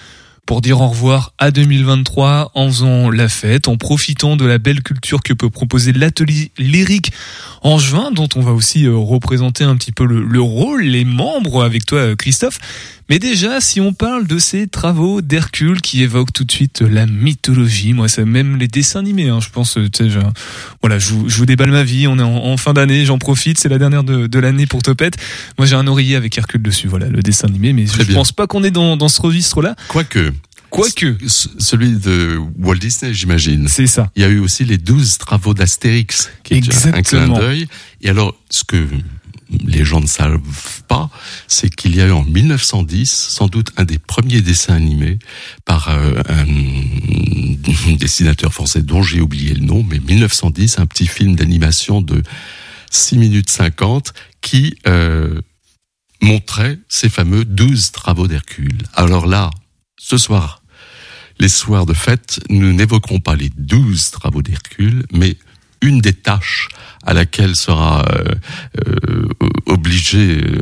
pour 0.50 0.62
dire 0.62 0.80
au 0.80 0.88
revoir 0.88 1.32
à 1.38 1.52
2023 1.52 2.50
en 2.56 2.66
faisant 2.66 3.08
la 3.08 3.28
fête, 3.28 3.68
en 3.68 3.76
profitant 3.76 4.34
de 4.34 4.44
la 4.44 4.58
belle 4.58 4.82
culture 4.82 5.22
que 5.22 5.32
peut 5.32 5.48
proposer 5.48 5.92
l'atelier 5.92 6.50
lyrique 6.58 7.12
angevin, 7.62 8.10
dont 8.10 8.28
on 8.34 8.40
va 8.40 8.50
aussi 8.50 8.84
euh, 8.84 8.96
représenter 8.96 9.62
un 9.62 9.76
petit 9.76 9.92
peu 9.92 10.04
le, 10.04 10.24
le 10.24 10.40
rôle, 10.40 10.82
les 10.82 11.04
membres 11.04 11.62
avec 11.62 11.86
toi 11.86 11.98
euh, 12.00 12.16
Christophe. 12.16 12.58
Mais 13.10 13.18
déjà, 13.18 13.60
si 13.60 13.80
on 13.80 13.92
parle 13.92 14.26
de 14.26 14.38
ces 14.38 14.68
travaux 14.68 15.20
d'Hercule 15.20 15.80
qui 15.80 16.02
évoquent 16.02 16.32
tout 16.32 16.44
de 16.44 16.52
suite 16.52 16.80
la 16.80 17.06
mythologie, 17.06 17.92
moi 17.92 18.08
c'est 18.08 18.24
même 18.24 18.56
les 18.56 18.68
dessins 18.68 19.00
animés, 19.00 19.28
hein, 19.28 19.40
je 19.40 19.48
pense, 19.50 19.76
euh, 19.76 19.88
tu 19.90 20.04
sais, 20.04 20.10
je, 20.10 20.20
voilà, 20.80 20.98
je 21.00 21.12
vous, 21.12 21.28
je 21.28 21.36
vous 21.36 21.44
déballe 21.44 21.72
ma 21.72 21.82
vie, 21.82 22.06
on 22.06 22.18
est 22.18 22.22
en, 22.22 22.36
en 22.46 22.56
fin 22.56 22.72
d'année, 22.72 23.04
j'en 23.04 23.18
profite, 23.18 23.58
c'est 23.58 23.68
la 23.68 23.78
dernière 23.78 24.04
de, 24.04 24.28
de 24.28 24.38
l'année 24.38 24.66
pour 24.66 24.80
Topette. 24.82 25.16
Moi 25.58 25.66
j'ai 25.66 25.74
un 25.74 25.86
oreiller 25.88 26.14
avec 26.14 26.38
Hercule 26.38 26.62
dessus, 26.62 26.86
voilà, 26.86 27.08
le 27.08 27.20
dessin 27.20 27.48
animé, 27.48 27.72
mais 27.72 27.84
je 27.86 28.02
bien. 28.04 28.14
pense 28.14 28.30
pas 28.30 28.46
qu'on 28.46 28.62
est 28.62 28.70
dans, 28.70 28.96
dans 28.96 29.08
ce 29.08 29.20
registre-là. 29.20 29.74
Quoique. 29.88 30.32
Quoique. 30.70 31.16
C- 31.26 31.48
Celui 31.58 31.90
de 31.96 32.38
Walt 32.60 32.76
Disney, 32.76 33.12
j'imagine. 33.12 33.66
C'est 33.66 33.88
ça. 33.88 34.08
Il 34.14 34.22
y 34.22 34.24
a 34.24 34.28
eu 34.28 34.38
aussi 34.38 34.64
les 34.64 34.78
12 34.78 35.18
travaux 35.18 35.52
d'Astérix, 35.52 36.30
qui 36.44 36.54
est 36.54 36.86
un 36.86 37.02
clin 37.02 37.26
d'œil. 37.28 37.66
Et 38.02 38.08
alors, 38.08 38.36
ce 38.50 38.62
que 38.62 38.86
les 39.66 39.84
gens 39.84 40.00
ne 40.00 40.06
savent 40.06 40.40
pas, 40.88 41.10
c'est 41.48 41.74
qu'il 41.74 41.96
y 41.96 42.00
a 42.00 42.06
eu 42.06 42.12
en 42.12 42.24
1910, 42.24 43.10
sans 43.10 43.48
doute 43.48 43.72
un 43.76 43.84
des 43.84 43.98
premiers 43.98 44.42
dessins 44.42 44.74
animés 44.74 45.18
par 45.64 45.88
euh, 45.88 46.22
un 46.28 47.94
dessinateur 47.96 48.52
français 48.52 48.82
dont 48.82 49.02
j'ai 49.02 49.20
oublié 49.20 49.54
le 49.54 49.64
nom, 49.64 49.84
mais 49.88 49.98
1910, 49.98 50.78
un 50.78 50.86
petit 50.86 51.06
film 51.06 51.36
d'animation 51.36 52.00
de 52.00 52.22
6 52.90 53.18
minutes 53.18 53.50
50 53.50 54.12
qui 54.40 54.76
euh, 54.86 55.40
montrait 56.22 56.78
ces 56.88 57.08
fameux 57.08 57.44
12 57.44 57.92
travaux 57.92 58.26
d'Hercule. 58.26 58.78
Alors 58.94 59.26
là, 59.26 59.50
ce 59.98 60.16
soir, 60.16 60.62
les 61.38 61.48
soirs 61.48 61.86
de 61.86 61.94
fête, 61.94 62.40
nous 62.50 62.72
n'évoquerons 62.72 63.20
pas 63.20 63.34
les 63.34 63.50
12 63.56 64.10
travaux 64.10 64.42
d'Hercule, 64.42 65.06
mais 65.12 65.36
une 65.82 66.00
des 66.00 66.12
tâches 66.12 66.68
à 67.04 67.14
laquelle 67.14 67.56
sera 67.56 68.04
euh, 68.12 68.34
obligé 69.70 70.42
euh, 70.42 70.60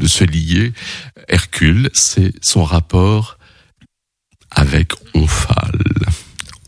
de 0.00 0.06
se 0.06 0.24
lier 0.24 0.72
Hercule, 1.28 1.90
c'est 1.94 2.32
son 2.44 2.64
rapport 2.64 3.38
avec 4.50 4.92
Omphale. 5.14 5.78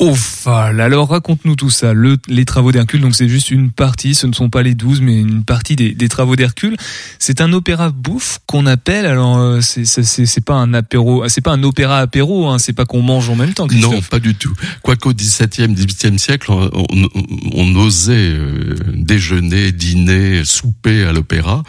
Ophal. 0.00 0.80
Alors 0.80 1.08
raconte-nous 1.08 1.54
tout 1.56 1.70
ça. 1.70 1.92
Le, 1.92 2.16
les 2.28 2.44
travaux 2.44 2.72
d'Hercule, 2.72 3.00
donc 3.00 3.14
c'est 3.14 3.28
juste 3.28 3.50
une 3.50 3.70
partie, 3.70 4.14
ce 4.14 4.26
ne 4.26 4.32
sont 4.32 4.50
pas 4.50 4.62
les 4.62 4.74
12, 4.74 5.00
mais 5.00 5.18
une 5.20 5.44
partie 5.44 5.76
des, 5.76 5.92
des 5.92 6.08
travaux 6.08 6.34
d'Hercule. 6.36 6.76
C'est 7.18 7.40
un 7.40 7.52
opéra 7.52 7.90
bouffe 7.90 8.40
qu'on 8.46 8.66
appelle, 8.66 9.06
alors 9.06 9.38
euh, 9.38 9.60
c'est 9.60 9.84
c'est- 9.84 10.02
c'est 10.26 10.44
pas 10.44 10.54
un 10.54 10.74
apéro, 10.74 11.22
ah, 11.22 11.28
c'est 11.28 11.40
pas 11.40 11.52
un 11.52 11.62
opéra 11.62 11.98
apéro, 12.00 12.48
hein, 12.48 12.58
c'est 12.58 12.72
pas 12.72 12.84
qu'on 12.86 13.02
mange 13.02 13.28
en 13.30 13.36
même 13.36 13.54
temps. 13.54 13.66
Christophe. 13.68 13.92
Non, 13.94 14.00
pas 14.02 14.18
du 14.18 14.34
tout. 14.34 14.52
Quoique 14.82 15.08
au 15.08 15.12
XVIIe, 15.14 15.68
XVIIIe 15.72 16.18
siècle, 16.18 16.50
on, 16.50 16.70
on- 16.74 17.08
on 17.54 17.76
osait 17.76 18.12
euh, 18.32 18.74
déjeuner, 18.94 19.70
dîner, 19.72 20.44
souper 20.44 21.04
à 21.04 21.12
l'opéra, 21.12 21.62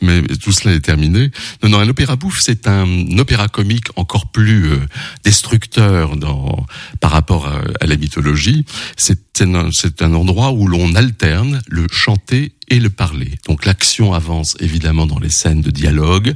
mais 0.00 0.22
tout 0.42 0.52
cela 0.52 0.74
est 0.74 0.80
terminé. 0.80 1.30
Non, 1.62 1.70
non, 1.70 1.78
un 1.80 1.88
opéra 1.88 2.16
bouffe, 2.16 2.40
c'est 2.40 2.68
un 2.68 2.86
opéra 3.18 3.48
comique 3.48 3.86
encore 3.96 4.28
plus 4.30 4.66
euh, 4.70 4.76
destructeur 5.24 6.16
dans, 6.16 6.64
par 7.00 7.10
rapport 7.10 7.46
à, 7.48 7.60
à 7.80 7.86
la 7.86 7.96
mythologie. 7.96 8.64
C'est 8.96 9.42
un, 9.42 9.70
un 10.00 10.14
endroit 10.14 10.52
où 10.52 10.66
l'on 10.66 10.94
alterne 10.94 11.62
le 11.68 11.86
chanter 11.90 12.52
et 12.68 12.80
le 12.80 12.90
parler. 12.90 13.32
Donc 13.46 13.66
l'action 13.66 14.14
avance 14.14 14.56
évidemment 14.60 15.06
dans 15.06 15.18
les 15.18 15.30
scènes 15.30 15.60
de 15.60 15.70
dialogue, 15.70 16.34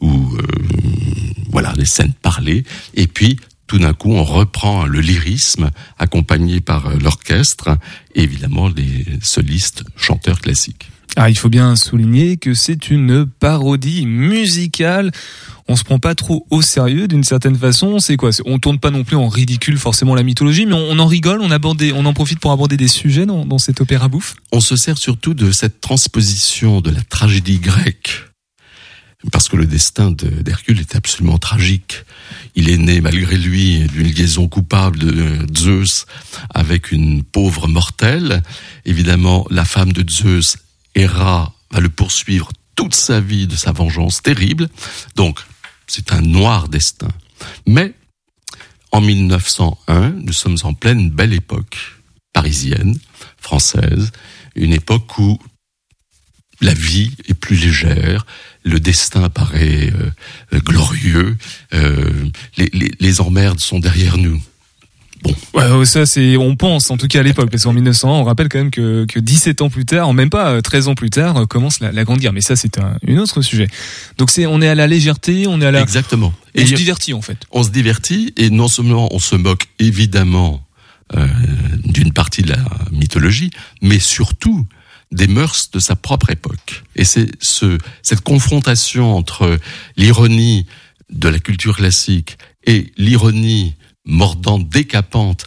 ou 0.00 0.36
euh, 0.36 0.42
voilà, 1.50 1.72
les 1.76 1.86
scènes 1.86 2.12
parlées, 2.12 2.64
et 2.94 3.06
puis 3.06 3.38
tout 3.66 3.78
d'un 3.78 3.92
coup, 3.92 4.10
on 4.10 4.24
reprend 4.24 4.84
le 4.84 5.00
lyrisme 5.00 5.70
accompagné 5.96 6.60
par 6.60 6.98
l'orchestre 6.98 7.78
et 8.16 8.22
évidemment 8.22 8.68
les 8.68 9.04
solistes 9.22 9.84
chanteurs 9.96 10.40
classiques. 10.40 10.90
Ah, 11.16 11.28
il 11.28 11.36
faut 11.36 11.48
bien 11.48 11.74
souligner 11.76 12.36
que 12.36 12.54
c'est 12.54 12.90
une 12.90 13.26
parodie 13.26 14.06
musicale. 14.06 15.10
On 15.68 15.76
se 15.76 15.84
prend 15.84 15.98
pas 15.98 16.14
trop 16.14 16.46
au 16.50 16.62
sérieux 16.62 17.08
d'une 17.08 17.24
certaine 17.24 17.56
façon. 17.56 17.98
C'est 17.98 18.16
quoi? 18.16 18.30
On 18.46 18.58
tourne 18.58 18.78
pas 18.78 18.90
non 18.90 19.04
plus 19.04 19.16
en 19.16 19.28
ridicule 19.28 19.76
forcément 19.76 20.14
la 20.14 20.22
mythologie, 20.22 20.66
mais 20.66 20.74
on, 20.74 20.98
en 20.98 21.06
rigole, 21.06 21.40
on 21.42 21.50
aborde, 21.50 21.82
on 21.94 22.06
en 22.06 22.12
profite 22.14 22.38
pour 22.38 22.52
aborder 22.52 22.76
des 22.76 22.88
sujets 22.88 23.26
dans, 23.26 23.44
dans 23.44 23.58
cet 23.58 23.80
opéra 23.80 24.08
bouffe. 24.08 24.34
On 24.52 24.60
se 24.60 24.76
sert 24.76 24.98
surtout 24.98 25.34
de 25.34 25.50
cette 25.52 25.80
transposition 25.80 26.80
de 26.80 26.90
la 26.90 27.02
tragédie 27.02 27.58
grecque 27.58 28.24
parce 29.32 29.48
que 29.50 29.56
le 29.56 29.66
destin 29.66 30.12
de- 30.12 30.28
d'Hercule 30.42 30.80
est 30.80 30.96
absolument 30.96 31.36
tragique. 31.38 32.04
Il 32.56 32.70
est 32.70 32.78
né 32.78 33.00
malgré 33.00 33.36
lui 33.36 33.80
d'une 33.92 34.06
liaison 34.08 34.48
coupable 34.48 34.98
de 34.98 35.46
Zeus 35.58 36.06
avec 36.54 36.90
une 36.90 37.22
pauvre 37.22 37.68
mortelle. 37.68 38.42
Évidemment, 38.86 39.46
la 39.50 39.66
femme 39.66 39.92
de 39.92 40.08
Zeus, 40.08 40.56
Héra, 40.94 41.54
va 41.70 41.80
le 41.80 41.88
poursuivre 41.88 42.50
toute 42.74 42.94
sa 42.94 43.20
vie 43.20 43.46
de 43.46 43.56
sa 43.56 43.72
vengeance 43.72 44.22
terrible. 44.22 44.68
Donc, 45.16 45.40
c'est 45.86 46.12
un 46.12 46.20
noir 46.20 46.68
destin. 46.68 47.10
Mais, 47.66 47.94
en 48.92 49.00
1901, 49.00 50.10
nous 50.10 50.32
sommes 50.32 50.58
en 50.62 50.74
pleine 50.74 51.10
belle 51.10 51.32
époque 51.32 51.78
parisienne, 52.32 52.98
française, 53.38 54.12
une 54.54 54.72
époque 54.72 55.18
où 55.18 55.38
la 56.60 56.74
vie 56.74 57.12
est 57.26 57.34
plus 57.34 57.56
légère, 57.56 58.26
le 58.64 58.80
destin 58.80 59.30
paraît 59.30 59.90
euh, 59.92 60.10
euh, 60.52 60.60
glorieux, 60.60 61.36
euh, 61.72 62.28
les 62.56 63.20
emmerdes 63.20 63.60
sont 63.60 63.78
derrière 63.78 64.18
nous. 64.18 64.40
Ouais, 65.54 65.70
ouais, 65.70 65.84
ça 65.84 66.06
c'est, 66.06 66.36
on 66.36 66.56
pense 66.56 66.90
en 66.90 66.96
tout 66.96 67.08
cas 67.08 67.20
à 67.20 67.22
l'époque, 67.22 67.50
parce 67.50 67.64
qu'en 67.64 67.72
1900, 67.72 68.20
on 68.20 68.24
rappelle 68.24 68.48
quand 68.48 68.58
même 68.58 68.70
que, 68.70 69.04
que 69.06 69.18
17 69.18 69.62
ans 69.62 69.68
plus 69.68 69.84
tard, 69.84 70.14
même 70.14 70.30
pas 70.30 70.52
euh, 70.52 70.60
13 70.60 70.88
ans 70.88 70.94
plus 70.94 71.10
tard, 71.10 71.36
euh, 71.36 71.46
commence 71.46 71.80
la, 71.80 71.92
la 71.92 72.04
Grande 72.04 72.20
Guerre. 72.20 72.32
Mais 72.32 72.40
ça 72.40 72.56
c'est 72.56 72.78
un, 72.78 72.96
une 73.06 73.18
autre 73.18 73.42
sujet. 73.42 73.66
Donc 74.18 74.30
c'est, 74.30 74.46
on 74.46 74.60
est 74.62 74.68
à 74.68 74.74
la 74.74 74.86
légèreté, 74.86 75.46
on 75.46 75.60
est 75.60 75.66
à 75.66 75.70
la, 75.70 75.82
Exactement. 75.82 76.32
on 76.56 76.64
se 76.66 76.74
divertit 76.74 77.12
en 77.12 77.22
fait. 77.22 77.38
On 77.50 77.62
se 77.62 77.70
divertit 77.70 78.32
et 78.36 78.50
non 78.50 78.68
seulement 78.68 79.08
on 79.12 79.18
se 79.18 79.36
moque 79.36 79.66
évidemment 79.78 80.64
euh, 81.16 81.26
d'une 81.84 82.12
partie 82.12 82.42
de 82.42 82.50
la 82.50 82.64
mythologie, 82.92 83.50
mais 83.82 83.98
surtout 83.98 84.66
des 85.12 85.26
mœurs 85.26 85.70
de 85.72 85.80
sa 85.80 85.96
propre 85.96 86.30
époque. 86.30 86.84
Et 86.94 87.04
c'est 87.04 87.28
ce, 87.40 87.78
cette 88.02 88.20
confrontation 88.20 89.16
entre 89.16 89.58
l'ironie 89.96 90.66
de 91.10 91.28
la 91.28 91.40
culture 91.40 91.76
classique 91.76 92.38
et 92.64 92.92
l'ironie 92.96 93.74
mordante, 94.10 94.68
décapante 94.68 95.46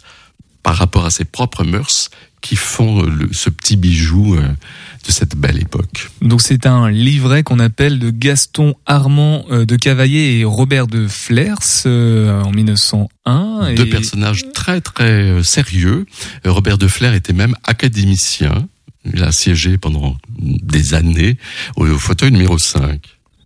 par 0.62 0.76
rapport 0.76 1.04
à 1.06 1.10
ses 1.10 1.24
propres 1.24 1.62
mœurs 1.64 2.10
qui 2.40 2.56
font 2.56 3.02
le- 3.02 3.28
ce 3.32 3.48
petit 3.48 3.76
bijou 3.76 4.34
euh, 4.34 4.42
de 4.42 5.12
cette 5.12 5.34
belle 5.36 5.58
époque. 5.60 6.10
Donc 6.20 6.42
c'est 6.42 6.66
un 6.66 6.90
livret 6.90 7.42
qu'on 7.42 7.58
appelle 7.58 7.98
de 7.98 8.10
Gaston 8.10 8.74
Armand 8.86 9.44
euh, 9.50 9.64
de 9.64 9.76
Cavaillé 9.76 10.40
et 10.40 10.44
Robert 10.44 10.86
de 10.86 11.06
Flers 11.06 11.56
euh, 11.86 12.42
en 12.42 12.50
1901. 12.52 13.74
Deux 13.74 13.86
Et- 13.86 13.90
personnages 13.90 14.44
très 14.52 14.80
très 14.82 15.42
sérieux. 15.42 16.04
Robert 16.44 16.76
de 16.78 16.86
Flair 16.88 17.14
était 17.14 17.32
même 17.32 17.54
académicien. 17.64 18.66
Il 19.06 19.22
a 19.22 19.32
siégé 19.32 19.76
pendant 19.78 20.16
des 20.38 20.94
années 20.94 21.36
au, 21.76 21.86
au 21.86 21.98
fauteuil 21.98 22.30
numéro 22.32 22.58
5. 22.58 23.00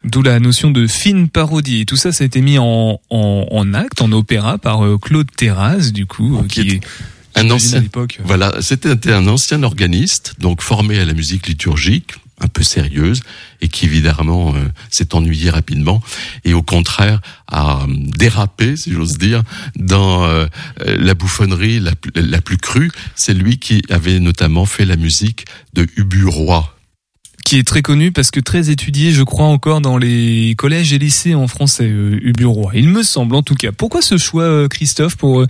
D'où 0.04 0.22
la 0.22 0.38
notion 0.40 0.70
de 0.70 0.87
fine 0.87 1.28
parodie. 1.28 1.80
Et 1.80 1.84
tout 1.84 1.96
ça, 1.96 2.12
ça 2.12 2.24
a 2.24 2.26
été 2.26 2.40
mis 2.40 2.58
en, 2.58 3.00
en, 3.11 3.46
en 3.50 3.74
acte, 3.74 4.00
en 4.00 4.12
opéra, 4.12 4.56
par 4.58 4.84
euh, 4.84 4.96
Claude 4.98 5.28
Terrasse, 5.37 5.92
du 5.92 6.06
coup, 6.06 6.38
euh, 6.38 6.46
qui 6.46 6.61
est 6.70 6.80
Un 7.34 7.50
ancien, 7.50 7.78
à 7.78 7.80
l'époque. 7.82 8.18
voilà, 8.24 8.54
c'était 8.61 9.12
un 9.12 9.26
ancien 9.26 9.62
organiste, 9.62 10.34
donc 10.38 10.62
formé 10.62 10.98
à 10.98 11.04
la 11.04 11.14
musique 11.14 11.46
liturgique, 11.48 12.12
un 12.40 12.46
peu 12.46 12.62
sérieuse, 12.62 13.22
et 13.61 13.66
qui 13.66 13.87
évidemment 13.87 14.54
euh, 14.54 14.61
s'est 14.90 15.12
ennuyé 15.16 15.50
rapidement, 15.50 16.00
et 16.44 16.54
au 16.54 16.62
contraire 16.62 17.20
a 17.48 17.84
dérapé, 17.88 18.76
si 18.76 18.92
j'ose 18.92 19.18
dire, 19.18 19.42
dans 19.76 20.24
euh, 20.24 20.46
la 20.87 21.14
bouffonnerie 21.14 21.80
la, 21.80 21.96
plus- 21.96 22.12
la 22.14 22.40
plus 22.40 22.56
crue. 22.58 22.92
C'est 23.16 23.34
lui 23.34 23.58
qui 23.58 23.82
avait 23.90 24.20
notamment 24.20 24.66
fait 24.66 24.84
la 24.84 24.94
musique 24.96 25.46
de 25.74 25.88
Ubu 25.96 26.24
Roi. 26.26 26.74
Qui 27.48 27.56
est 27.56 27.66
très 27.66 27.80
connu 27.80 28.12
parce 28.12 28.30
que 28.30 28.40
très 28.40 28.68
étudié, 28.68 29.11
je 29.11 29.22
crois, 29.22 29.46
encore 29.46 29.80
dans 29.80 29.96
les 29.96 30.54
collèges 30.58 30.92
et 30.92 30.98
lycées 30.98 31.34
en 31.34 31.48
français, 31.48 31.88
euh, 31.88 32.20
Ubu-Roi. 32.20 32.72
Il 32.74 32.88
me 32.88 33.02
semble, 33.02 33.34
en 33.34 33.42
tout 33.42 33.54
cas. 33.54 33.72
Pourquoi 33.72 34.02
ce 34.02 34.18
choix, 34.18 34.42
euh, 34.42 34.68
Christophe, 34.68 35.16
pour 35.16 35.40
euh, 35.40 35.46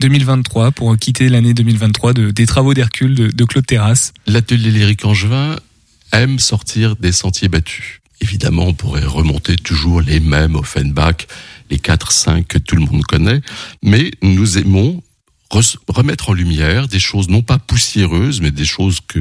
2023, 0.00 0.72
pour 0.72 0.92
euh, 0.92 0.96
quitter 0.96 1.30
l'année 1.30 1.54
2023 1.54 2.12
de, 2.12 2.30
des 2.32 2.44
travaux 2.44 2.74
d'Hercule 2.74 3.14
de, 3.14 3.28
de 3.28 3.44
Claude 3.44 3.64
Terrasse? 3.64 4.12
L'atelier 4.26 4.70
lyrique 4.70 5.06
angevin 5.06 5.56
aime 6.12 6.38
sortir 6.38 6.96
des 6.96 7.12
sentiers 7.12 7.48
battus. 7.48 8.02
Évidemment, 8.20 8.66
on 8.66 8.74
pourrait 8.74 9.06
remonter 9.06 9.56
toujours 9.56 10.02
les 10.02 10.20
mêmes 10.20 10.54
Offenbach, 10.54 11.28
les 11.70 11.78
4-5 11.78 12.44
que 12.44 12.58
tout 12.58 12.76
le 12.76 12.82
monde 12.82 13.04
connaît, 13.04 13.40
mais 13.82 14.10
nous 14.20 14.58
aimons 14.58 15.02
remettre 15.88 16.30
en 16.30 16.32
lumière 16.32 16.88
des 16.88 16.98
choses 16.98 17.28
non 17.28 17.42
pas 17.42 17.58
poussiéreuses, 17.58 18.40
mais 18.40 18.50
des 18.50 18.64
choses 18.64 19.00
que, 19.06 19.20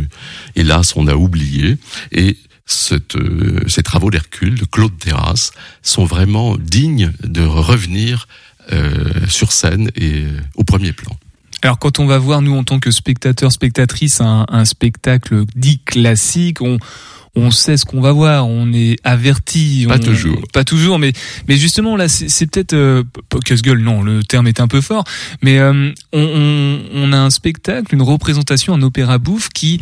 hélas, 0.55 0.95
on 0.95 1.07
a 1.07 1.15
oubliées. 1.15 1.77
Et 2.11 2.37
cette, 2.65 3.15
euh, 3.15 3.61
ces 3.67 3.83
travaux 3.83 4.11
d'Hercule, 4.11 4.55
de 4.55 4.65
Claude 4.65 4.97
Terrasse, 4.97 5.51
sont 5.81 6.05
vraiment 6.05 6.57
dignes 6.57 7.13
de 7.23 7.41
revenir 7.41 8.27
euh, 8.73 9.25
sur 9.29 9.53
scène 9.53 9.89
et 9.95 10.23
euh, 10.23 10.41
au 10.55 10.63
premier 10.63 10.91
plan. 10.91 11.15
Alors 11.61 11.79
quand 11.79 11.99
on 11.99 12.05
va 12.05 12.17
voir, 12.17 12.41
nous, 12.41 12.55
en 12.55 12.63
tant 12.63 12.79
que 12.79 12.91
spectateurs, 12.91 13.51
spectatrices, 13.51 14.21
un, 14.21 14.45
un 14.49 14.65
spectacle 14.65 15.45
dit 15.55 15.79
classique, 15.79 16.61
on, 16.61 16.77
on 17.37 17.51
sait 17.51 17.77
ce 17.77 17.85
qu'on 17.85 18.01
va 18.01 18.11
voir, 18.11 18.47
on 18.47 18.73
est 18.73 18.97
averti. 19.03 19.85
Pas 19.87 19.95
on- 19.95 19.99
toujours. 19.99 20.41
Pas 20.53 20.63
toujours, 20.63 20.99
mais, 20.99 21.13
mais 21.47 21.57
justement, 21.57 21.95
là, 21.95 22.07
c'est 22.09 22.47
peut-être... 22.51 22.73
Euh, 22.73 23.03
casse-gueule, 23.45 23.79
non, 23.79 24.01
le 24.01 24.23
terme 24.23 24.47
est 24.47 24.59
un 24.59 24.67
peu 24.67 24.81
fort, 24.81 25.03
mais 25.41 25.59
euh, 25.59 25.91
on, 26.13 26.19
on, 26.21 26.79
on 26.93 27.13
a 27.13 27.17
un 27.17 27.29
spectacle, 27.29 27.93
une 27.93 28.01
représentation, 28.01 28.73
un 28.73 28.81
opéra 28.81 29.17
bouffe 29.19 29.49
qui 29.49 29.79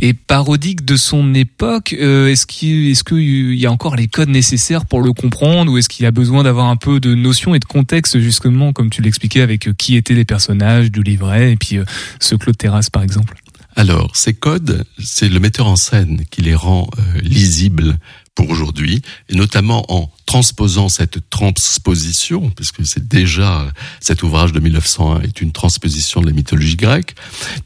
est 0.00 0.12
parodique 0.14 0.84
de 0.84 0.96
son 0.96 1.34
époque. 1.34 1.94
Euh, 1.98 2.28
est-ce 2.28 2.46
qu'il 2.46 2.90
est-ce 2.90 3.02
qu'il 3.02 3.54
y 3.54 3.66
a 3.66 3.72
encore 3.72 3.96
les 3.96 4.06
codes 4.06 4.28
nécessaires 4.28 4.86
pour 4.86 5.00
le 5.00 5.12
comprendre 5.12 5.72
ou 5.72 5.78
est-ce 5.78 5.88
qu'il 5.88 6.06
a 6.06 6.10
besoin 6.12 6.44
d'avoir 6.44 6.66
un 6.66 6.76
peu 6.76 7.00
de 7.00 7.14
notion 7.14 7.54
et 7.54 7.58
de 7.58 7.64
contexte 7.64 8.18
justement 8.20 8.72
comme 8.72 8.90
tu 8.90 9.02
l'expliquais 9.02 9.40
avec 9.40 9.66
euh, 9.66 9.72
qui 9.76 9.96
étaient 9.96 10.14
les 10.14 10.24
personnages 10.24 10.92
du 10.92 11.02
livret 11.02 11.52
et 11.52 11.56
puis 11.56 11.78
euh, 11.78 11.84
ce 12.20 12.36
Claude 12.36 12.56
Terrasse 12.56 12.90
par 12.90 13.02
exemple? 13.02 13.34
Alors, 13.78 14.16
ces 14.16 14.34
codes, 14.34 14.84
c'est 15.00 15.28
le 15.28 15.38
metteur 15.38 15.68
en 15.68 15.76
scène 15.76 16.24
qui 16.32 16.42
les 16.42 16.56
rend 16.56 16.90
euh, 16.98 17.20
lisibles 17.20 17.96
pour 18.34 18.50
aujourd'hui, 18.50 19.02
et 19.28 19.36
notamment 19.36 19.84
en 19.88 20.10
transposant 20.26 20.88
cette 20.88 21.30
transposition, 21.30 22.50
puisque 22.50 22.84
c'est 22.84 23.06
déjà 23.06 23.70
cet 24.00 24.24
ouvrage 24.24 24.50
de 24.50 24.58
1901 24.58 25.20
est 25.20 25.40
une 25.40 25.52
transposition 25.52 26.20
de 26.20 26.26
la 26.26 26.32
mythologie 26.32 26.74
grecque. 26.74 27.14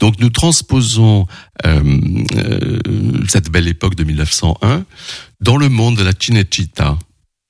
Donc, 0.01 0.19
nous 0.19 0.29
transposons 0.29 1.27
euh, 1.65 1.83
euh, 2.37 2.79
cette 3.27 3.49
belle 3.49 3.67
époque 3.67 3.95
de 3.95 4.05
1901 4.05 4.85
dans 5.41 5.57
le 5.57 5.71
monde 5.71 5.97
de 5.97 6.03
la 6.03 6.13
Cinecittà 6.13 6.99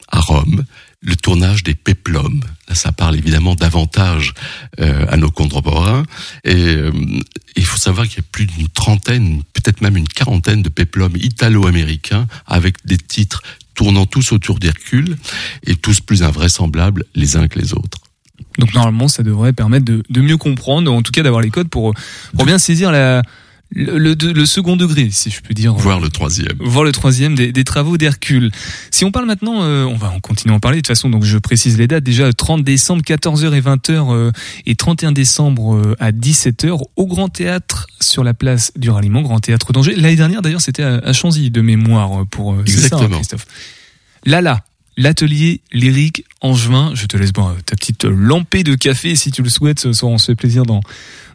à 0.06 0.20
Rome, 0.20 0.64
le 1.02 1.16
tournage 1.16 1.64
des 1.64 1.74
péplums. 1.74 2.42
Là, 2.68 2.74
ça 2.74 2.92
parle 2.92 3.16
évidemment 3.16 3.54
davantage 3.54 4.34
euh, 4.80 5.04
à 5.08 5.16
nos 5.16 5.30
contemporains. 5.30 6.04
Et 6.44 6.54
euh, 6.54 6.92
il 7.56 7.64
faut 7.64 7.78
savoir 7.78 8.06
qu'il 8.06 8.18
y 8.18 8.20
a 8.20 8.28
plus 8.30 8.46
d'une 8.46 8.68
trentaine, 8.68 9.42
peut-être 9.52 9.80
même 9.80 9.96
une 9.96 10.08
quarantaine 10.08 10.62
de 10.62 10.68
péplums 10.68 11.16
italo-américains 11.16 12.26
avec 12.46 12.76
des 12.86 12.98
titres 12.98 13.42
tournant 13.74 14.06
tous 14.06 14.32
autour 14.32 14.58
d'Hercule 14.58 15.16
et 15.66 15.74
tous 15.74 16.00
plus 16.00 16.22
invraisemblables 16.22 17.04
les 17.14 17.36
uns 17.36 17.48
que 17.48 17.58
les 17.58 17.72
autres. 17.72 17.98
Donc 18.58 18.74
normalement 18.74 19.08
ça 19.08 19.22
devrait 19.22 19.52
permettre 19.52 19.84
de, 19.84 20.02
de 20.08 20.20
mieux 20.20 20.36
comprendre, 20.36 20.92
en 20.92 21.02
tout 21.02 21.12
cas 21.12 21.22
d'avoir 21.22 21.40
les 21.40 21.50
codes 21.50 21.68
pour, 21.68 21.94
pour 22.36 22.44
bien 22.44 22.58
saisir 22.58 22.92
la, 22.92 23.22
le, 23.74 23.98
le, 23.98 24.14
le 24.14 24.46
second 24.46 24.76
degré, 24.76 25.08
si 25.10 25.30
je 25.30 25.40
peux 25.40 25.54
dire. 25.54 25.74
Voir 25.74 26.00
le 26.00 26.08
troisième. 26.08 26.56
Voir 26.60 26.84
le 26.84 26.92
troisième 26.92 27.34
des, 27.34 27.52
des 27.52 27.64
travaux 27.64 27.96
d'Hercule. 27.96 28.50
Si 28.90 29.04
on 29.04 29.10
parle 29.10 29.26
maintenant, 29.26 29.62
euh, 29.62 29.84
on 29.84 29.96
va 29.96 30.10
en 30.10 30.20
continuer 30.20 30.52
à 30.52 30.56
en 30.56 30.60
parler 30.60 30.78
de 30.78 30.80
toute 30.82 30.88
façon, 30.88 31.08
donc 31.08 31.24
je 31.24 31.38
précise 31.38 31.78
les 31.78 31.86
dates. 31.88 32.04
Déjà 32.04 32.32
30 32.32 32.62
décembre, 32.64 33.02
14h 33.02 33.52
et 33.54 33.60
20h 33.60 34.12
euh, 34.14 34.30
et 34.66 34.74
31 34.74 35.12
décembre 35.12 35.74
euh, 35.74 35.96
à 36.00 36.12
17h 36.12 36.78
au 36.96 37.06
Grand 37.06 37.28
Théâtre 37.28 37.86
sur 38.00 38.24
la 38.24 38.34
place 38.34 38.72
du 38.76 38.90
Ralliement, 38.90 39.22
Grand 39.22 39.40
Théâtre 39.40 39.72
d'Angers. 39.72 39.94
L'année 39.96 40.16
dernière 40.16 40.42
d'ailleurs 40.42 40.60
c'était 40.60 40.82
à, 40.82 40.96
à 40.98 41.12
Chanzy 41.12 41.50
de 41.50 41.60
mémoire 41.60 42.22
euh, 42.22 42.24
pour 42.24 42.52
euh, 42.52 42.62
c'est 42.66 42.72
ça, 42.72 42.76
hein, 42.76 42.98
Exactement. 42.98 43.16
Christophe. 43.16 43.46
Lala, 44.24 44.64
l'atelier 44.96 45.60
lyrique 45.72 46.24
angevin. 46.40 46.92
Je 46.94 47.06
te 47.06 47.16
laisse 47.16 47.32
boire 47.32 47.54
ta 47.64 47.76
petite 47.76 48.04
lampée 48.04 48.62
de 48.62 48.74
café 48.74 49.16
si 49.16 49.30
tu 49.30 49.42
le 49.42 49.50
souhaites. 49.50 49.80
Ce 49.80 49.92
soir, 49.92 50.12
on 50.12 50.18
se 50.18 50.26
fait 50.26 50.34
plaisir 50.36 50.64
dans 50.64 50.80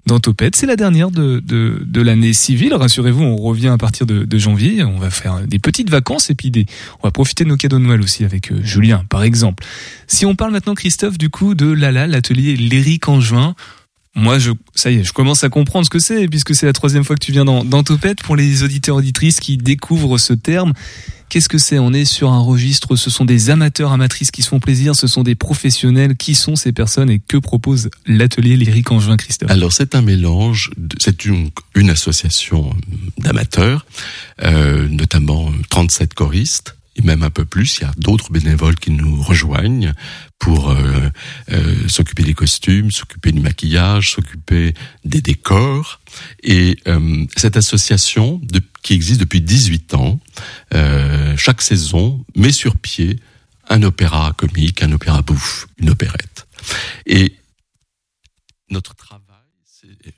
dans 0.07 0.19
Topette. 0.19 0.55
C'est 0.55 0.65
la 0.65 0.77
dernière 0.77 1.11
de, 1.11 1.43
de, 1.45 1.83
de 1.85 2.01
l'année 2.01 2.33
civile. 2.33 2.73
Rassurez-vous, 2.73 3.21
on 3.21 3.35
revient 3.35 3.67
à 3.67 3.77
partir 3.77 4.05
de, 4.05 4.23
de 4.23 4.37
janvier. 4.37 4.81
On 4.83 4.97
va 4.97 5.09
faire 5.09 5.41
des 5.45 5.59
petites 5.59 5.89
vacances 5.89 6.29
et 6.29 6.35
puis 6.35 6.49
des, 6.49 6.65
on 7.03 7.07
va 7.07 7.11
profiter 7.11 7.43
de 7.43 7.49
nos 7.49 7.57
cadeaux 7.57 7.77
de 7.77 7.83
Noël 7.83 8.01
aussi 8.01 8.23
avec 8.23 8.51
euh, 8.51 8.63
Julien, 8.63 9.03
par 9.09 9.23
exemple. 9.23 9.65
Si 10.07 10.25
on 10.25 10.33
parle 10.33 10.53
maintenant, 10.53 10.75
Christophe, 10.75 11.17
du 11.17 11.29
coup, 11.29 11.55
de 11.55 11.67
Lala, 11.67 12.07
l'atelier 12.07 12.55
lyrique 12.55 13.09
angevin. 13.09 13.53
Moi, 14.15 14.39
je, 14.39 14.51
ça 14.73 14.89
y 14.89 14.95
est, 14.95 15.03
je 15.03 15.13
commence 15.13 15.43
à 15.43 15.49
comprendre 15.49 15.85
ce 15.85 15.91
que 15.91 15.99
c'est, 15.99 16.27
puisque 16.27 16.55
c'est 16.55 16.65
la 16.65 16.73
troisième 16.73 17.03
fois 17.03 17.15
que 17.15 17.23
tu 17.23 17.31
viens 17.31 17.45
dans, 17.45 17.63
dans 17.63 17.83
Topette. 17.83 18.23
Pour 18.23 18.35
les 18.35 18.63
auditeurs 18.63 18.95
auditrices 18.95 19.39
qui 19.39 19.57
découvrent 19.57 20.17
ce 20.17 20.33
terme, 20.33 20.73
qu'est-ce 21.29 21.49
que 21.49 21.57
c'est? 21.57 21.79
On 21.79 21.93
est 21.93 22.05
sur 22.05 22.31
un 22.31 22.39
registre, 22.39 22.95
ce 22.95 23.09
sont 23.09 23.25
des 23.25 23.49
amateurs, 23.49 23.91
amatrices 23.91 24.31
qui 24.31 24.41
se 24.41 24.49
font 24.49 24.59
plaisir, 24.59 24.95
ce 24.95 25.07
sont 25.07 25.23
des 25.23 25.35
professionnels. 25.35 26.15
Qui 26.15 26.35
sont 26.35 26.55
ces 26.55 26.71
personnes 26.71 27.09
et 27.09 27.19
que 27.19 27.37
propose 27.37 27.89
l'atelier 28.05 28.55
lyrique 28.55 28.91
angevin, 28.91 29.17
Christophe? 29.17 29.51
Alors 29.51 29.73
c'est 29.73 29.95
un 29.95 30.01
mélange, 30.01 30.71
c'est 30.99 31.25
une, 31.25 31.51
association 31.89 32.75
d'amateurs, 33.17 33.85
euh, 34.43 34.87
notamment 34.89 35.51
37 35.69 36.13
choristes, 36.13 36.75
et 36.97 37.01
même 37.03 37.23
un 37.23 37.29
peu 37.29 37.45
plus, 37.45 37.77
il 37.77 37.83
y 37.83 37.85
a 37.85 37.93
d'autres 37.97 38.31
bénévoles 38.31 38.75
qui 38.75 38.91
nous 38.91 39.21
rejoignent 39.21 39.93
pour 40.39 40.71
euh, 40.71 41.09
euh, 41.51 41.87
s'occuper 41.87 42.23
des 42.23 42.33
costumes, 42.33 42.91
s'occuper 42.91 43.31
du 43.31 43.39
maquillage, 43.39 44.11
s'occuper 44.11 44.73
des 45.05 45.21
décors. 45.21 45.99
Et 46.43 46.77
euh, 46.87 47.25
cette 47.35 47.57
association, 47.57 48.41
de- 48.43 48.61
qui 48.81 48.93
existe 48.93 49.19
depuis 49.19 49.41
18 49.41 49.93
ans, 49.93 50.19
euh, 50.73 51.35
chaque 51.37 51.61
saison 51.61 52.23
met 52.35 52.51
sur 52.51 52.77
pied 52.77 53.19
un 53.69 53.83
opéra 53.83 54.33
comique, 54.37 54.81
un 54.81 54.91
opéra 54.91 55.21
bouffe, 55.21 55.67
une 55.77 55.89
opérette. 55.89 56.47
Et 57.05 57.35
notre 58.69 58.95
travail, 58.95 59.23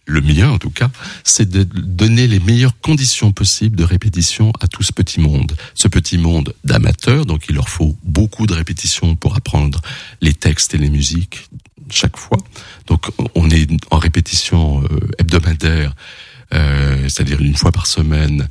le 0.06 0.22
mien 0.22 0.50
en 0.50 0.58
tout 0.58 0.69
cas, 0.69 0.89
c'est 1.24 1.50
de 1.50 1.63
donner 1.63 2.28
les 2.28 2.39
meilleures 2.39 2.80
conditions 2.80 3.32
possibles 3.32 3.76
de 3.76 3.84
répétition 3.84 4.52
à 4.60 4.67
tout 4.67 4.84
ce 4.84 4.91
petit 4.91 5.19
monde. 5.19 5.56
Ce 5.76 5.88
petit 5.88 6.17
monde 6.17 6.54
d'amateurs, 6.63 7.26
donc 7.26 7.45
il 7.50 7.56
leur 7.56 7.69
faut 7.69 7.95
beaucoup 8.04 8.48
de 8.48 8.54
répétitions 8.54 9.15
pour 9.15 9.36
apprendre 9.36 9.82
les 10.22 10.34
textes 10.34 10.74
et 10.74 10.78
les 10.78 10.89
musiques 10.89 11.50
chaque 11.89 12.17
fois. 12.17 12.38
Donc 12.88 13.08
on 13.36 13.50
est 13.50 13.69
en 13.91 13.98
répétition 13.98 14.84
euh, 14.84 14.88
hebdomadaire, 15.17 15.95
c'est-à-dire 16.51 17.41
une 17.41 17.55
fois 17.55 17.71
par 17.71 17.88
semaine 17.88 18.47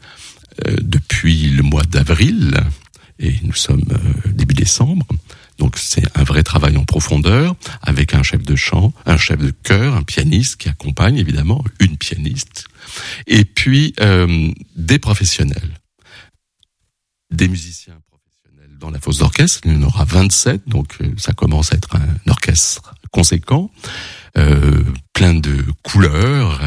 euh, 0.67 0.77
depuis 0.81 1.51
le 1.51 1.63
mois 1.63 1.85
d'avril, 1.85 2.59
et 3.21 3.35
nous 3.43 3.55
sommes 3.55 3.85
euh, 3.91 4.33
début 4.33 4.55
décembre. 4.55 5.07
Donc 5.59 5.77
c'est 5.77 6.05
un 6.17 6.25
vrai 6.25 6.43
travail 6.43 6.77
en 6.77 6.85
profondeur 6.85 7.55
avec 7.83 8.15
un 8.15 8.23
chef 8.23 8.43
de 8.43 8.57
chant, 8.57 8.93
un 9.07 9.17
chef 9.17 9.39
de 9.39 9.51
chœur, 9.51 9.95
un 9.95 10.03
pianiste 10.03 10.57
qui 10.57 10.69
accompagne 10.69 11.17
évidemment, 11.17 11.65
une 11.81 11.97
pianiste, 11.97 12.67
et 13.27 13.45
puis 13.45 13.95
euh, 14.01 14.51
des 14.75 14.99
professionnels, 14.99 15.79
des 17.31 17.49
musiciens 17.49 18.01
professionnels 18.09 18.79
dans 18.79 18.91
la 18.91 19.01
fosse 19.01 19.19
d'orchestre. 19.19 19.61
Il 19.65 19.73
y 19.73 19.77
en 19.77 19.83
aura 19.83 20.05
27, 20.05 20.69
donc 20.69 20.97
euh, 21.01 21.13
ça 21.19 21.33
commence 21.33 21.73
à 21.73 21.77
être 21.77 21.97
un 21.97 22.31
orchestre 22.31 22.95
conséquent. 23.13 23.71
Euh, 24.39 24.85
plein 25.13 25.35
de 25.35 25.65
couleurs 25.83 26.61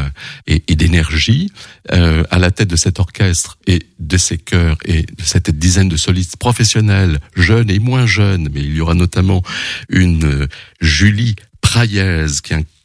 et, 0.46 0.60
d'énergie. 0.74 1.50
Euh, 1.92 2.22
à 2.30 2.38
la 2.38 2.50
tête 2.50 2.68
de 2.68 2.76
cet 2.76 3.00
orchestre 3.00 3.58
et 3.66 3.86
de 3.98 4.16
ces 4.18 4.36
chœurs 4.36 4.76
et 4.84 5.02
de 5.02 5.22
cette 5.24 5.50
dizaine 5.50 5.88
de 5.88 5.96
solistes 5.96 6.36
professionnels, 6.36 7.18
jeunes 7.34 7.70
et 7.70 7.78
moins 7.78 8.06
jeunes, 8.06 8.48
mais 8.52 8.60
il 8.60 8.76
y 8.76 8.80
aura 8.80 8.94
notamment 8.94 9.42
une 9.88 10.24
euh, 10.24 10.48
Julie 10.80 11.34
Praillez 11.62 12.26
qui 12.42 12.54
interprétera, 12.54 12.81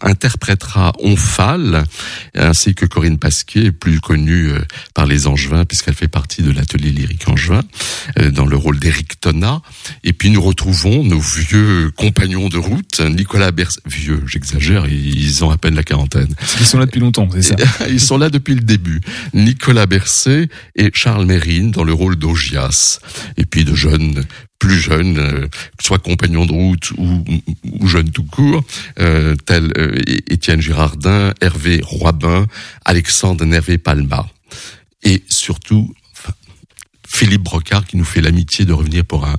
interprétera 0.00 0.92
Onfal, 1.00 1.84
ainsi 2.34 2.74
que 2.74 2.86
Corinne 2.86 3.18
Pasquier, 3.18 3.72
plus 3.72 4.00
connue 4.00 4.50
euh, 4.50 4.60
par 4.94 5.06
les 5.06 5.26
Angevins, 5.26 5.64
puisqu'elle 5.64 5.94
fait 5.94 6.08
partie 6.08 6.42
de 6.42 6.50
l'atelier 6.50 6.90
lyrique 6.90 7.28
Angevin, 7.28 7.62
euh, 8.18 8.30
dans 8.30 8.46
le 8.46 8.56
rôle 8.56 8.78
d'Éric 8.78 9.20
Tonna. 9.20 9.62
Et 10.04 10.12
puis 10.12 10.30
nous 10.30 10.42
retrouvons 10.42 11.04
nos 11.04 11.20
vieux 11.20 11.90
compagnons 11.96 12.48
de 12.48 12.58
route, 12.58 13.00
Nicolas 13.00 13.50
Berset, 13.50 13.80
vieux, 13.86 14.22
j'exagère, 14.26 14.86
ils 14.86 15.44
ont 15.44 15.50
à 15.50 15.58
peine 15.58 15.74
la 15.74 15.82
quarantaine. 15.82 16.34
Ils 16.60 16.66
sont 16.66 16.78
là 16.78 16.86
depuis 16.86 17.00
longtemps, 17.00 17.28
c'est 17.32 17.42
ça 17.42 17.56
Ils 17.88 18.00
sont 18.00 18.18
là 18.18 18.30
depuis 18.30 18.54
le 18.54 18.60
début. 18.60 19.00
Nicolas 19.34 19.86
Berset 19.86 20.48
et 20.76 20.90
Charles 20.92 21.26
Mérine 21.26 21.70
dans 21.70 21.84
le 21.84 21.92
rôle 21.92 22.16
d'Augias. 22.16 23.00
Et 23.36 23.44
puis 23.44 23.64
de 23.64 23.74
jeunes 23.74 24.24
plus 24.58 24.78
jeunes, 24.78 25.18
euh, 25.18 25.48
soit 25.80 25.98
compagnons 25.98 26.46
de 26.46 26.52
route 26.52 26.90
ou, 26.96 27.24
ou 27.64 27.86
jeunes 27.86 28.10
tout 28.10 28.24
court, 28.24 28.62
euh, 28.98 29.36
tels 29.46 29.72
euh, 29.78 30.00
Étienne 30.28 30.60
Girardin, 30.60 31.32
Hervé 31.40 31.80
Roibin, 31.84 32.46
Alexandre 32.84 33.44
Nervé 33.44 33.78
Palma. 33.78 34.28
Et 35.02 35.22
surtout, 35.28 35.94
Philippe 37.06 37.42
Brocard 37.42 37.86
qui 37.86 37.96
nous 37.96 38.04
fait 38.04 38.20
l'amitié 38.20 38.64
de 38.64 38.72
revenir 38.72 39.04
pour 39.04 39.24
un, 39.24 39.36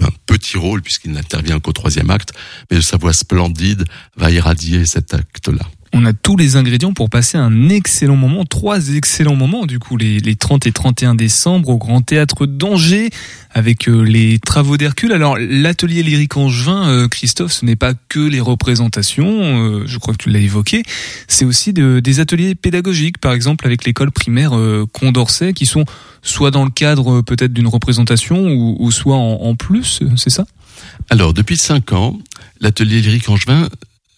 un 0.00 0.10
petit 0.26 0.56
rôle 0.56 0.82
puisqu'il 0.82 1.12
n'intervient 1.12 1.60
qu'au 1.60 1.72
troisième 1.72 2.10
acte, 2.10 2.32
mais 2.70 2.76
de 2.76 2.82
sa 2.82 2.96
voix 2.96 3.12
splendide 3.12 3.84
va 4.16 4.30
irradier 4.30 4.86
cet 4.86 5.14
acte-là 5.14 5.66
on 5.94 6.04
a 6.04 6.12
tous 6.12 6.36
les 6.36 6.56
ingrédients 6.56 6.92
pour 6.92 7.08
passer 7.08 7.38
un 7.38 7.68
excellent 7.68 8.16
moment, 8.16 8.44
trois 8.44 8.90
excellents 8.90 9.36
moments 9.36 9.64
du 9.64 9.78
coup, 9.78 9.96
les, 9.96 10.18
les 10.18 10.34
30 10.34 10.66
et 10.66 10.72
31 10.72 11.14
décembre 11.14 11.68
au 11.68 11.78
Grand 11.78 12.02
Théâtre 12.02 12.46
d'Angers 12.46 13.10
avec 13.52 13.88
euh, 13.88 14.02
les 14.02 14.40
travaux 14.40 14.76
d'Hercule. 14.76 15.12
Alors 15.12 15.38
l'atelier 15.38 16.02
lyrique 16.02 16.36
angevin, 16.36 16.88
euh, 16.88 17.06
Christophe, 17.06 17.52
ce 17.52 17.64
n'est 17.64 17.76
pas 17.76 17.94
que 18.08 18.18
les 18.18 18.40
représentations, 18.40 19.28
euh, 19.30 19.84
je 19.86 19.98
crois 19.98 20.14
que 20.14 20.22
tu 20.24 20.30
l'as 20.30 20.40
évoqué, 20.40 20.82
c'est 21.28 21.44
aussi 21.44 21.72
de, 21.72 22.00
des 22.00 22.18
ateliers 22.18 22.56
pédagogiques, 22.56 23.18
par 23.18 23.32
exemple 23.32 23.64
avec 23.64 23.84
l'école 23.84 24.10
primaire 24.10 24.52
Condorcet, 24.92 25.52
qui 25.52 25.64
sont 25.64 25.84
soit 26.22 26.50
dans 26.50 26.64
le 26.64 26.70
cadre 26.70 27.20
peut-être 27.20 27.52
d'une 27.52 27.68
représentation 27.68 28.48
ou, 28.48 28.90
soit 28.90 29.16
en, 29.16 29.42
en 29.42 29.54
plus, 29.54 30.02
c'est 30.16 30.30
ça? 30.30 30.44
Alors 31.08 31.34
depuis 31.34 31.56
cinq 31.56 31.92
ans, 31.92 32.18
l'atelier 32.60 33.00
lyrique 33.00 33.28
angevin 33.28 33.68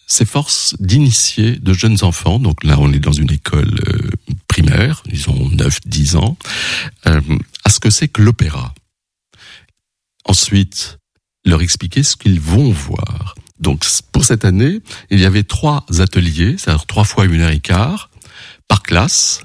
s'efforce 0.06 0.74
d'initier 0.78 1.56
de 1.56 1.72
jeunes 1.72 1.98
enfants, 2.02 2.38
donc 2.38 2.64
là 2.64 2.76
on 2.78 2.92
est 2.92 3.00
dans 3.00 3.12
une 3.12 3.32
école 3.32 3.74
euh, 3.88 4.10
primaire, 4.48 5.02
ils 5.10 5.28
ont 5.28 5.50
9-10 5.50 6.16
ans, 6.16 6.36
euh, 7.06 7.20
à 7.64 7.70
ce 7.70 7.80
que 7.80 7.90
c'est 7.90 8.08
que 8.08 8.22
l'opéra. 8.22 8.72
Ensuite, 10.24 10.98
leur 11.44 11.60
expliquer 11.60 12.02
ce 12.02 12.16
qu'ils 12.16 12.40
vont 12.40 12.70
voir. 12.70 13.34
Donc 13.60 13.84
pour 14.12 14.24
cette 14.24 14.44
année, 14.44 14.80
il 15.10 15.20
y 15.20 15.24
avait 15.24 15.44
trois 15.44 15.84
ateliers, 15.98 16.56
c'est-à-dire 16.58 16.86
trois 16.86 17.04
fois 17.04 17.24
une 17.24 17.40
heure 17.40 17.50
et 17.50 17.60
quart, 17.60 18.10
par 18.68 18.82
classe, 18.82 19.40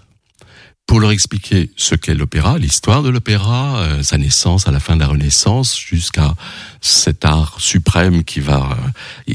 pour 0.86 1.00
leur 1.00 1.12
expliquer 1.12 1.72
ce 1.78 1.96
qu'est 1.96 2.16
l'opéra, 2.16 2.58
l'histoire 2.58 3.02
de 3.02 3.10
l'opéra, 3.10 3.80
euh, 3.80 4.04
sa 4.04 4.18
naissance 4.18 4.68
à 4.68 4.72
la 4.72 4.80
fin 4.80 4.96
de 4.96 5.02
la 5.02 5.08
Renaissance, 5.08 5.80
jusqu'à 5.80 6.36
cet 6.82 7.24
art 7.24 7.56
suprême 7.60 8.24
qui 8.24 8.42
va 8.42 8.78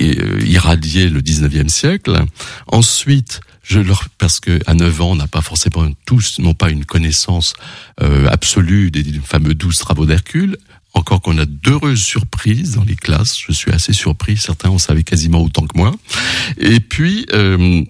euh, 0.00 0.40
irradier 0.44 1.08
le 1.08 1.22
19e 1.22 1.68
siècle. 1.68 2.24
Ensuite, 2.66 3.40
je 3.66 3.80
leur, 3.80 4.04
parce 4.18 4.38
que 4.38 4.60
à 4.66 4.74
9 4.74 5.00
ans, 5.00 5.10
on 5.12 5.16
n'a 5.16 5.26
pas 5.26 5.40
forcément 5.42 5.88
tous, 6.04 6.38
n'ont 6.38 6.54
pas 6.54 6.70
une 6.70 6.84
connaissance 6.84 7.54
euh, 8.00 8.28
absolue 8.28 8.90
des 8.90 9.04
fameux 9.24 9.54
12 9.54 9.78
travaux 9.78 10.06
d'Hercule. 10.06 10.56
Encore 10.94 11.20
qu'on 11.20 11.36
a 11.36 11.44
d'heureuses 11.44 12.02
surprises 12.02 12.76
dans 12.76 12.84
les 12.84 12.96
classes. 12.96 13.36
Je 13.38 13.52
suis 13.52 13.70
assez 13.70 13.92
surpris. 13.92 14.38
Certains 14.38 14.70
en 14.70 14.78
savaient 14.78 15.02
quasiment 15.02 15.42
autant 15.42 15.66
que 15.66 15.76
moi. 15.76 15.94
Et 16.58 16.80
puis, 16.80 17.26
euh, 17.32 17.82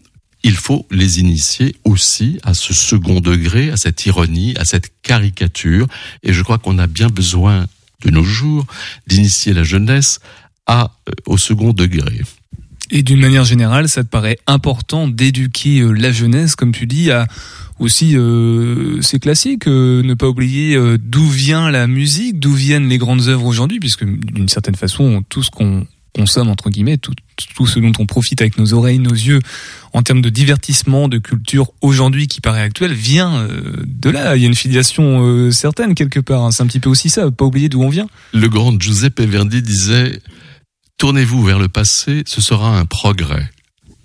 il 0.47 0.55
faut 0.55 0.87
les 0.93 1.19
initier 1.19 1.75
aussi 1.83 2.39
à 2.45 2.55
ce 2.55 2.73
second 2.73 3.19
degré, 3.21 3.71
à 3.71 3.77
cette 3.77 4.07
ironie, 4.07 4.55
à 4.57 4.65
cette 4.65 4.93
caricature. 5.03 5.89
Et 6.23 6.33
je 6.33 6.41
crois 6.45 6.59
qu'on 6.59 6.79
a 6.79 6.87
bien 6.87 7.09
besoin 7.09 7.67
de 8.05 8.11
nos 8.11 8.23
jours 8.23 8.65
d'initier 9.09 9.55
la 9.55 9.65
jeunesse 9.65 10.21
à, 10.69 10.93
euh, 11.09 11.13
au 11.27 11.37
second 11.37 11.73
degré. 11.73 12.23
Et 12.93 13.03
d'une 13.03 13.19
manière 13.19 13.43
générale, 13.43 13.89
ça 13.89 14.05
te 14.05 14.09
paraît 14.09 14.39
important 14.47 15.09
d'éduquer 15.09 15.81
euh, 15.81 15.91
la 15.91 16.13
jeunesse, 16.13 16.55
comme 16.55 16.71
tu 16.71 16.87
dis, 16.87 17.11
à 17.11 17.27
aussi, 17.81 18.17
euh, 18.17 19.03
c'est 19.03 19.19
classique, 19.19 19.67
euh, 19.67 20.05
ne 20.05 20.15
pas 20.15 20.29
oublier 20.29 20.79
d'où 20.99 21.29
vient 21.29 21.73
la 21.73 21.89
musique, 21.89 22.39
d'où 22.39 22.53
viennent 22.53 22.89
les 22.89 22.99
grandes 22.99 23.27
œuvres 23.27 23.47
aujourd'hui, 23.47 23.81
puisque 23.81 24.05
d'une 24.05 24.49
certaine 24.49 24.77
façon, 24.77 25.25
tout 25.29 25.43
ce 25.43 25.51
qu'on 25.51 25.89
consomme 26.17 26.49
entre 26.49 26.71
guillemets, 26.71 26.97
tout, 26.97 27.13
ce 27.67 27.79
dont 27.79 27.93
on 27.99 28.07
profite 28.07 28.41
avec 28.41 28.59
nos 28.59 28.73
oreilles, 28.73 28.99
nos 28.99 29.11
yeux, 29.15 29.41
en 29.93 30.03
termes 30.03 30.23
de 30.23 30.31
divertissement, 30.31 31.09
de 31.09 31.19
culture 31.19 31.73
aujourd'hui 31.83 32.27
qui 32.27 32.41
paraît 32.41 32.63
actuelle, 32.63 32.95
vient 32.95 33.37
euh, 33.37 33.85
de 33.87 34.11
là. 34.11 34.37
Il 34.37 34.43
y 34.43 34.45
a 34.47 34.49
une 34.49 34.55
filiation 34.55 35.23
euh, 35.23 35.51
certaine 35.51 35.95
quelque 35.95 36.21
part. 36.21 36.45
hein. 36.45 36.51
C'est 36.51 36.63
un 36.63 36.67
petit 36.67 36.81
peu 36.81 36.89
aussi 36.89 37.11
ça. 37.11 37.31
Pas 37.31 37.45
oublier 37.45 37.69
d'où 37.69 37.83
on 37.83 37.91
vient. 37.91 38.09
Le 38.33 38.49
grand 38.49 38.81
Giuseppe 38.81 39.21
Verdi 39.21 39.63
disait 39.63 40.21
Tournez-vous 40.99 41.45
vers 41.45 41.59
le 41.59 41.69
passé, 41.69 42.23
ce 42.27 42.41
sera 42.41 42.79
un 42.79 42.87
progrès. 42.87 43.51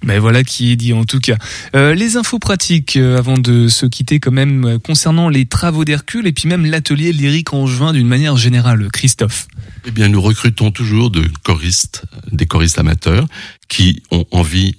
Ben 0.03 0.19
voilà 0.19 0.43
qui 0.43 0.71
est 0.71 0.75
dit 0.75 0.93
en 0.93 1.03
tout 1.03 1.19
cas. 1.19 1.37
Euh, 1.75 1.93
les 1.93 2.17
infos 2.17 2.39
pratiques 2.39 2.97
euh, 2.97 3.17
avant 3.17 3.37
de 3.37 3.67
se 3.67 3.85
quitter 3.85 4.19
quand 4.19 4.31
même 4.31 4.65
euh, 4.65 4.79
concernant 4.79 5.29
les 5.29 5.45
travaux 5.45 5.85
d'Hercule 5.85 6.25
et 6.25 6.31
puis 6.31 6.47
même 6.47 6.65
l'atelier 6.65 7.13
lyrique 7.13 7.53
en 7.53 7.67
juin 7.67 7.93
d'une 7.93 8.07
manière 8.07 8.35
générale. 8.35 8.87
Christophe. 8.91 9.47
Eh 9.85 9.91
bien, 9.91 10.07
nous 10.07 10.21
recrutons 10.21 10.71
toujours 10.71 11.11
de 11.11 11.25
choristes, 11.43 12.03
des 12.31 12.47
choristes 12.47 12.79
amateurs 12.79 13.27
qui 13.67 14.01
ont 14.09 14.25
envie 14.31 14.75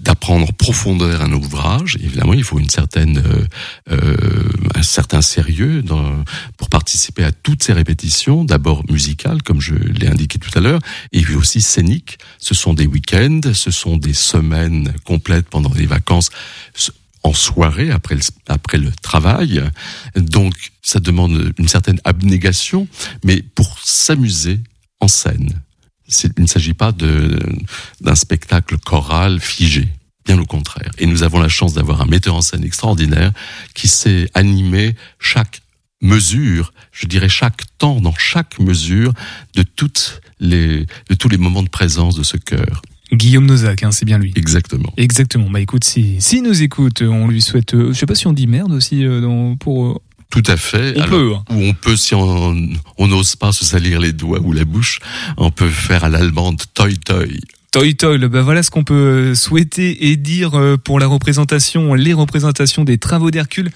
d'apprendre 0.00 0.46
en 0.48 0.52
profondeur 0.52 1.22
un 1.22 1.32
ouvrage. 1.32 1.96
Évidemment, 2.00 2.32
il 2.32 2.44
faut 2.44 2.58
une 2.58 2.70
certaine, 2.70 3.18
euh, 3.18 3.46
euh, 3.90 4.50
un 4.74 4.82
certain 4.82 5.22
sérieux 5.22 5.82
dans, 5.82 6.24
pour 6.56 6.68
participer 6.68 7.24
à 7.24 7.32
toutes 7.32 7.62
ces 7.62 7.72
répétitions. 7.72 8.44
D'abord 8.44 8.84
musicales, 8.90 9.42
comme 9.42 9.60
je 9.60 9.74
l'ai 9.74 10.06
indiqué 10.06 10.38
tout 10.38 10.56
à 10.56 10.60
l'heure, 10.60 10.80
et 11.12 11.22
puis 11.22 11.34
aussi 11.34 11.60
scéniques. 11.60 12.18
Ce 12.38 12.54
sont 12.54 12.74
des 12.74 12.86
week-ends, 12.86 13.40
ce 13.52 13.70
sont 13.70 13.96
des 13.96 14.14
semaines 14.14 14.92
complètes 15.04 15.48
pendant 15.48 15.72
les 15.74 15.86
vacances 15.86 16.30
en 17.22 17.34
soirée 17.34 17.90
après 17.90 18.14
le, 18.14 18.22
après 18.48 18.78
le 18.78 18.90
travail. 19.02 19.62
Donc, 20.16 20.54
ça 20.82 21.00
demande 21.00 21.52
une 21.58 21.68
certaine 21.68 22.00
abnégation, 22.04 22.88
mais 23.24 23.42
pour 23.42 23.78
s'amuser 23.84 24.60
en 25.00 25.08
scène. 25.08 25.60
Il 26.36 26.42
ne 26.42 26.46
s'agit 26.46 26.74
pas 26.74 26.92
d'un 26.92 28.14
spectacle 28.14 28.76
choral 28.78 29.40
figé, 29.40 29.88
bien 30.24 30.38
au 30.38 30.46
contraire. 30.46 30.90
Et 30.98 31.06
nous 31.06 31.22
avons 31.22 31.40
la 31.40 31.48
chance 31.48 31.74
d'avoir 31.74 32.00
un 32.00 32.06
metteur 32.06 32.34
en 32.34 32.40
scène 32.40 32.64
extraordinaire 32.64 33.32
qui 33.74 33.88
sait 33.88 34.28
animer 34.34 34.96
chaque 35.18 35.62
mesure, 36.02 36.72
je 36.92 37.06
dirais 37.06 37.28
chaque 37.28 37.62
temps, 37.78 38.00
dans 38.00 38.14
chaque 38.14 38.58
mesure 38.58 39.12
de 39.54 39.62
toutes 39.62 40.20
les, 40.40 40.86
de 41.08 41.14
tous 41.14 41.28
les 41.28 41.36
moments 41.36 41.62
de 41.62 41.68
présence 41.68 42.16
de 42.16 42.22
ce 42.22 42.36
cœur. 42.36 42.82
Guillaume 43.12 43.46
Nozac, 43.46 43.82
hein, 43.82 43.90
c'est 43.90 44.04
bien 44.04 44.18
lui. 44.18 44.32
Exactement. 44.36 44.92
Exactement. 44.96 45.50
Bah 45.50 45.60
écoute, 45.60 45.84
si, 45.84 46.16
si 46.20 46.42
nous 46.42 46.62
écoute, 46.62 47.02
on 47.02 47.26
lui 47.26 47.42
souhaite. 47.42 47.74
Euh, 47.74 47.92
je 47.92 47.98
sais 47.98 48.06
pas 48.06 48.14
si 48.14 48.28
on 48.28 48.32
dit 48.32 48.46
merde 48.46 48.72
aussi 48.72 49.04
euh, 49.04 49.20
dans, 49.20 49.56
pour. 49.56 49.86
Euh, 49.86 49.94
Tout 50.30 50.42
à 50.46 50.56
fait. 50.56 50.94
On 50.96 51.02
Alors, 51.02 51.08
peut, 51.08 51.32
hein. 51.34 51.44
Ou 51.50 51.62
on 51.64 51.74
peut, 51.74 51.96
si 51.96 52.14
on 52.14 52.54
n'ose 52.98 53.36
pas 53.36 53.52
se 53.52 53.64
salir 53.64 54.00
les 54.00 54.12
doigts 54.12 54.40
ou 54.40 54.52
la 54.52 54.64
bouche, 54.64 55.00
on 55.36 55.50
peut 55.50 55.68
faire 55.68 56.04
à 56.04 56.08
l'allemande 56.08 56.62
toi 56.74 56.88
toi. 57.04 57.24
Toy 57.72 57.94
Toy, 57.94 58.18
ben 58.18 58.40
voilà 58.40 58.64
ce 58.64 58.70
qu'on 58.70 58.82
peut 58.82 58.94
euh, 58.94 59.34
souhaiter 59.36 60.10
et 60.10 60.16
dire 60.16 60.58
euh, 60.58 60.76
pour 60.76 60.98
la 60.98 61.06
représentation, 61.06 61.94
les 61.94 62.12
représentations 62.12 62.82
des 62.82 62.98
travaux 62.98 63.30
d'Hercule. 63.30 63.70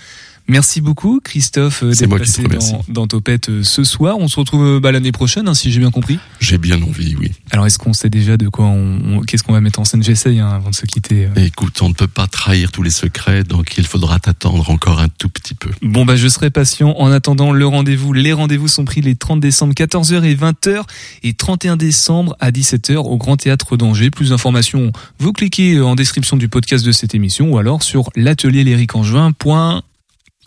Merci 0.47 0.83
beaucoup, 0.83 1.21
Christophe, 1.25 1.83
euh, 1.83 1.93
d'être 1.93 2.07
moi 2.09 2.21
qui 2.21 2.31
te 2.31 2.43
passé 2.49 2.73
dans, 2.73 2.85
dans 2.89 3.07
Topette 3.07 3.49
euh, 3.49 3.63
ce 3.65 3.83
soir. 3.83 4.19
On 4.19 4.29
se 4.29 4.39
retrouve 4.39 4.63
euh, 4.65 4.81
bah, 4.81 4.93
l'année 4.93 5.11
prochaine, 5.13 5.49
hein, 5.49 5.55
si 5.55 5.73
j'ai 5.73 5.81
bien 5.81 5.91
compris. 5.91 6.19
J'ai 6.39 6.59
bien 6.59 6.83
envie, 6.83 7.17
oui. 7.19 7.33
Alors, 7.51 7.65
est-ce 7.67 7.79
qu'on 7.79 7.95
sait 7.95 8.11
déjà 8.11 8.37
de 8.37 8.49
quoi 8.49 8.67
on, 8.67 8.99
on- 9.07 9.21
qu'est-ce 9.23 9.43
qu'on 9.43 9.55
va 9.55 9.63
mettre 9.63 9.81
en 9.81 9.85
scène? 9.87 10.03
J'essaye 10.03 10.41
hein, 10.41 10.49
avant 10.49 10.69
de 10.69 10.75
se 10.75 10.85
quitter. 10.85 11.27
euh. 11.35 11.41
Écoute, 11.47 11.81
on 11.81 11.89
ne 11.89 11.95
peut 11.95 12.07
pas 12.09 12.27
trahir 12.27 12.73
tous 12.73 12.83
les 12.83 12.91
secrets, 12.91 13.43
donc 13.43 13.75
il 13.79 13.87
faudra 13.87 14.19
t'attendre 14.19 14.69
encore 14.69 15.01
un 15.01 15.09
tout 15.09 15.31
petit 15.31 15.55
peu. 15.55 15.71
Bon 15.81 16.05
bah 16.05 16.17
je 16.17 16.29
serai 16.29 16.51
patient. 16.51 16.95
En 16.99 17.11
attendant 17.11 17.51
le 17.53 17.67
rendez-vous, 17.67 18.13
les 18.13 18.35
rendez-vous 18.35 18.69
sont 18.69 18.85
pris 18.85 19.01
les 19.01 19.15
30 19.17 19.41
décembre 19.41 19.73
14h 19.73 20.25
et 20.25 20.35
20h 20.35 20.83
et 21.23 21.33
31 21.33 21.77
décembre 21.79 22.37
à 22.41 22.51
17h 22.51 22.97
au 22.97 23.17
Grand 23.17 23.39
Théâtre 23.39 23.79
d'Angers. 23.79 24.11
Plus 24.11 24.29
d'informations, 24.31 24.93
vous 25.19 25.33
cliquez 25.33 25.81
en 25.81 25.95
description 25.95 26.37
du 26.37 26.49
podcast 26.49 26.85
de 26.85 26.93
cette 26.93 27.15
émission 27.15 27.51
ou 27.53 27.57
alors 27.59 27.83
sur 27.83 28.11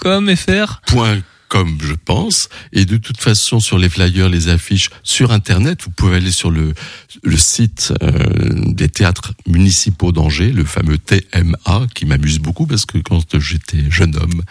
l'atelier 0.04 0.36
fr. 0.36 0.82
Point 0.88 1.22
comme 1.48 1.78
je 1.82 1.94
pense. 1.94 2.50
Et 2.74 2.86
de 2.86 2.98
toute 2.98 3.20
façon, 3.20 3.60
sur 3.60 3.78
les 3.78 3.90
flyers, 3.90 4.30
les 4.30 4.50
affiches, 4.50 4.90
sur 5.04 5.32
Internet, 5.32 5.84
vous 5.84 5.92
pouvez 5.92 6.18
aller 6.18 6.32
sur 6.32 6.52
le, 6.52 6.74
le 7.24 7.38
site 7.38 7.94
euh, 8.02 8.12
des 8.68 8.90
théâtres 8.90 9.34
municipaux 9.48 10.12
d'Angers, 10.12 10.52
le 10.52 10.66
fameux 10.66 10.98
TMA, 10.98 11.88
qui 11.94 12.06
m'amuse 12.06 12.40
beaucoup 12.40 12.66
parce 12.66 12.86
que 12.86 12.98
quand 12.98 13.40
j'étais 13.40 13.90
jeune 13.90 14.16
homme, 14.16 14.42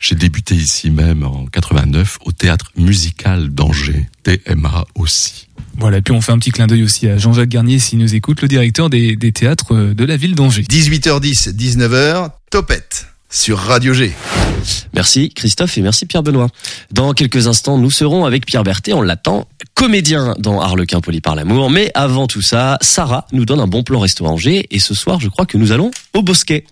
j'ai 0.00 0.14
débuté 0.14 0.54
ici 0.54 0.90
même 0.90 1.24
en 1.24 1.46
89 1.46 2.18
au 2.24 2.32
théâtre 2.32 2.70
musical 2.76 3.50
d'Angers, 3.50 4.08
TMA 4.22 4.86
aussi. 4.94 5.48
Voilà, 5.78 5.98
et 5.98 6.02
puis 6.02 6.14
on 6.14 6.20
fait 6.20 6.32
un 6.32 6.38
petit 6.38 6.52
clin 6.52 6.66
d'œil 6.66 6.82
aussi 6.82 7.06
à 7.06 7.18
Jean-Jacques 7.18 7.50
Garnier 7.50 7.78
s'il 7.78 7.98
nous 7.98 8.14
écoute, 8.14 8.40
le 8.40 8.48
directeur 8.48 8.88
des, 8.88 9.16
des 9.16 9.32
théâtres 9.32 9.74
euh, 9.74 9.94
de 9.94 10.04
la 10.04 10.16
ville 10.16 10.34
d'Angers. 10.34 10.62
18h10, 10.62 11.54
19h, 11.54 12.30
Topette 12.50 13.15
sur 13.28 13.58
Radio 13.58 13.92
G. 13.92 14.12
Merci 14.94 15.30
Christophe 15.30 15.76
et 15.78 15.82
merci 15.82 16.06
Pierre-Benoît. 16.06 16.48
Dans 16.92 17.12
quelques 17.12 17.46
instants, 17.46 17.78
nous 17.78 17.90
serons 17.90 18.24
avec 18.24 18.46
Pierre 18.46 18.64
Berthet, 18.64 18.92
on 18.92 19.02
l'attend, 19.02 19.46
comédien 19.74 20.34
dans 20.38 20.60
Harlequin 20.60 21.00
poli 21.00 21.20
par 21.20 21.34
l'amour. 21.34 21.70
Mais 21.70 21.90
avant 21.94 22.26
tout 22.26 22.42
ça, 22.42 22.78
Sarah 22.80 23.26
nous 23.32 23.44
donne 23.44 23.60
un 23.60 23.66
bon 23.66 23.82
plan 23.82 24.00
restaurant 24.00 24.32
Angers 24.32 24.66
et 24.70 24.78
ce 24.78 24.94
soir, 24.94 25.20
je 25.20 25.28
crois 25.28 25.46
que 25.46 25.56
nous 25.58 25.72
allons 25.72 25.90
au 26.14 26.22
Bosquet. 26.22 26.64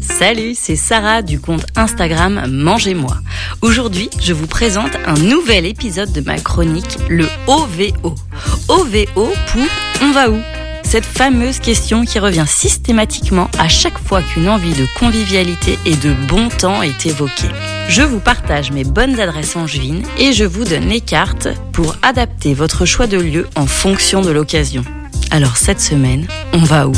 Salut, 0.00 0.54
c'est 0.54 0.76
Sarah 0.76 1.22
du 1.22 1.38
compte 1.38 1.66
Instagram 1.76 2.46
Mangez-moi. 2.48 3.16
Aujourd'hui, 3.62 4.08
je 4.20 4.32
vous 4.32 4.46
présente 4.46 4.92
un 5.06 5.14
nouvel 5.14 5.66
épisode 5.66 6.12
de 6.12 6.20
ma 6.20 6.38
chronique, 6.38 6.98
le 7.08 7.26
OVO. 7.46 8.14
OVO 8.68 9.32
pour 9.52 9.66
On 10.02 10.12
va 10.12 10.30
où? 10.30 10.38
Cette 10.88 11.04
fameuse 11.04 11.58
question 11.58 12.06
qui 12.06 12.18
revient 12.18 12.46
systématiquement 12.46 13.50
à 13.58 13.68
chaque 13.68 13.98
fois 13.98 14.22
qu'une 14.22 14.48
envie 14.48 14.72
de 14.72 14.86
convivialité 14.98 15.78
et 15.84 15.94
de 15.94 16.14
bon 16.28 16.48
temps 16.48 16.80
est 16.82 17.04
évoquée. 17.04 17.50
Je 17.90 18.00
vous 18.00 18.20
partage 18.20 18.72
mes 18.72 18.84
bonnes 18.84 19.20
adresses 19.20 19.54
angevines 19.54 20.02
et 20.16 20.32
je 20.32 20.44
vous 20.44 20.64
donne 20.64 20.88
les 20.88 21.02
cartes 21.02 21.48
pour 21.74 21.94
adapter 22.00 22.54
votre 22.54 22.86
choix 22.86 23.06
de 23.06 23.18
lieu 23.18 23.46
en 23.54 23.66
fonction 23.66 24.22
de 24.22 24.30
l'occasion. 24.30 24.82
Alors 25.30 25.58
cette 25.58 25.82
semaine, 25.82 26.26
on 26.54 26.62
va 26.62 26.88
où? 26.88 26.94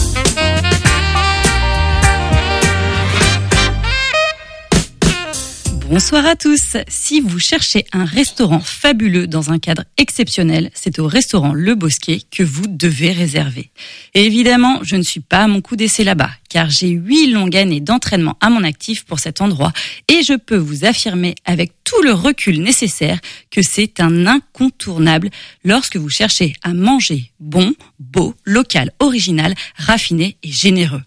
Bonsoir 5.90 6.24
à 6.24 6.36
tous. 6.36 6.76
Si 6.86 7.20
vous 7.20 7.40
cherchez 7.40 7.84
un 7.92 8.04
restaurant 8.04 8.60
fabuleux 8.60 9.26
dans 9.26 9.50
un 9.50 9.58
cadre 9.58 9.82
exceptionnel, 9.96 10.70
c'est 10.72 11.00
au 11.00 11.08
restaurant 11.08 11.52
Le 11.52 11.74
Bosquet 11.74 12.20
que 12.30 12.44
vous 12.44 12.68
devez 12.68 13.10
réserver. 13.10 13.72
Évidemment, 14.14 14.78
je 14.84 14.94
ne 14.94 15.02
suis 15.02 15.18
pas 15.18 15.40
à 15.40 15.48
mon 15.48 15.60
coup 15.60 15.74
d'essai 15.74 16.04
là-bas, 16.04 16.30
car 16.48 16.70
j'ai 16.70 16.90
huit 16.90 17.32
longues 17.32 17.56
années 17.56 17.80
d'entraînement 17.80 18.36
à 18.40 18.50
mon 18.50 18.62
actif 18.62 19.04
pour 19.04 19.18
cet 19.18 19.40
endroit, 19.40 19.72
et 20.06 20.22
je 20.22 20.34
peux 20.34 20.56
vous 20.56 20.84
affirmer 20.84 21.34
avec 21.44 21.72
tout 21.82 22.00
le 22.02 22.12
recul 22.12 22.62
nécessaire 22.62 23.18
que 23.50 23.60
c'est 23.60 23.98
un 23.98 24.28
incontournable 24.28 25.30
lorsque 25.64 25.96
vous 25.96 26.08
cherchez 26.08 26.52
à 26.62 26.72
manger 26.72 27.32
bon, 27.40 27.74
beau, 27.98 28.36
local, 28.44 28.92
original, 29.00 29.56
raffiné 29.74 30.36
et 30.44 30.52
généreux. 30.52 31.02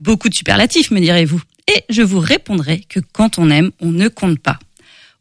Beaucoup 0.00 0.28
de 0.28 0.34
superlatifs, 0.34 0.90
me 0.90 0.98
direz-vous. 0.98 1.40
Et 1.68 1.84
je 1.88 2.02
vous 2.02 2.20
répondrai 2.20 2.80
que 2.88 3.00
quand 3.00 3.38
on 3.38 3.50
aime, 3.50 3.70
on 3.80 3.90
ne 3.90 4.08
compte 4.08 4.38
pas. 4.38 4.58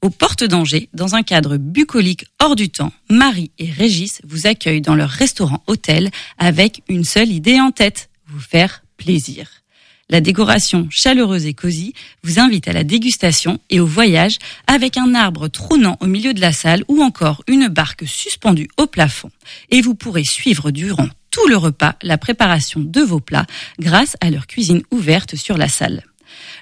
Aux 0.01 0.09
portes 0.09 0.43
d'Angers, 0.43 0.89
dans 0.93 1.15
un 1.15 1.23
cadre 1.23 1.55
bucolique 1.55 2.25
hors 2.41 2.57
du 2.57 2.69
temps, 2.69 2.91
Marie 3.09 3.51
et 3.57 3.71
Régis 3.71 4.21
vous 4.25 4.47
accueillent 4.47 4.81
dans 4.81 4.95
leur 4.95 5.09
restaurant 5.09 5.63
hôtel 5.67 6.11
avec 6.37 6.81
une 6.89 7.05
seule 7.05 7.31
idée 7.31 7.61
en 7.61 7.71
tête, 7.71 8.09
vous 8.27 8.41
faire 8.41 8.83
plaisir. 8.97 9.49
La 10.09 10.19
décoration 10.19 10.87
chaleureuse 10.91 11.45
et 11.45 11.53
cosy 11.53 11.93
vous 12.21 12.37
invite 12.37 12.67
à 12.67 12.73
la 12.73 12.83
dégustation 12.83 13.59
et 13.69 13.79
au 13.79 13.85
voyage 13.85 14.37
avec 14.67 14.97
un 14.97 15.15
arbre 15.15 15.47
trônant 15.47 15.97
au 16.01 16.07
milieu 16.07 16.33
de 16.33 16.41
la 16.41 16.51
salle 16.51 16.83
ou 16.89 17.01
encore 17.01 17.41
une 17.47 17.69
barque 17.69 18.05
suspendue 18.05 18.67
au 18.77 18.85
plafond. 18.85 19.31
Et 19.71 19.81
vous 19.81 19.95
pourrez 19.95 20.25
suivre 20.25 20.71
durant 20.71 21.07
tout 21.31 21.47
le 21.47 21.55
repas 21.55 21.95
la 22.03 22.17
préparation 22.17 22.81
de 22.81 23.01
vos 23.01 23.21
plats 23.21 23.47
grâce 23.79 24.17
à 24.19 24.29
leur 24.29 24.47
cuisine 24.47 24.83
ouverte 24.91 25.35
sur 25.35 25.57
la 25.57 25.69
salle. 25.69 26.03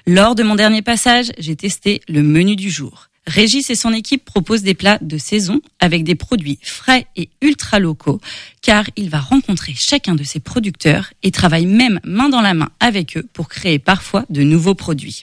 Lors 0.06 0.34
de 0.34 0.42
mon 0.42 0.56
dernier 0.56 0.82
passage, 0.82 1.30
j'ai 1.38 1.54
testé 1.54 2.00
le 2.08 2.24
menu 2.24 2.56
du 2.56 2.70
jour. 2.70 3.08
Régis 3.24 3.70
et 3.70 3.76
son 3.76 3.92
équipe 3.92 4.24
proposent 4.24 4.64
des 4.64 4.74
plats 4.74 4.98
de 5.00 5.16
saison 5.16 5.60
avec 5.78 6.02
des 6.02 6.16
produits 6.16 6.58
frais 6.60 7.06
et 7.14 7.28
ultra 7.40 7.78
locaux, 7.78 8.20
car 8.62 8.84
il 8.96 9.10
va 9.10 9.20
rencontrer 9.20 9.74
chacun 9.76 10.16
de 10.16 10.24
ses 10.24 10.40
producteurs 10.40 11.12
et 11.22 11.30
travaille 11.30 11.66
même 11.66 12.00
main 12.02 12.28
dans 12.28 12.40
la 12.40 12.52
main 12.52 12.70
avec 12.80 13.16
eux 13.16 13.28
pour 13.32 13.48
créer 13.48 13.78
parfois 13.78 14.24
de 14.28 14.42
nouveaux 14.42 14.74
produits. 14.74 15.22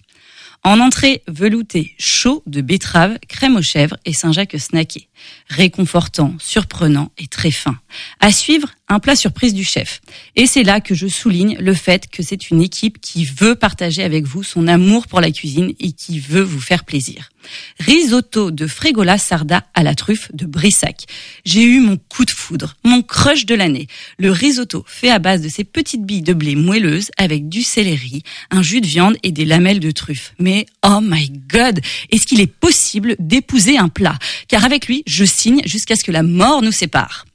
En 0.64 0.82
entrée, 0.82 1.24
velouté 1.28 1.94
chaud 1.98 2.44
de 2.46 2.60
betterave, 2.60 3.18
crème 3.30 3.56
aux 3.56 3.62
chèvres 3.62 3.96
et 4.04 4.12
Saint-Jacques 4.12 4.60
snacké. 4.60 5.08
Réconfortant, 5.48 6.36
surprenant 6.38 7.12
et 7.18 7.28
très 7.28 7.52
fin. 7.52 7.78
À 8.20 8.34
suivre, 8.34 8.70
un 8.90 9.00
plat 9.00 9.16
surprise 9.16 9.54
du 9.54 9.64
chef. 9.64 10.02
Et 10.36 10.46
c'est 10.46 10.64
là 10.64 10.82
que 10.82 10.96
je 10.96 11.08
souligne 11.08 11.56
le 11.60 11.74
fait 11.74 12.10
que 12.10 12.24
c'est 12.24 12.50
une 12.50 12.62
équipe 12.62 13.00
qui 13.00 13.24
veut 13.24 13.56
partager 13.56 14.04
avec 14.04 14.26
vous 14.26 14.44
son 14.44 14.68
amour 14.68 15.08
pour 15.08 15.22
la 15.22 15.32
cuisine 15.32 15.74
et 15.80 15.94
qui 15.94 16.20
veut 16.20 16.42
vous 16.42 16.60
faire 16.60 16.84
plaisir. 16.84 17.30
Risotto 17.80 18.52
de 18.52 18.68
Frégola 18.68 19.18
Sarda 19.18 19.66
à 19.74 19.84
la 19.84 19.96
truffe 19.96 20.30
de 20.34 20.46
Brissac. 20.46 21.06
J'ai 21.46 21.64
eu 21.64 21.80
mon 21.80 21.98
coup 21.98 22.26
de 22.26 22.32
foudre, 22.32 22.76
mon 22.84 23.02
crush 23.02 23.46
de 23.46 23.56
l'année. 23.56 23.88
Le 24.18 24.32
risotto 24.32 24.84
fait 24.88 25.10
à 25.10 25.20
base 25.20 25.42
de 25.42 25.50
ces 25.50 25.64
petites 25.64 26.06
billes 26.06 26.22
de 26.22 26.34
blé 26.34 26.56
moelleuses 26.56 27.12
avec 27.18 27.50
du 27.50 27.64
céleri, 27.64 28.24
un 28.52 28.62
jus 28.62 28.82
de 28.82 28.88
viande 28.88 29.18
et 29.24 29.32
des 29.32 29.46
lamelles 29.46 29.80
de 29.80 29.92
truffe. 29.92 30.34
Mais 30.40 30.66
oh 30.86 31.00
my 31.02 31.32
god, 31.52 31.80
est-ce 32.12 32.28
qu'il 32.28 32.42
est 32.42 32.48
possible 32.48 33.16
d'épouser 33.20 33.78
un 33.78 33.90
plat? 33.90 34.18
Car 34.48 34.66
avec 34.66 34.88
lui, 34.88 35.04
je 35.08 35.26
signe 35.26 35.62
jusqu'à 35.66 35.96
ce 35.96 36.04
que 36.04 36.12
la 36.12 36.24
mort 36.24 36.62
nous 36.62 36.72
sépare. 36.72 37.26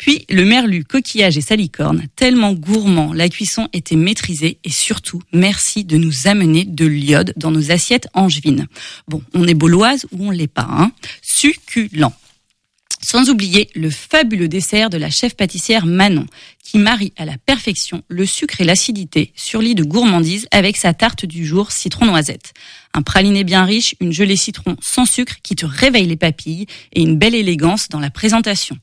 Puis 0.00 0.24
le 0.30 0.46
merlu, 0.46 0.82
coquillage 0.82 1.36
et 1.36 1.42
salicorne, 1.42 2.06
tellement 2.16 2.54
gourmand, 2.54 3.12
la 3.12 3.28
cuisson 3.28 3.68
était 3.74 3.96
maîtrisée 3.96 4.58
et 4.64 4.70
surtout, 4.70 5.20
merci 5.34 5.84
de 5.84 5.98
nous 5.98 6.26
amener 6.26 6.64
de 6.64 6.86
l'iode 6.86 7.34
dans 7.36 7.50
nos 7.50 7.70
assiettes 7.70 8.08
angevines. 8.14 8.66
Bon, 9.08 9.22
on 9.34 9.46
est 9.46 9.52
bauloise 9.52 10.06
ou 10.10 10.28
on 10.28 10.30
l'est 10.30 10.46
pas, 10.46 10.66
hein 10.70 10.92
Succulent. 11.20 12.14
Sans 13.02 13.28
oublier 13.28 13.68
le 13.74 13.90
fabuleux 13.90 14.48
dessert 14.48 14.88
de 14.88 14.96
la 14.96 15.10
chef 15.10 15.36
pâtissière 15.36 15.84
Manon, 15.84 16.24
qui 16.64 16.78
marie 16.78 17.12
à 17.18 17.26
la 17.26 17.36
perfection 17.36 18.02
le 18.08 18.24
sucre 18.24 18.62
et 18.62 18.64
l'acidité 18.64 19.32
sur 19.36 19.60
lit 19.60 19.74
de 19.74 19.84
gourmandise 19.84 20.46
avec 20.50 20.78
sa 20.78 20.94
tarte 20.94 21.26
du 21.26 21.44
jour 21.44 21.72
citron 21.72 22.06
noisette. 22.06 22.54
Un 22.94 23.02
praliné 23.02 23.44
bien 23.44 23.66
riche, 23.66 23.94
une 24.00 24.12
gelée 24.12 24.36
citron 24.36 24.76
sans 24.80 25.04
sucre 25.04 25.36
qui 25.42 25.56
te 25.56 25.66
réveille 25.66 26.06
les 26.06 26.16
papilles 26.16 26.64
et 26.94 27.02
une 27.02 27.18
belle 27.18 27.34
élégance 27.34 27.90
dans 27.90 28.00
la 28.00 28.10
présentation. 28.10 28.78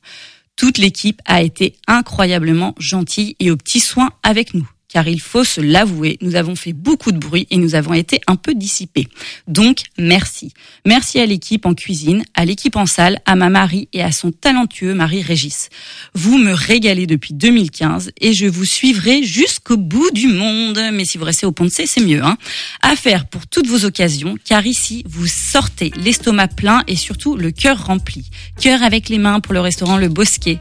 Toute 0.58 0.78
l'équipe 0.78 1.22
a 1.24 1.40
été 1.40 1.76
incroyablement 1.86 2.74
gentille 2.78 3.36
et 3.38 3.52
aux 3.52 3.56
petits 3.56 3.78
soins 3.78 4.10
avec 4.24 4.54
nous 4.54 4.68
car 4.88 5.06
il 5.06 5.20
faut 5.20 5.44
se 5.44 5.60
l'avouer, 5.60 6.18
nous 6.22 6.34
avons 6.34 6.56
fait 6.56 6.72
beaucoup 6.72 7.12
de 7.12 7.18
bruit 7.18 7.46
et 7.50 7.56
nous 7.56 7.74
avons 7.74 7.94
été 7.94 8.20
un 8.26 8.36
peu 8.36 8.54
dissipés. 8.54 9.06
Donc, 9.46 9.80
merci. 9.98 10.52
Merci 10.86 11.20
à 11.20 11.26
l'équipe 11.26 11.66
en 11.66 11.74
cuisine, 11.74 12.24
à 12.34 12.44
l'équipe 12.44 12.76
en 12.76 12.86
salle, 12.86 13.20
à 13.26 13.36
ma 13.36 13.50
Marie 13.50 13.88
et 13.92 14.02
à 14.02 14.12
son 14.12 14.32
talentueux 14.32 14.94
mari 14.94 15.22
Régis. 15.22 15.68
Vous 16.14 16.38
me 16.38 16.52
régalez 16.52 17.06
depuis 17.06 17.34
2015 17.34 18.12
et 18.20 18.32
je 18.32 18.46
vous 18.46 18.64
suivrai 18.64 19.22
jusqu'au 19.22 19.76
bout 19.76 20.10
du 20.12 20.28
monde. 20.28 20.80
Mais 20.92 21.04
si 21.04 21.18
vous 21.18 21.24
restez 21.24 21.46
au 21.46 21.54
C, 21.68 21.84
c'est 21.86 22.00
mieux. 22.00 22.24
Hein 22.24 22.38
à 22.82 22.96
faire 22.96 23.26
pour 23.26 23.46
toutes 23.46 23.66
vos 23.66 23.84
occasions, 23.84 24.36
car 24.44 24.66
ici, 24.66 25.04
vous 25.06 25.26
sortez 25.26 25.92
l'estomac 25.96 26.48
plein 26.48 26.82
et 26.86 26.96
surtout 26.96 27.36
le 27.36 27.50
cœur 27.50 27.86
rempli. 27.86 28.30
Cœur 28.60 28.82
avec 28.82 29.08
les 29.08 29.18
mains 29.18 29.40
pour 29.40 29.52
le 29.52 29.60
restaurant 29.60 29.96
Le 29.96 30.08
Bosquet. 30.08 30.58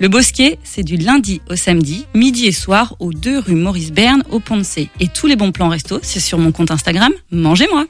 Le 0.00 0.08
Bosquet, 0.08 0.58
c'est 0.64 0.82
du 0.82 0.96
lundi 0.96 1.40
au 1.50 1.56
samedi, 1.56 2.06
midi 2.14 2.46
et 2.46 2.52
soir, 2.52 2.96
aux 3.00 3.12
deux 3.12 3.38
rue 3.38 3.54
Maurice 3.66 3.90
Berne 3.90 4.22
au 4.30 4.38
Pont 4.38 4.56
de 4.56 4.62
C. 4.62 4.90
Et 5.00 5.08
tous 5.08 5.26
les 5.26 5.34
bons 5.34 5.50
plans 5.50 5.68
resto, 5.68 5.98
c'est 6.00 6.20
sur 6.20 6.38
mon 6.38 6.52
compte 6.52 6.70
Instagram, 6.70 7.12
mangez-moi. 7.32 7.86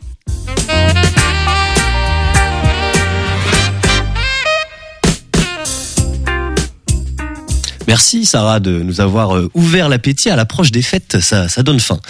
Merci 7.86 8.24
Sarah 8.24 8.58
de 8.58 8.80
nous 8.80 9.02
avoir 9.02 9.36
euh, 9.36 9.50
ouvert 9.52 9.90
l'appétit 9.90 10.30
à 10.30 10.36
l'approche 10.36 10.72
des 10.72 10.80
fêtes, 10.80 11.20
ça, 11.20 11.50
ça 11.50 11.62
donne 11.62 11.78
faim. 11.78 12.00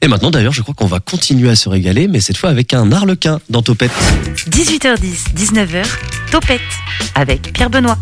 Et 0.00 0.08
maintenant 0.08 0.30
d'ailleurs, 0.30 0.54
je 0.54 0.62
crois 0.62 0.72
qu'on 0.72 0.86
va 0.86 1.00
continuer 1.00 1.50
à 1.50 1.56
se 1.56 1.68
régaler, 1.68 2.08
mais 2.08 2.22
cette 2.22 2.38
fois 2.38 2.48
avec 2.48 2.72
un 2.72 2.90
arlequin 2.90 3.38
dans 3.50 3.60
Topette. 3.60 3.92
18h10, 4.48 5.34
19h, 5.36 5.84
Topette 6.30 6.62
avec 7.14 7.52
Pierre 7.52 7.68
Benoît. 7.68 7.98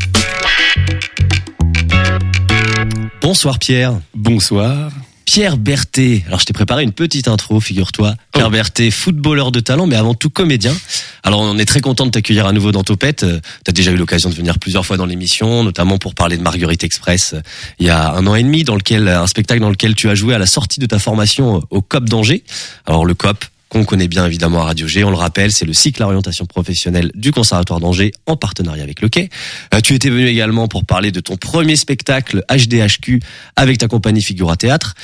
Bonsoir 3.21 3.59
Pierre. 3.59 3.95
Bonsoir. 4.15 4.93
Pierre 5.29 5.59
Berthet. 5.59 6.25
Alors 6.27 6.41
je 6.41 6.47
t'ai 6.47 6.55
préparé 6.55 6.83
une 6.83 6.93
petite 6.93 7.29
intro, 7.29 7.61
figure-toi. 7.61 8.15
Pierre 8.33 8.49
Berthet, 8.49 8.91
footballeur 8.91 9.53
de 9.53 9.61
talent, 9.61 9.87
mais 9.87 9.95
avant 9.95 10.15
tout 10.15 10.31
comédien. 10.31 10.75
Alors 11.23 11.41
on 11.41 11.59
est 11.59 11.67
très 11.67 11.83
content 11.83 12.07
de 12.07 12.11
t'accueillir 12.11 12.47
à 12.47 12.53
nouveau 12.55 12.73
dans 12.73 12.83
Topette. 12.83 13.25
Euh, 13.25 13.39
T'as 13.63 13.73
déjà 13.73 13.91
eu 13.93 13.97
l'occasion 13.97 14.31
de 14.31 14.35
venir 14.35 14.59
plusieurs 14.59 14.87
fois 14.87 14.97
dans 14.97 15.05
l'émission, 15.05 15.65
notamment 15.65 15.99
pour 15.99 16.15
parler 16.15 16.39
de 16.39 16.43
Marguerite 16.43 16.83
Express 16.83 17.35
euh, 17.35 17.43
il 17.79 17.87
y 17.87 17.91
a 17.91 18.15
un 18.15 18.27
an 18.27 18.37
et 18.37 18.43
demi, 18.43 18.65
dans 18.65 18.75
lequel 18.75 19.07
un 19.07 19.27
spectacle 19.27 19.61
dans 19.61 19.69
lequel 19.69 19.95
tu 19.95 20.09
as 20.09 20.15
joué 20.15 20.35
à 20.35 20.39
la 20.39 20.47
sortie 20.47 20.81
de 20.81 20.87
ta 20.87 20.99
formation 20.99 21.63
au 21.69 21.83
COP 21.83 22.09
d'Angers. 22.09 22.43
Alors 22.87 23.05
le 23.05 23.13
COP, 23.13 23.45
qu'on 23.69 23.85
connaît 23.85 24.09
bien 24.09 24.27
évidemment 24.27 24.63
à 24.63 24.65
Radio 24.65 24.87
G. 24.87 25.05
On 25.05 25.11
le 25.11 25.17
rappelle, 25.17 25.53
c'est 25.53 25.65
le 25.65 25.73
cycle 25.73 26.03
orientation 26.03 26.47
professionnelle 26.47 27.11
du 27.15 27.33
Conservatoire 27.33 27.81
d'Angers 27.81 28.13
en 28.27 28.37
partenariat 28.37 28.83
avec 28.83 29.01
le 29.01 29.09
Quai. 29.09 29.29
Euh, 29.75 29.81
tu 29.81 29.95
étais 29.95 30.11
venu 30.11 30.27
également 30.27 30.69
pour 30.69 30.85
parler 30.85 31.13
de 31.13 31.21
ton 31.21 31.37
premier 31.37 31.77
spectacle 31.77 32.43
HDHQ 32.51 33.21
avec 33.57 33.79
ta 33.79 33.89
compagnie 33.89 34.23
Figura 34.23 34.57
Théâtre. 34.57 34.95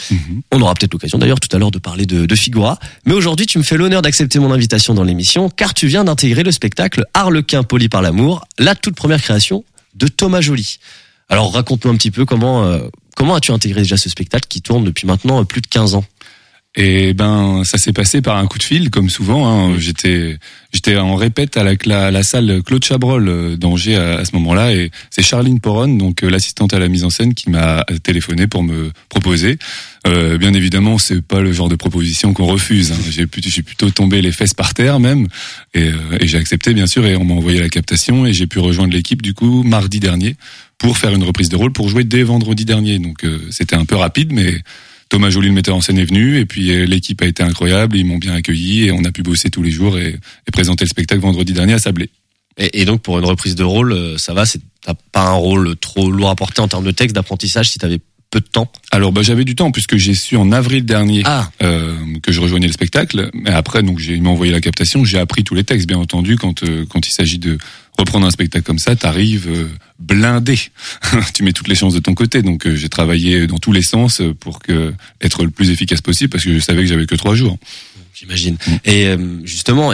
On 0.50 0.60
aura 0.60 0.74
peut-être 0.74 0.92
l'occasion 0.92 1.18
d'ailleurs 1.18 1.40
tout 1.40 1.54
à 1.54 1.58
l'heure 1.58 1.70
de 1.70 1.78
parler 1.78 2.06
de, 2.06 2.26
de 2.26 2.34
Figura. 2.34 2.78
Mais 3.06 3.12
aujourd'hui, 3.12 3.46
tu 3.46 3.58
me 3.58 3.62
fais 3.62 3.76
l'honneur 3.76 4.02
d'accepter 4.02 4.38
mon 4.38 4.52
invitation 4.52 4.94
dans 4.94 5.04
l'émission 5.04 5.48
car 5.48 5.74
tu 5.74 5.86
viens 5.86 6.04
d'intégrer 6.04 6.42
le 6.42 6.52
spectacle 6.52 7.04
Harlequin 7.14 7.62
poli 7.62 7.88
par 7.88 8.02
l'amour, 8.02 8.46
la 8.58 8.74
toute 8.74 8.94
première 8.94 9.22
création 9.22 9.64
de 9.94 10.08
Thomas 10.08 10.40
Joly. 10.40 10.78
Alors 11.28 11.52
raconte-nous 11.52 11.90
un 11.90 11.96
petit 11.96 12.10
peu 12.10 12.24
comment 12.24 12.64
euh, 12.64 12.80
comment 13.16 13.34
as-tu 13.34 13.52
intégré 13.52 13.82
déjà 13.82 13.96
ce 13.96 14.08
spectacle 14.08 14.46
qui 14.48 14.60
tourne 14.60 14.84
depuis 14.84 15.06
maintenant 15.06 15.40
euh, 15.40 15.44
plus 15.44 15.60
de 15.60 15.66
15 15.66 15.94
ans? 15.94 16.04
Et 16.76 17.14
ben, 17.14 17.62
ça 17.62 17.78
s'est 17.78 17.92
passé 17.92 18.20
par 18.20 18.36
un 18.36 18.46
coup 18.48 18.58
de 18.58 18.64
fil, 18.64 18.90
comme 18.90 19.08
souvent. 19.08 19.46
Hein. 19.46 19.78
J'étais, 19.78 20.38
j'étais 20.72 20.96
en 20.96 21.14
répète 21.14 21.56
à 21.56 21.62
la, 21.62 21.74
la, 21.84 22.10
la 22.10 22.22
salle 22.24 22.62
Claude 22.64 22.84
Chabrol 22.84 23.28
euh, 23.28 23.56
d'Angers 23.56 23.94
à, 23.94 24.16
à 24.16 24.24
ce 24.24 24.34
moment-là, 24.34 24.74
et 24.74 24.90
c'est 25.08 25.22
Charline 25.22 25.60
Poron, 25.60 25.96
donc 25.96 26.24
euh, 26.24 26.28
l'assistante 26.28 26.74
à 26.74 26.80
la 26.80 26.88
mise 26.88 27.04
en 27.04 27.10
scène, 27.10 27.34
qui 27.34 27.48
m'a 27.48 27.84
téléphoné 28.02 28.48
pour 28.48 28.64
me 28.64 28.90
proposer. 29.08 29.56
Euh, 30.08 30.36
bien 30.36 30.52
évidemment, 30.52 30.98
c'est 30.98 31.22
pas 31.22 31.40
le 31.40 31.52
genre 31.52 31.68
de 31.68 31.76
proposition 31.76 32.34
qu'on 32.34 32.46
refuse. 32.46 32.90
Hein. 32.90 32.96
J'ai 33.08 33.28
plutôt, 33.28 33.48
j'ai 33.48 33.62
plutôt 33.62 33.90
tombé 33.90 34.20
les 34.20 34.32
fesses 34.32 34.54
par 34.54 34.74
terre 34.74 34.98
même, 34.98 35.28
et, 35.74 35.84
euh, 35.84 36.18
et 36.18 36.26
j'ai 36.26 36.38
accepté 36.38 36.74
bien 36.74 36.88
sûr, 36.88 37.06
et 37.06 37.14
on 37.14 37.24
m'a 37.24 37.34
envoyé 37.34 37.60
la 37.60 37.68
captation, 37.68 38.26
et 38.26 38.32
j'ai 38.32 38.48
pu 38.48 38.58
rejoindre 38.58 38.94
l'équipe 38.94 39.22
du 39.22 39.32
coup 39.32 39.62
mardi 39.62 40.00
dernier 40.00 40.34
pour 40.78 40.98
faire 40.98 41.14
une 41.14 41.22
reprise 41.22 41.50
de 41.50 41.56
rôle 41.56 41.72
pour 41.72 41.88
jouer 41.88 42.02
dès 42.02 42.24
vendredi 42.24 42.64
dernier. 42.64 42.98
Donc 42.98 43.24
euh, 43.24 43.38
c'était 43.50 43.76
un 43.76 43.84
peu 43.84 43.94
rapide, 43.94 44.32
mais 44.32 44.60
Thomas 45.14 45.30
Joly, 45.30 45.46
le 45.46 45.54
metteur 45.54 45.76
en 45.76 45.80
scène, 45.80 46.00
est 46.00 46.06
venu 46.06 46.40
et 46.40 46.44
puis 46.44 46.72
euh, 46.72 46.86
l'équipe 46.86 47.22
a 47.22 47.26
été 47.26 47.44
incroyable. 47.44 47.96
Ils 47.96 48.04
m'ont 48.04 48.18
bien 48.18 48.34
accueilli 48.34 48.86
et 48.86 48.90
on 48.90 49.04
a 49.04 49.12
pu 49.12 49.22
bosser 49.22 49.48
tous 49.48 49.62
les 49.62 49.70
jours 49.70 49.96
et, 49.96 50.18
présenter 50.52 50.84
le 50.84 50.88
spectacle 50.88 51.20
vendredi 51.20 51.52
dernier 51.52 51.74
à 51.74 51.78
Sablé. 51.78 52.10
et, 52.58 52.80
et 52.80 52.84
donc 52.84 53.00
pour 53.00 53.16
une 53.20 53.24
reprise 53.24 53.54
de 53.54 53.62
rôle, 53.62 53.92
euh, 53.92 54.18
ça 54.18 54.34
va, 54.34 54.44
c'est 54.44 54.60
pas 55.12 55.28
un 55.28 55.34
rôle 55.34 55.76
trop 55.76 56.10
lourd 56.10 56.30
à 56.30 56.34
porter 56.34 56.62
en 56.62 56.66
termes 56.66 56.84
de 56.84 56.90
texte, 56.90 57.14
d'apprentissage 57.14 57.70
si 57.70 57.78
t'avais 57.78 58.00
peu 58.34 58.40
de 58.40 58.46
temps. 58.46 58.68
Alors 58.90 59.12
bah 59.12 59.22
j'avais 59.22 59.44
du 59.44 59.54
temps 59.54 59.70
puisque 59.70 59.96
j'ai 59.96 60.14
su 60.14 60.36
en 60.36 60.50
avril 60.50 60.84
dernier 60.84 61.22
euh, 61.62 61.94
que 62.20 62.32
je 62.32 62.40
rejoignais 62.40 62.66
le 62.66 62.72
spectacle. 62.72 63.30
Mais 63.32 63.50
après 63.50 63.84
donc 63.84 64.00
j'ai 64.00 64.18
m'ont 64.18 64.32
envoyé 64.32 64.50
la 64.50 64.60
captation, 64.60 65.04
j'ai 65.04 65.18
appris 65.20 65.44
tous 65.44 65.54
les 65.54 65.62
textes 65.62 65.86
bien 65.86 65.98
entendu 65.98 66.36
quand 66.36 66.64
euh, 66.64 66.84
quand 66.88 67.06
il 67.06 67.12
s'agit 67.12 67.38
de 67.38 67.58
reprendre 67.96 68.26
un 68.26 68.32
spectacle 68.32 68.64
comme 68.64 68.80
ça, 68.80 68.96
t'arrives 68.96 69.48
euh, 69.48 69.68
blindé. 70.00 70.58
tu 71.34 71.44
mets 71.44 71.52
toutes 71.52 71.68
les 71.68 71.76
chances 71.76 71.94
de 71.94 72.00
ton 72.00 72.14
côté. 72.14 72.42
Donc 72.42 72.68
j'ai 72.68 72.88
travaillé 72.88 73.46
dans 73.46 73.58
tous 73.58 73.70
les 73.70 73.82
sens 73.82 74.20
pour 74.40 74.58
que 74.58 74.92
être 75.20 75.44
le 75.44 75.50
plus 75.50 75.70
efficace 75.70 76.00
possible 76.00 76.30
parce 76.30 76.42
que 76.42 76.52
je 76.52 76.58
savais 76.58 76.82
que 76.82 76.88
j'avais 76.88 77.06
que 77.06 77.14
trois 77.14 77.36
jours. 77.36 77.56
J'imagine. 78.14 78.56
Et 78.84 79.06
euh, 79.06 79.16
justement, 79.44 79.92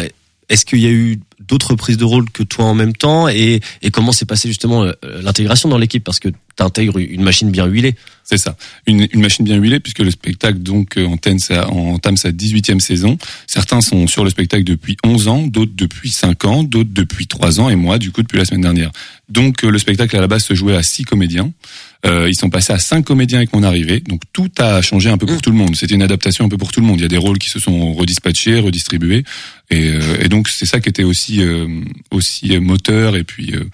est-ce 0.51 0.67
qu'il 0.67 0.81
y 0.81 0.87
a 0.87 0.91
eu 0.91 1.21
d'autres 1.49 1.75
prises 1.75 1.97
de 1.97 2.05
rôle 2.05 2.29
que 2.29 2.43
toi 2.43 2.67
en 2.67 2.75
même 2.75 2.95
temps 2.95 3.29
et, 3.29 3.61
comment 3.93 4.13
s'est 4.13 4.27
passé 4.27 4.49
justement 4.49 4.85
euh, 4.85 4.93
l'intégration 5.23 5.69
dans 5.69 5.79
l'équipe? 5.79 6.05
Parce 6.05 6.19
que 6.19 6.29
tu 6.29 6.63
intègres 6.63 6.99
une 6.99 7.23
machine 7.23 7.51
bien 7.51 7.67
huilée. 7.67 7.95
C'est 8.25 8.37
ça, 8.37 8.57
une, 8.87 9.09
une 9.13 9.21
machine 9.21 9.45
bien 9.45 9.57
huilée 9.57 9.81
puisque 9.81 10.01
le 10.01 10.11
spectacle 10.11 10.59
donc 10.59 10.99
euh, 10.99 11.07
entame 11.07 11.39
sa, 11.39 11.69
entame 11.69 12.17
sa 12.17 12.31
18e 12.31 12.81
saison. 12.81 13.17
Certains 13.47 13.81
sont 13.81 14.07
sur 14.07 14.25
le 14.25 14.31
spectacle 14.31 14.65
depuis 14.65 14.97
11 15.05 15.29
ans, 15.29 15.47
d'autres 15.47 15.73
depuis 15.75 16.11
5 16.11 16.45
ans, 16.45 16.63
d'autres 16.63 16.91
depuis 16.93 17.27
3 17.27 17.61
ans 17.61 17.71
et 17.71 17.77
moi 17.77 17.99
du 17.99 18.11
coup 18.11 18.23
depuis 18.23 18.39
la 18.39 18.45
semaine 18.45 18.63
dernière. 18.63 18.91
Donc 19.29 19.65
euh, 19.65 19.71
le 19.71 19.79
spectacle 19.79 20.17
à 20.17 20.21
la 20.21 20.27
base 20.27 20.45
se 20.45 20.55
jouait 20.55 20.77
à 20.77 20.83
6 20.83 21.05
comédiens. 21.05 21.53
Euh, 22.07 22.29
ils 22.29 22.35
sont 22.35 22.49
passés 22.49 22.73
à 22.73 22.79
5 22.79 23.05
comédiens 23.05 23.39
avec 23.39 23.53
mon 23.53 23.63
arrivée. 23.63 24.01
Donc 24.01 24.23
tout 24.33 24.51
a 24.59 24.81
changé 24.81 25.11
un 25.11 25.19
peu 25.19 25.27
pour 25.27 25.43
tout 25.43 25.51
le 25.51 25.57
monde. 25.57 25.77
C'était 25.77 25.95
une 25.95 26.03
adaptation 26.03 26.45
un 26.47 26.49
peu 26.49 26.57
pour 26.57 26.73
tout 26.73 26.81
le 26.81 26.87
monde. 26.87 26.99
Il 26.99 27.03
y 27.03 27.07
a 27.07 27.09
des 27.09 27.19
rôles 27.19 27.39
qui 27.39 27.51
se 27.51 27.59
sont 27.59 27.93
redispatchés, 27.93 28.59
redistribués 28.59 29.25
et, 29.71 29.89
euh, 29.89 30.17
et 30.21 30.29
donc 30.29 30.49
c'est 30.49 30.67
ça 30.67 30.81
qui 30.81 30.89
était 30.89 31.05
aussi 31.05 31.43
euh, 31.43 31.69
aussi 32.11 32.59
moteur 32.59 33.17
et 33.17 33.25
puis 33.25 33.55
euh, 33.55 33.65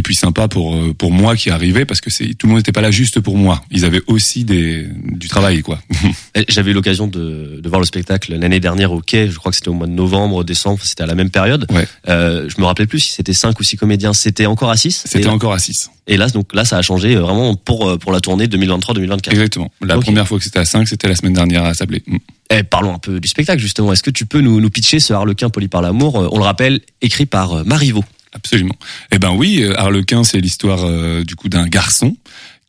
et 0.00 0.02
puis 0.02 0.14
sympa 0.14 0.48
pour 0.48 0.74
euh, 0.74 0.94
pour 0.94 1.12
moi 1.12 1.36
qui 1.36 1.50
arrivais 1.50 1.84
parce 1.84 2.00
que 2.00 2.08
c'est 2.08 2.32
tout 2.32 2.46
le 2.46 2.52
monde 2.52 2.60
n'était 2.60 2.72
pas 2.72 2.80
là 2.80 2.90
juste 2.90 3.20
pour 3.20 3.36
moi. 3.36 3.62
Ils 3.70 3.84
avaient 3.84 4.00
aussi 4.06 4.44
des 4.44 4.86
du 5.04 5.28
travail 5.28 5.60
quoi. 5.60 5.78
Et 6.34 6.46
J'avais 6.48 6.70
eu 6.70 6.74
l'occasion 6.74 7.06
de, 7.06 7.60
de 7.62 7.68
voir 7.68 7.80
le 7.80 7.86
spectacle 7.86 8.34
l'année 8.34 8.60
dernière 8.60 8.92
au 8.92 9.02
Quai. 9.02 9.28
Je 9.28 9.36
crois 9.36 9.52
que 9.52 9.56
c'était 9.56 9.68
au 9.68 9.74
mois 9.74 9.86
de 9.86 9.92
novembre, 9.92 10.42
décembre. 10.42 10.80
C'était 10.82 11.02
à 11.02 11.06
la 11.06 11.14
même 11.14 11.28
période. 11.28 11.66
Euh, 12.08 12.48
je 12.48 12.58
me 12.58 12.64
rappelais 12.64 12.86
plus 12.86 13.00
si 13.00 13.12
c'était 13.12 13.34
5 13.34 13.60
ou 13.60 13.62
6 13.62 13.76
comédiens. 13.76 14.14
C'était 14.14 14.46
encore 14.46 14.70
à 14.70 14.78
6 14.78 15.04
C'était 15.06 15.28
encore 15.28 15.52
à 15.52 15.58
6. 15.58 15.90
Et 16.06 16.16
là, 16.16 16.28
donc 16.30 16.54
là, 16.54 16.64
ça 16.64 16.78
a 16.78 16.82
changé 16.82 17.14
euh, 17.14 17.20
vraiment 17.20 17.54
pour 17.56 17.90
euh, 17.90 17.98
pour 17.98 18.10
la 18.10 18.20
tournée 18.20 18.46
2023-2024. 18.46 19.30
Exactement. 19.32 19.70
La 19.82 19.98
première 19.98 20.26
fois 20.26 20.38
que 20.38 20.44
c'était 20.44 20.60
à 20.60 20.64
5, 20.64 20.88
c'était 20.88 21.08
la 21.08 21.14
semaine 21.14 21.34
dernière 21.34 21.64
à 21.64 21.74
Sablé. 21.74 22.02
Mm. 22.06 22.16
Eh, 22.52 22.62
parlons 22.62 22.94
un 22.94 22.98
peu 22.98 23.20
du 23.20 23.28
spectacle 23.28 23.60
justement. 23.60 23.92
Est-ce 23.92 24.02
que 24.02 24.10
tu 24.10 24.24
peux 24.24 24.40
nous, 24.40 24.62
nous 24.62 24.70
pitcher 24.70 24.98
ce 24.98 25.12
Harlequin 25.12 25.50
poli 25.50 25.68
par 25.68 25.82
l'amour 25.82 26.14
On 26.32 26.38
le 26.38 26.44
rappelle, 26.44 26.80
écrit 27.02 27.26
par 27.26 27.66
Marivaux? 27.66 28.04
Absolument. 28.32 28.76
Eh 29.12 29.18
ben 29.18 29.32
oui, 29.32 29.62
euh, 29.62 29.78
Harlequin, 29.78 30.22
c'est 30.22 30.40
l'histoire 30.40 30.84
euh, 30.84 31.24
du 31.24 31.34
coup 31.34 31.48
d'un 31.48 31.66
garçon 31.66 32.16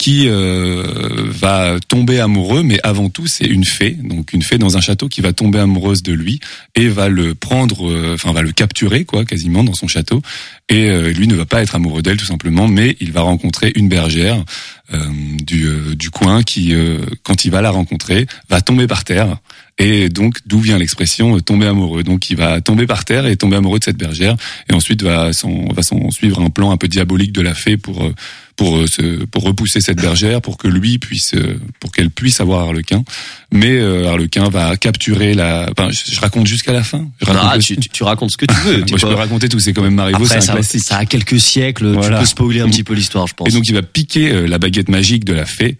qui 0.02 0.24
euh, 0.28 0.84
va 1.28 1.80
tomber 1.88 2.20
amoureux, 2.20 2.64
mais 2.64 2.80
avant 2.82 3.10
tout, 3.10 3.28
c'est 3.28 3.46
une 3.46 3.66
fée, 3.66 3.92
donc 3.92 4.34
une 4.34 4.42
fée 4.42 4.58
dans 4.58 4.76
un 4.76 4.82
château 4.82 5.08
qui 5.08 5.22
va 5.22 5.32
tomber 5.32 5.60
amoureuse 5.60 6.02
de 6.02 6.12
lui 6.12 6.40
et 6.74 6.88
va 6.88 7.08
le 7.08 7.36
prendre, 7.36 7.88
euh, 7.88 8.16
enfin 8.16 8.34
va 8.34 8.42
le 8.42 8.52
capturer 8.52 9.06
quoi, 9.06 9.26
quasiment 9.26 9.64
dans 9.64 9.76
son 9.76 9.88
château. 9.88 10.24
Et 10.70 10.90
euh, 10.90 11.12
lui 11.12 11.28
ne 11.28 11.36
va 11.36 11.46
pas 11.46 11.62
être 11.62 11.76
amoureux 11.76 12.02
d'elle 12.02 12.18
tout 12.18 12.26
simplement, 12.26 12.68
mais 12.68 12.98
il 13.00 13.12
va 13.12 13.22
rencontrer 13.22 13.74
une 13.76 13.90
bergère 13.90 14.44
euh, 14.92 14.98
du, 15.44 15.70
du 15.96 16.10
coin 16.10 16.42
qui, 16.42 16.74
quand 17.22 17.46
il 17.46 17.52
va 17.52 17.62
la 17.62 17.70
rencontrer, 17.70 18.26
va 18.50 18.60
tomber 18.62 18.88
par 18.88 19.04
terre. 19.04 19.38
Et 19.84 20.10
donc, 20.10 20.38
d'où 20.46 20.60
vient 20.60 20.78
l'expression 20.78 21.36
euh, 21.38 21.42
tomber 21.42 21.66
amoureux 21.66 22.04
Donc, 22.04 22.30
il 22.30 22.38
va 22.38 22.62
tomber 22.62 22.86
par 22.86 23.04
terre 23.04 23.26
et 23.26 23.36
tomber 23.36 23.56
amoureux 23.58 23.80
de 23.80 23.84
cette 23.84 23.98
bergère. 23.98 24.36
Et 24.70 24.74
ensuite, 24.74 25.02
va 25.02 25.34
s'en 25.34 25.66
va 25.74 25.82
s'en 25.82 26.12
suivre 26.12 26.40
un 26.42 26.50
plan 26.50 26.72
un 26.72 26.78
peu 26.78 26.88
diabolique 26.88 27.32
de 27.32 27.42
la 27.42 27.54
fée 27.56 27.78
pour 27.78 28.04
euh, 28.04 28.14
pour 28.58 28.78
euh, 28.78 28.86
se, 28.86 29.26
pour 29.26 29.44
repousser 29.44 29.82
cette 29.82 30.00
bergère, 30.00 30.40
pour 30.42 30.58
que 30.58 30.68
lui 30.68 31.00
puisse, 31.00 31.34
pour 31.80 31.92
qu'elle 31.92 32.12
puisse 32.12 32.40
avoir 32.42 32.62
Harlequin. 32.68 33.04
Mais 33.52 33.72
euh, 33.72 34.08
Harlequin 34.08 34.50
va 34.50 34.78
capturer 34.78 35.34
la. 35.34 35.68
Enfin, 35.72 35.90
je, 35.92 36.14
je 36.14 36.20
raconte 36.20 36.46
jusqu'à 36.46 36.74
la 36.74 36.84
fin. 36.84 37.08
Je 37.22 37.26
raconte 37.26 37.50
ah, 37.52 37.58
tu, 37.58 37.78
tu- 37.78 37.90
tu 37.90 38.04
racontes 38.04 38.30
ce 38.32 38.38
que 38.38 38.46
tu 38.46 38.54
veux. 38.66 38.78
Moi, 38.90 38.98
je 38.98 39.06
peux 39.08 39.14
raconter 39.16 39.50
tout. 39.50 39.60
C'est 39.60 39.74
quand 39.74 39.82
même 39.84 39.96
Marivaux, 39.96 40.26
c'est 40.26 40.36
un 40.38 40.42
ça, 40.42 40.54
classique. 40.54 40.84
ça 40.84 40.98
a 40.98 41.06
quelques 41.06 41.40
siècles. 41.40 41.88
Voilà. 41.94 42.18
Tu 42.18 42.22
peux 42.22 42.28
spoiler 42.28 42.60
un 42.62 42.70
petit 42.70 42.84
peu 42.84 42.94
l'histoire, 42.94 43.26
je 43.26 43.34
pense. 43.34 43.48
Et 43.50 43.52
donc 43.52 43.68
il 43.68 43.74
va 43.74 43.82
piquer 43.82 44.48
la 44.48 44.60
baguette 44.60 44.90
magique 44.90 45.26
de 45.26 45.34
la 45.34 45.46
fée 45.46 45.78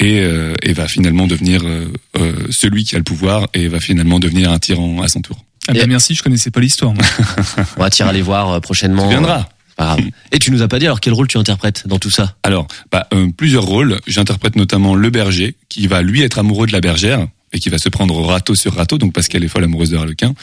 et, 0.00 0.20
euh, 0.20 0.54
et 0.62 0.72
va 0.72 0.88
finalement 0.88 1.26
devenir 1.26 1.62
euh, 1.64 1.86
euh, 2.18 2.32
celui 2.50 2.84
qui 2.84 2.94
a 2.94 2.98
le 2.98 3.04
pouvoir 3.04 3.48
et 3.54 3.68
va 3.68 3.80
finalement 3.80 4.18
devenir 4.18 4.50
un 4.50 4.58
tyran 4.58 5.02
à 5.02 5.08
son 5.08 5.20
tour. 5.22 5.44
Ah 5.68 5.72
ben 5.72 5.86
merci, 5.88 6.14
je 6.14 6.22
connaissais 6.22 6.50
pas 6.50 6.60
l'histoire. 6.60 6.92
moi. 6.94 7.02
On 7.76 7.80
va 7.80 7.90
tirer 7.90 8.08
aller 8.10 8.22
voir 8.22 8.50
euh, 8.52 8.60
prochainement. 8.60 9.04
Tu 9.04 9.10
viendras. 9.10 9.48
Pas 9.76 9.84
grave. 9.96 10.00
Et 10.32 10.38
tu 10.38 10.50
nous 10.50 10.62
as 10.62 10.68
pas 10.68 10.78
dit 10.78 10.86
alors 10.86 11.00
quel 11.00 11.12
rôle 11.14 11.26
tu 11.28 11.38
interprètes 11.38 11.88
dans 11.88 11.98
tout 11.98 12.10
ça? 12.10 12.36
Alors, 12.42 12.68
bah, 12.92 13.08
euh, 13.14 13.28
plusieurs 13.36 13.64
rôles. 13.64 13.98
J'interprète 14.06 14.56
notamment 14.56 14.94
le 14.94 15.10
berger 15.10 15.54
qui 15.68 15.86
va 15.86 16.02
lui 16.02 16.22
être 16.22 16.38
amoureux 16.38 16.66
de 16.66 16.72
la 16.72 16.80
bergère 16.80 17.26
et 17.52 17.60
qui 17.60 17.68
va 17.70 17.78
se 17.78 17.88
prendre 17.88 18.20
râteau 18.20 18.56
sur 18.56 18.74
râteau, 18.74 18.98
donc 18.98 19.12
parce 19.12 19.28
qu'elle 19.28 19.44
est 19.44 19.48
folle 19.48 19.62
amoureuse 19.64 19.90
de 19.90 19.96
Harlequin. 19.96 20.34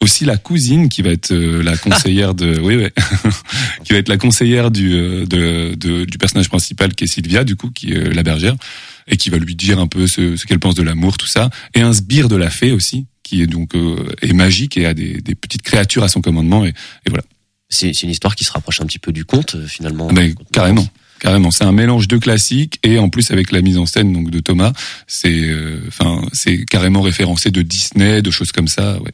Aussi 0.00 0.24
la 0.24 0.38
cousine 0.38 0.88
qui 0.88 1.02
va 1.02 1.10
être 1.10 1.30
euh, 1.30 1.62
la 1.62 1.76
conseillère 1.76 2.34
de, 2.34 2.58
oui, 2.62 2.76
oui, 2.76 2.88
qui 3.84 3.92
va 3.92 3.98
être 3.98 4.08
la 4.08 4.16
conseillère 4.16 4.70
du 4.70 4.92
euh, 4.94 5.26
de, 5.26 5.74
de- 5.76 6.04
du 6.06 6.18
personnage 6.18 6.48
principal 6.48 6.94
qui 6.94 7.04
est 7.04 7.06
Sylvia, 7.06 7.44
du 7.44 7.54
coup, 7.56 7.70
qui 7.70 7.92
est 7.92 7.98
euh, 7.98 8.12
la 8.14 8.22
bergère, 8.22 8.54
et 9.08 9.16
qui 9.16 9.30
va 9.30 9.38
lui 9.38 9.54
dire 9.54 9.78
un 9.78 9.86
peu 9.86 10.06
ce, 10.06 10.36
ce 10.36 10.46
qu'elle 10.46 10.58
pense 10.58 10.74
de 10.74 10.82
l'amour, 10.82 11.16
tout 11.16 11.26
ça. 11.26 11.50
Et 11.74 11.80
un 11.80 11.92
sbire 11.92 12.28
de 12.28 12.36
la 12.36 12.50
fée 12.50 12.72
aussi, 12.72 13.06
qui 13.22 13.42
est 13.42 13.46
donc 13.46 13.74
euh, 13.74 14.06
est 14.22 14.32
magique 14.32 14.76
et 14.76 14.86
a 14.86 14.94
des, 14.94 15.20
des 15.20 15.34
petites 15.34 15.62
créatures 15.62 16.04
à 16.04 16.08
son 16.08 16.20
commandement, 16.20 16.64
et, 16.64 16.70
et 16.70 17.10
voilà. 17.10 17.24
C'est 17.68 17.92
c'est 17.94 18.02
une 18.02 18.10
histoire 18.10 18.36
qui 18.36 18.44
se 18.44 18.52
rapproche 18.52 18.80
un 18.80 18.86
petit 18.86 18.98
peu 18.98 19.12
du 19.12 19.24
conte 19.24 19.54
euh, 19.54 19.66
finalement. 19.66 20.08
Ben, 20.12 20.34
carrément. 20.52 20.86
Carrément, 21.20 21.50
c'est 21.50 21.64
un 21.64 21.72
mélange 21.72 22.06
de 22.06 22.18
classiques 22.18 22.78
et 22.82 22.98
en 22.98 23.08
plus 23.08 23.30
avec 23.30 23.50
la 23.50 23.62
mise 23.62 23.78
en 23.78 23.86
scène 23.86 24.12
donc 24.12 24.30
de 24.30 24.40
Thomas, 24.40 24.72
c'est 25.06 25.32
euh, 25.32 25.80
enfin 25.88 26.22
c'est 26.32 26.66
carrément 26.66 27.00
référencé 27.00 27.50
de 27.50 27.62
Disney, 27.62 28.20
de 28.20 28.30
choses 28.30 28.52
comme 28.52 28.68
ça, 28.68 29.00
ouais. 29.00 29.12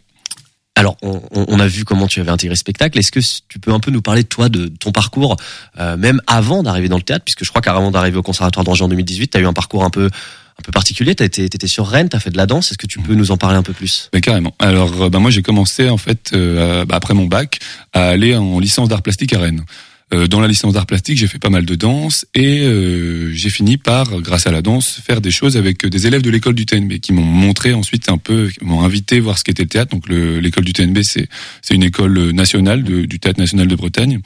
Alors, 0.76 0.96
on, 1.02 1.20
on- 1.32 1.60
a 1.60 1.66
vu 1.66 1.84
comment 1.84 2.06
tu 2.06 2.20
avais 2.20 2.30
intégré 2.30 2.54
le 2.54 2.58
spectacle. 2.58 2.98
Est-ce 2.98 3.12
que 3.12 3.20
tu 3.48 3.58
peux 3.58 3.72
un 3.72 3.80
peu 3.80 3.90
nous 3.90 4.00
parler 4.02 4.24
toi, 4.24 4.48
de 4.48 4.68
ton 4.68 4.92
parcours, 4.92 5.36
euh, 5.78 5.96
même 5.96 6.22
avant 6.26 6.62
d'arriver 6.62 6.88
dans 6.88 6.96
le 6.96 7.02
théâtre, 7.02 7.24
puisque 7.24 7.44
je 7.44 7.50
crois 7.50 7.60
qu'avant 7.60 7.90
d'arriver 7.90 8.16
au 8.16 8.22
Conservatoire 8.22 8.64
d'Angers 8.64 8.84
en 8.84 8.88
2018, 8.88 9.28
tu 9.32 9.36
as 9.38 9.40
eu 9.40 9.46
un 9.46 9.52
parcours 9.52 9.84
un 9.84 9.90
peu 9.90 10.06
un 10.06 10.62
peu 10.62 10.72
particulier. 10.72 11.14
Tu 11.14 11.24
étais, 11.24 11.44
étais 11.44 11.66
sur 11.66 11.86
Rennes, 11.88 12.08
tu 12.10 12.16
as 12.16 12.20
fait 12.20 12.30
de 12.30 12.36
la 12.36 12.46
danse. 12.46 12.70
Est-ce 12.70 12.78
que 12.78 12.86
tu 12.86 12.98
peux 13.00 13.14
nous 13.14 13.30
en 13.30 13.36
parler 13.36 13.56
un 13.56 13.62
peu 13.62 13.72
plus? 13.72 14.08
Mais 14.12 14.20
carrément. 14.20 14.54
Alors, 14.58 15.10
bah, 15.10 15.18
moi, 15.18 15.30
j'ai 15.30 15.42
commencé 15.42 15.88
en 15.88 15.96
fait 15.96 16.30
euh, 16.34 16.84
bah, 16.84 16.96
après 16.96 17.14
mon 17.14 17.26
bac 17.26 17.58
à 17.94 18.08
aller 18.08 18.36
en 18.36 18.58
licence 18.60 18.88
d'art 18.88 19.02
plastique 19.02 19.32
à 19.32 19.38
Rennes. 19.38 19.64
Euh, 20.12 20.26
dans 20.26 20.40
la 20.40 20.48
licence 20.48 20.72
d'art 20.74 20.86
plastique, 20.86 21.18
j'ai 21.18 21.28
fait 21.28 21.38
pas 21.38 21.50
mal 21.50 21.64
de 21.64 21.74
danse 21.76 22.26
et 22.34 22.60
euh, 22.62 23.32
j'ai 23.32 23.48
fini 23.48 23.76
par, 23.76 24.20
grâce 24.20 24.46
à 24.48 24.50
la 24.50 24.60
danse, 24.60 25.00
faire 25.06 25.20
des 25.20 25.30
choses 25.30 25.56
avec 25.56 25.86
des 25.86 26.06
élèves 26.08 26.22
de 26.22 26.30
l'école 26.30 26.54
du 26.54 26.66
TNB 26.66 26.98
qui 26.98 27.12
m'ont 27.12 27.22
montré 27.22 27.72
ensuite 27.74 28.08
un 28.08 28.18
peu, 28.18 28.50
m'ont 28.60 28.82
invité 28.82 29.20
voir 29.20 29.38
ce 29.38 29.44
qu'était 29.44 29.62
le 29.62 29.68
théâtre. 29.68 29.92
Donc, 29.92 30.08
le- 30.08 30.40
l'école 30.40 30.64
du 30.64 30.72
TNB, 30.72 30.98
c'est 31.04 31.28
une 31.70 31.84
école 31.84 32.30
nationale 32.32 32.82
de- 32.82 33.04
du 33.04 33.20
théâtre 33.20 33.38
national 33.38 33.68
de 33.68 33.74
Bretagne. 33.76 34.18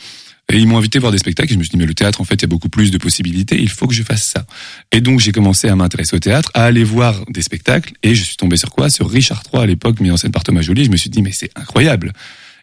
Et 0.53 0.59
ils 0.59 0.66
m'ont 0.66 0.76
invité 0.76 0.99
voir 0.99 1.11
des 1.12 1.16
spectacles. 1.18 1.51
Et 1.53 1.55
je 1.55 1.59
me 1.59 1.64
suis 1.64 1.70
dit, 1.70 1.78
mais 1.78 1.87
le 1.87 1.95
théâtre, 1.95 2.20
en 2.20 2.24
fait, 2.24 2.35
il 2.35 2.43
y 2.43 2.45
a 2.45 2.49
beaucoup 2.49 2.68
plus 2.68 2.91
de 2.91 2.99
possibilités. 2.99 3.59
Il 3.59 3.70
faut 3.70 3.87
que 3.87 3.95
je 3.95 4.03
fasse 4.03 4.24
ça. 4.24 4.45
Et 4.93 5.01
donc, 5.01 5.20
j'ai 5.20 5.32
commencé 5.32 5.68
à 5.68 5.76
m'intéresser 5.76 6.16
au 6.16 6.18
théâtre, 6.18 6.51
à 6.53 6.64
aller 6.64 6.85
voir 6.85 7.24
des 7.30 7.41
spectacles. 7.41 7.95
Et 8.03 8.14
je 8.14 8.22
suis 8.24 8.37
tombé 8.37 8.59
sur 8.59 8.70
quoi? 8.70 8.91
Sur 8.91 9.09
Richard 9.11 9.43
III 9.53 9.62
à 9.62 9.66
l'époque, 9.66 10.01
mis 10.01 10.11
en 10.11 10.18
scène 10.18 10.32
par 10.32 10.45
Thomas 10.45 10.61
Joly. 10.61 10.85
Je 10.85 10.91
me 10.91 10.99
suis 10.99 11.09
dit, 11.09 11.22
mais 11.22 11.32
c'est 11.32 11.51
incroyable. 11.57 12.12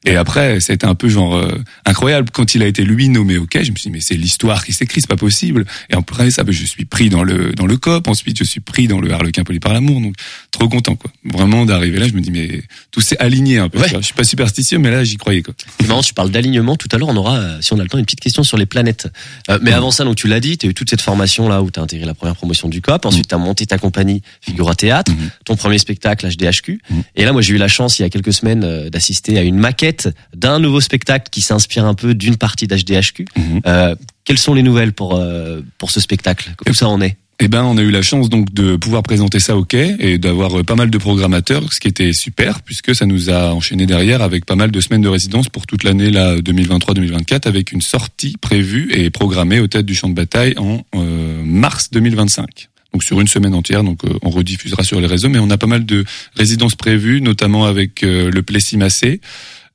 Et 0.06 0.16
après, 0.16 0.60
c'était 0.60 0.88
un 0.88 0.96
peu 0.96 1.10
genre 1.10 1.36
euh, 1.36 1.62
incroyable 1.86 2.30
quand 2.32 2.56
il 2.56 2.64
a 2.64 2.68
été 2.68 2.84
lui 2.84 3.08
nommé 3.08 3.38
au 3.38 3.46
quai. 3.46 3.64
Je 3.64 3.72
me 3.72 3.76
suis 3.76 3.90
dit 3.90 3.94
mais 3.94 4.02
c'est 4.02 4.16
l'histoire 4.16 4.66
qui 4.66 4.74
s'écrit, 4.74 5.02
c'est 5.02 5.10
pas 5.10 5.16
possible. 5.16 5.66
Et 5.90 5.94
après 5.94 6.32
ça, 6.32 6.44
ben, 6.44 6.52
je 6.52 6.66
suis 6.66 6.86
pris 6.86 7.10
dans 7.10 7.24
le 7.24 7.52
dans 7.52 7.68
le 7.68 7.78
cop. 7.78 8.08
Ensuite, 8.08 8.40
je 8.40 8.44
suis 8.44 8.62
pris 8.62 8.88
dans 8.88 9.00
le 9.00 9.12
Harlequin 9.12 9.44
poli 9.44 9.60
par 9.60 9.74
l'amour. 9.74 10.02
Donc 10.02 10.16
trop 10.50 10.68
content 10.68 10.96
quoi. 10.96 11.12
Vraiment 11.24 11.66
d'arriver 11.66 12.00
là, 12.00 12.08
je 12.08 12.14
me 12.14 12.22
dis 12.22 12.32
mais 12.32 12.64
tout 12.90 13.02
s'est 13.02 13.18
aligné 13.20 13.60
un 13.60 13.70
peu. 13.70 13.80
tu 13.84 13.90
vois. 13.90 14.00
Je 14.00 14.06
suis 14.06 14.16
pas 14.16 14.24
superstitieux, 14.24 14.80
mais 14.80 14.90
là 14.90 15.04
j'y 15.04 15.18
croyais 15.18 15.44
quoi. 15.44 15.54
Marrant, 15.88 16.02
tu 16.02 16.14
parles 16.16 16.32
d'alignement. 16.32 16.76
Tout 16.76 16.90
à 16.92 16.98
l'heure, 16.98 17.10
on 17.10 17.16
aura, 17.16 17.38
euh, 17.38 17.62
si 17.62 17.74
on 17.74 17.80
a 17.80 17.84
le 17.84 17.90
temps, 17.90 18.00
une 18.00 18.06
petite 18.06 18.22
question 18.22 18.44
sur 18.44 18.58
les 18.58 18.66
planètes. 18.66 19.08
Euh, 19.50 19.60
mais 19.62 19.72
avant 19.72 19.92
ça, 19.92 20.04
donc 20.04 20.16
tu 20.16 20.28
l'as 20.28 20.40
dit, 20.40 20.58
tu 20.58 20.66
as 20.66 20.70
eu 20.70 20.74
toute 20.74 20.90
cette 20.90 21.02
formation 21.02 21.48
là 21.48 21.62
où 21.62 21.70
tu 21.70 21.80
as 21.80 21.84
intégré 21.84 22.08
la 22.08 22.16
première 22.16 22.36
promotion 22.36 22.70
du 22.70 22.82
COP. 22.82 23.06
Ensuite, 23.06 23.28
tu 23.28 23.36
as 23.36 23.38
monté 23.38 23.68
ta 23.68 23.78
compagnie 23.78 24.24
Figura 24.42 24.74
Théâtre, 24.74 25.12
ton 25.46 25.56
premier 25.56 25.78
spectacle 25.78 26.28
HDHQ. 26.28 26.82
Et 27.16 27.26
là, 27.26 27.34
moi, 27.34 27.42
j'ai 27.44 27.54
eu 27.54 27.58
la 27.58 27.68
chance, 27.68 28.00
il 28.00 28.02
y 28.02 28.06
a 28.06 28.10
quelques 28.10 28.34
semaines, 28.34 28.64
euh, 28.64 28.90
d'assister 28.90 29.38
à 29.38 29.44
une 29.44 29.58
maquette 29.58 29.91
d'un 30.36 30.60
nouveau 30.60 30.82
spectacle 30.82 31.30
qui 31.32 31.42
s'inspire 31.42 31.86
un 31.86 31.94
peu 31.94 32.14
d'une 32.14 32.38
partie 32.38 32.68
d'HDHQ. 32.68 33.26
Euh, 33.66 33.96
quelles 34.24 34.38
sont 34.38 34.54
les 34.54 34.64
nouvelles 34.64 34.94
pour, 34.94 35.16
euh, 35.16 35.62
pour 35.78 35.92
ce 35.92 36.00
spectacle? 36.00 36.54
Où 36.70 36.74
ça 36.74 36.88
en 36.88 37.02
est? 37.02 37.18
Eh 37.44 37.48
ben, 37.48 37.64
on 37.64 37.76
a 37.78 37.82
eu 37.82 37.90
la 37.90 38.04
chance 38.04 38.30
donc 38.30 38.54
de 38.54 38.76
pouvoir 38.76 39.02
présenter 39.02 39.40
ça 39.40 39.58
au 39.58 39.66
quai 39.66 39.96
et 39.98 40.20
d'avoir 40.20 40.60
euh, 40.60 40.64
pas 40.64 40.76
mal 40.76 40.92
de 40.92 40.98
programmateurs, 41.00 41.74
ce 41.74 41.80
qui 41.80 41.88
était 41.88 42.14
super 42.14 42.62
puisque 42.62 42.94
ça 42.94 43.08
nous 43.08 43.32
a 43.32 43.52
enchaîné 43.52 43.88
derrière 43.88 44.22
avec 44.22 44.46
pas 44.46 44.56
mal 44.56 44.70
de 44.70 44.80
semaines 44.80 45.02
de 45.02 45.10
résidence 45.10 45.50
pour 45.50 45.66
toute 45.66 45.84
l'année 45.84 46.12
là 46.12 46.36
2023-2024 46.36 47.48
avec 47.48 47.72
une 47.72 47.82
sortie 47.82 48.36
prévue 48.40 48.92
et 48.94 49.10
programmée 49.10 49.60
au 49.60 49.66
tête 49.66 49.88
du 49.88 49.96
champ 49.96 50.08
de 50.08 50.14
bataille 50.14 50.54
en 50.58 50.86
euh, 50.96 51.42
mars 51.44 51.90
2025. 51.92 52.70
Donc 52.94 53.04
sur 53.04 53.22
une 53.22 53.28
semaine 53.28 53.54
entière, 53.54 53.84
donc 53.84 54.04
euh, 54.04 54.10
on 54.22 54.30
rediffusera 54.30 54.84
sur 54.84 55.00
les 55.00 55.08
réseaux, 55.08 55.30
mais 55.30 55.40
on 55.40 55.50
a 55.50 55.58
pas 55.58 55.68
mal 55.68 55.86
de 55.86 56.04
résidences 56.36 56.76
prévues, 56.76 57.22
notamment 57.22 57.66
avec 57.66 58.04
euh, 58.04 58.30
le 58.30 58.42
Plessis 58.42 58.78
Massé, 58.78 59.22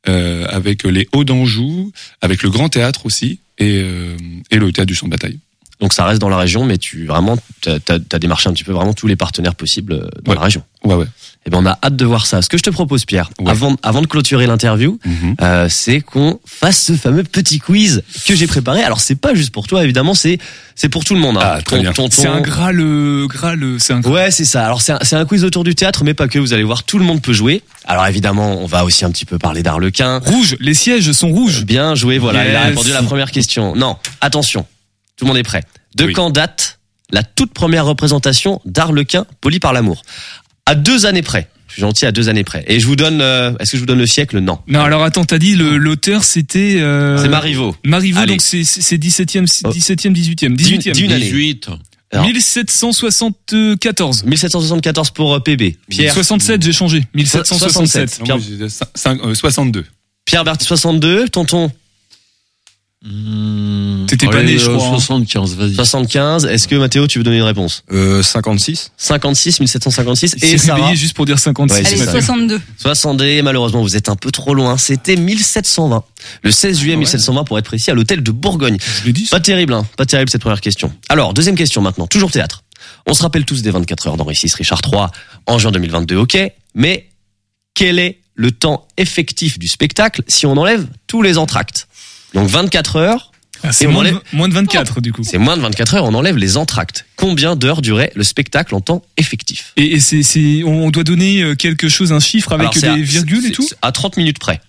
avec 0.07 0.85
les 0.85 1.09
Hauts 1.13 1.25
d'Anjou, 1.25 1.93
avec 2.21 2.43
le 2.43 2.51
Grand 2.51 2.69
Théâtre 2.69 3.07
aussi 3.07 3.41
et, 3.59 3.81
euh, 3.83 4.17
et 4.51 4.57
le 4.57 4.73
théâtre 4.73 4.89
du 4.89 4.95
champ 4.95 5.07
de 5.07 5.13
bataille. 5.13 5.39
Donc 5.81 5.93
ça 5.93 6.05
reste 6.07 6.21
dans 6.21 6.31
la 6.31 6.39
région, 6.39 6.65
mais 6.65 6.79
tu 6.79 7.05
vraiment 7.07 7.37
t'as 7.61 7.79
as 8.13 8.19
démarché 8.19 8.49
un 8.49 8.53
petit 8.55 8.65
peu 8.65 8.73
vraiment 8.73 8.95
tous 8.95 9.07
les 9.07 9.17
partenaires 9.17 9.55
possibles 9.55 9.93
euh, 9.93 10.09
dans 10.25 10.33
la 10.33 10.41
région. 10.41 10.63
Ouais, 10.85 10.95
ouais. 10.95 11.05
Eh 11.47 11.51
ben 11.51 11.59
on 11.63 11.67
a 11.67 11.79
hâte 11.85 11.95
de 11.97 12.05
voir 12.07 12.27
ça. 12.27 12.41
Ce 12.43 12.49
que 12.49 12.57
je 12.57 12.63
te 12.63 12.71
propose, 12.71 13.05
Pierre, 13.05 13.29
avant 13.47 13.77
avant 13.83 14.01
de 14.01 14.07
clôturer 14.07 14.47
l'interview, 14.47 14.99
Mhm. 15.05 15.37
euh, 15.43 15.67
c'est 15.69 16.01
qu'on 16.01 16.41
fasse 16.47 16.83
ce 16.83 16.95
fameux 16.95 17.23
petit 17.25 17.59
quiz 17.59 18.03
que 18.27 18.35
j'ai 18.35 18.47
préparé. 18.47 18.83
Alors 18.83 19.01
c'est 19.01 19.17
pas 19.17 19.35
juste 19.35 19.51
pour 19.51 19.67
toi, 19.67 19.85
évidemment, 19.85 20.15
c'est 20.15 20.39
c'est 20.75 20.89
pour 20.89 21.05
tout 21.05 21.15
le 21.15 21.21
monde. 21.21 21.37
hein. 21.37 21.43
Ah, 21.43 21.63
Ton- 21.63 21.83
tonton- 21.93 22.09
C'est 22.11 22.27
un 22.27 22.41
Graal, 22.41 22.83
Graal, 23.29 23.77
c'est 23.79 23.93
un 23.93 24.01
Ouais, 24.03 24.31
c'est 24.31 24.45
ça. 24.47 24.65
Alors 24.65 24.81
c'est 24.81 24.93
un, 24.93 24.99
c'est 25.03 25.17
un 25.17 25.27
quiz 25.27 25.45
autour 25.45 25.63
du 25.63 25.75
théâtre, 25.75 26.05
mais 26.05 26.15
pas 26.15 26.27
que. 26.27 26.39
Vous 26.39 26.53
allez 26.55 26.65
voir, 26.65 26.85
tout 26.85 26.99
le 26.99 27.05
monde 27.05 27.21
peut 27.21 27.33
jouer. 27.35 27.63
Alors 27.85 28.07
évidemment, 28.07 28.59
on 28.63 28.67
va 28.67 28.85
aussi 28.85 29.05
un 29.05 29.11
petit 29.11 29.27
peu 29.27 29.39
parler 29.39 29.63
d'Arlequin. 29.63 30.21
Rouge, 30.25 30.57
les 30.59 30.75
sièges 30.75 31.13
sont 31.13 31.29
rouges. 31.29 31.65
Bien 31.67 31.95
joué, 31.95 32.17
voilà. 32.19 32.45
Il 32.49 32.57
a 32.57 32.61
Yes. 32.61 32.69
répondu 32.71 32.91
à 32.93 32.95
la 32.95 33.03
première 33.03 33.31
question. 33.31 33.77
Non, 33.77 33.97
attention, 34.21 34.67
tout 35.17 35.25
le 35.25 35.29
monde 35.29 35.39
est 35.39 35.43
prêt. 35.43 35.63
De 35.97 36.05
Oui. 36.05 36.13
quand 36.13 36.31
date 36.31 36.79
la 37.11 37.23
toute 37.23 37.53
première 37.55 37.87
représentation 37.87 38.61
d'Arlequin 38.65 39.27
poli 39.41 39.61
par 39.61 39.73
l'amour? 39.73 40.03
À 40.67 40.75
deux 40.75 41.07
années 41.07 41.23
près. 41.23 41.49
Je 41.69 41.75
suis 41.75 41.81
gentil, 41.83 42.07
à 42.07 42.13
deux 42.13 42.29
années 42.29 42.45
près. 42.45 42.65
Et 42.69 42.81
je 42.81 42.87
vous 42.87 42.97
donne. 42.97 43.21
euh, 43.21 43.53
Est-ce 43.59 43.73
que 43.73 43.77
je 43.77 43.83
vous 43.83 43.87
donne 43.87 43.99
le 43.99 44.07
siècle? 44.07 44.39
Non. 44.39 44.59
Non, 44.69 44.81
alors 44.81 45.03
attends, 45.03 45.25
t'as 45.25 45.39
dit 45.39 45.55
le- 45.57 45.77
l'auteur 45.79 46.23
c'était. 46.25 46.77
Euh... 46.81 47.19
C'est 47.21 47.29
Marivaux. 47.29 47.77
Marivaux, 47.85 48.21
Allez. 48.21 48.33
donc 48.33 48.41
c'est 48.41 48.65
c'est- 48.65 48.81
c'est 48.81 48.97
17e, 48.99 49.47
17e, 49.47 50.13
18e, 50.13 50.55
Dis- 50.57 50.65
18e. 50.79 50.93
dis 50.93 51.03
une 51.03 51.13
année. 51.13 51.25
18. 51.25 51.69
Alors. 52.13 52.25
1774. 52.27 54.25
1774 54.25 55.11
pour 55.11 55.35
euh, 55.35 55.41
PB. 55.41 55.77
Pierre. 55.91 56.15
67, 56.15 56.63
j'ai 56.63 56.73
changé. 56.73 57.03
1767. 57.15 58.21
Non, 58.21 58.27
moi, 58.37 58.39
j'ai 58.49 58.57
dit 58.57 58.63
cin- 58.65 58.85
cinq- 58.95 59.21
euh, 59.25 59.35
62. 59.35 59.85
Pierre 60.25 60.45
Berti 60.45 60.65
62. 60.65 61.29
Tonton. 61.29 61.71
T'étais 63.03 64.27
pas 64.27 64.43
né, 64.43 64.59
je 64.59 64.71
euh, 64.71 64.77
crois. 64.77 64.89
hein. 64.89 64.99
75, 64.99 65.57
vas-y. 65.57 65.75
75. 65.75 66.47
Est-ce 66.47 66.67
que 66.67 66.75
Mathéo, 66.77 67.07
tu 67.07 67.19
veux 67.19 67.25
donner 67.25 67.37
une 67.37 67.43
réponse? 67.43 67.85
Euh, 67.93 68.23
56 68.23 68.93
56, 68.97 69.61
1756. 69.61 70.35
Il 70.39 70.45
Et 70.45 70.59
Sarah 70.59 70.95
juste 70.95 71.15
pour 71.15 71.27
dire 71.27 71.39
56. 71.39 71.77
Ouais, 71.77 71.85
c'est 71.85 71.95
Allez, 71.95 72.05
ça. 72.05 72.13
62. 72.13 72.61
62, 72.79 73.43
malheureusement, 73.43 73.83
vous 73.83 73.97
êtes 73.97 74.09
un 74.09 74.17
peu 74.17 74.31
trop 74.31 74.55
loin. 74.55 74.77
C'était 74.79 75.17
1720. 75.17 76.03
Le 76.43 76.51
16 76.51 76.79
juillet 76.81 76.97
1720, 76.97 77.45
pour 77.45 77.59
être 77.59 77.67
précis, 77.67 77.91
à 77.91 77.95
l'hôtel 77.95 78.23
de 78.23 78.31
Bourgogne. 78.31 78.79
Je 79.01 79.07
l'ai 79.07 79.13
dit. 79.13 79.29
Pas 79.31 79.41
terrible, 79.41 79.75
hein. 79.75 79.87
Pas 79.97 80.07
terrible 80.07 80.31
cette 80.31 80.41
première 80.41 80.61
question. 80.61 80.93
Alors, 81.09 81.35
deuxième 81.35 81.57
question 81.57 81.83
maintenant. 81.83 82.07
Toujours 82.07 82.31
théâtre. 82.31 82.63
On 83.07 83.15
se 83.15 83.23
rappelle 83.23 83.45
tous 83.45 83.63
des 83.63 83.71
24 83.71 84.09
heures 84.09 84.17
d'Henri 84.17 84.39
VI 84.41 84.53
Richard 84.55 84.81
III 84.91 85.07
en 85.47 85.59
juin 85.59 85.71
2022, 85.71 86.17
ok. 86.17 86.39
Mais 86.75 87.09
quel 87.75 87.99
est 87.99 88.21
le 88.35 88.51
temps 88.51 88.87
effectif 88.97 89.59
du 89.59 89.69
spectacle 89.69 90.23
si 90.29 90.47
on 90.47 90.57
enlève 90.57 90.87
tous 91.07 91.23
les 91.23 91.39
entractes? 91.39 91.86
Donc 92.37 92.49
24 92.49 92.97
heures. 92.97 93.33
Ah, 93.63 93.73
c'est 93.73 93.87
moins, 93.87 94.05
de- 94.05 94.11
enlève- 94.11 94.21
moins 94.35 94.49
de 94.49 94.55
24 94.55 95.01
du 95.01 95.13
coup. 95.13 95.23
C'est 95.25 95.39
moins 95.39 95.57
de 95.57 95.63
24 95.63 95.95
heures, 95.95 96.05
on 96.05 96.13
enlève 96.15 96.37
les 96.37 96.59
entractes. 96.59 97.07
Combien 97.17 97.57
d'heures 97.57 97.81
durait 97.81 98.13
le 98.15 98.23
spectacle 98.23 98.75
en 98.75 98.81
temps 98.83 99.03
effectif? 99.17 99.73
Et, 99.79 99.95
et 99.95 100.01
c'est, 100.01 100.23
c'est, 100.23 100.63
on 100.63 100.91
doit 100.91 101.05
donner 101.05 101.41
euh, 101.43 101.55
quelque 101.55 101.89
chose, 101.89 102.13
un 102.13 102.21
chiffre 102.21 102.53
avec 102.53 102.75
des 102.79 102.87
à- 102.87 102.95
virgules 102.97 103.47
et 103.47 103.53
tout. 103.53 103.67
À 103.81 103.93
30 103.93 104.19
minutes 104.19 104.39
près. 104.39 104.61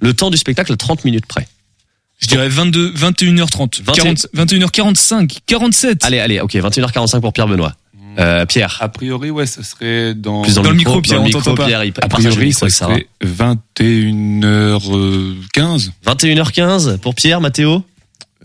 Le 0.00 0.12
temps 0.12 0.30
du 0.30 0.36
spectacle 0.36 0.72
à 0.72 0.76
30 0.76 1.04
minutes 1.06 1.24
près. 1.26 1.48
Je 2.20 2.26
dirais 2.26 2.48
22, 2.50 2.92
21h30, 2.92 3.82
40, 3.82 4.26
21h45, 4.34 5.38
47. 5.46 6.04
Allez, 6.04 6.18
allez, 6.20 6.40
ok, 6.40 6.52
21h45 6.54 7.20
pour 7.20 7.32
Pierre 7.32 7.48
Benoît. 7.48 7.74
Euh, 8.18 8.46
Pierre. 8.46 8.78
A 8.80 8.88
priori, 8.88 9.30
ouais, 9.30 9.46
ça 9.46 9.62
serait 9.62 10.14
dans. 10.14 10.42
Plus 10.42 10.54
dans, 10.54 10.62
Dans 10.62 10.70
le 10.70 10.76
micro, 10.76 11.00
Pierre, 11.00 11.18
dans 11.18 11.24
le 11.24 11.28
on 11.30 11.40
t'entend 11.40 11.54
pas. 11.54 11.66
Pierre, 11.66 11.84
il 11.84 11.92
A 12.00 12.08
priori, 12.08 12.52
ça 12.52 12.68
serait 12.68 13.06
21h15. 13.24 15.90
21h15 16.06 16.98
pour 16.98 17.14
Pierre, 17.14 17.40
Mathéo. 17.40 17.82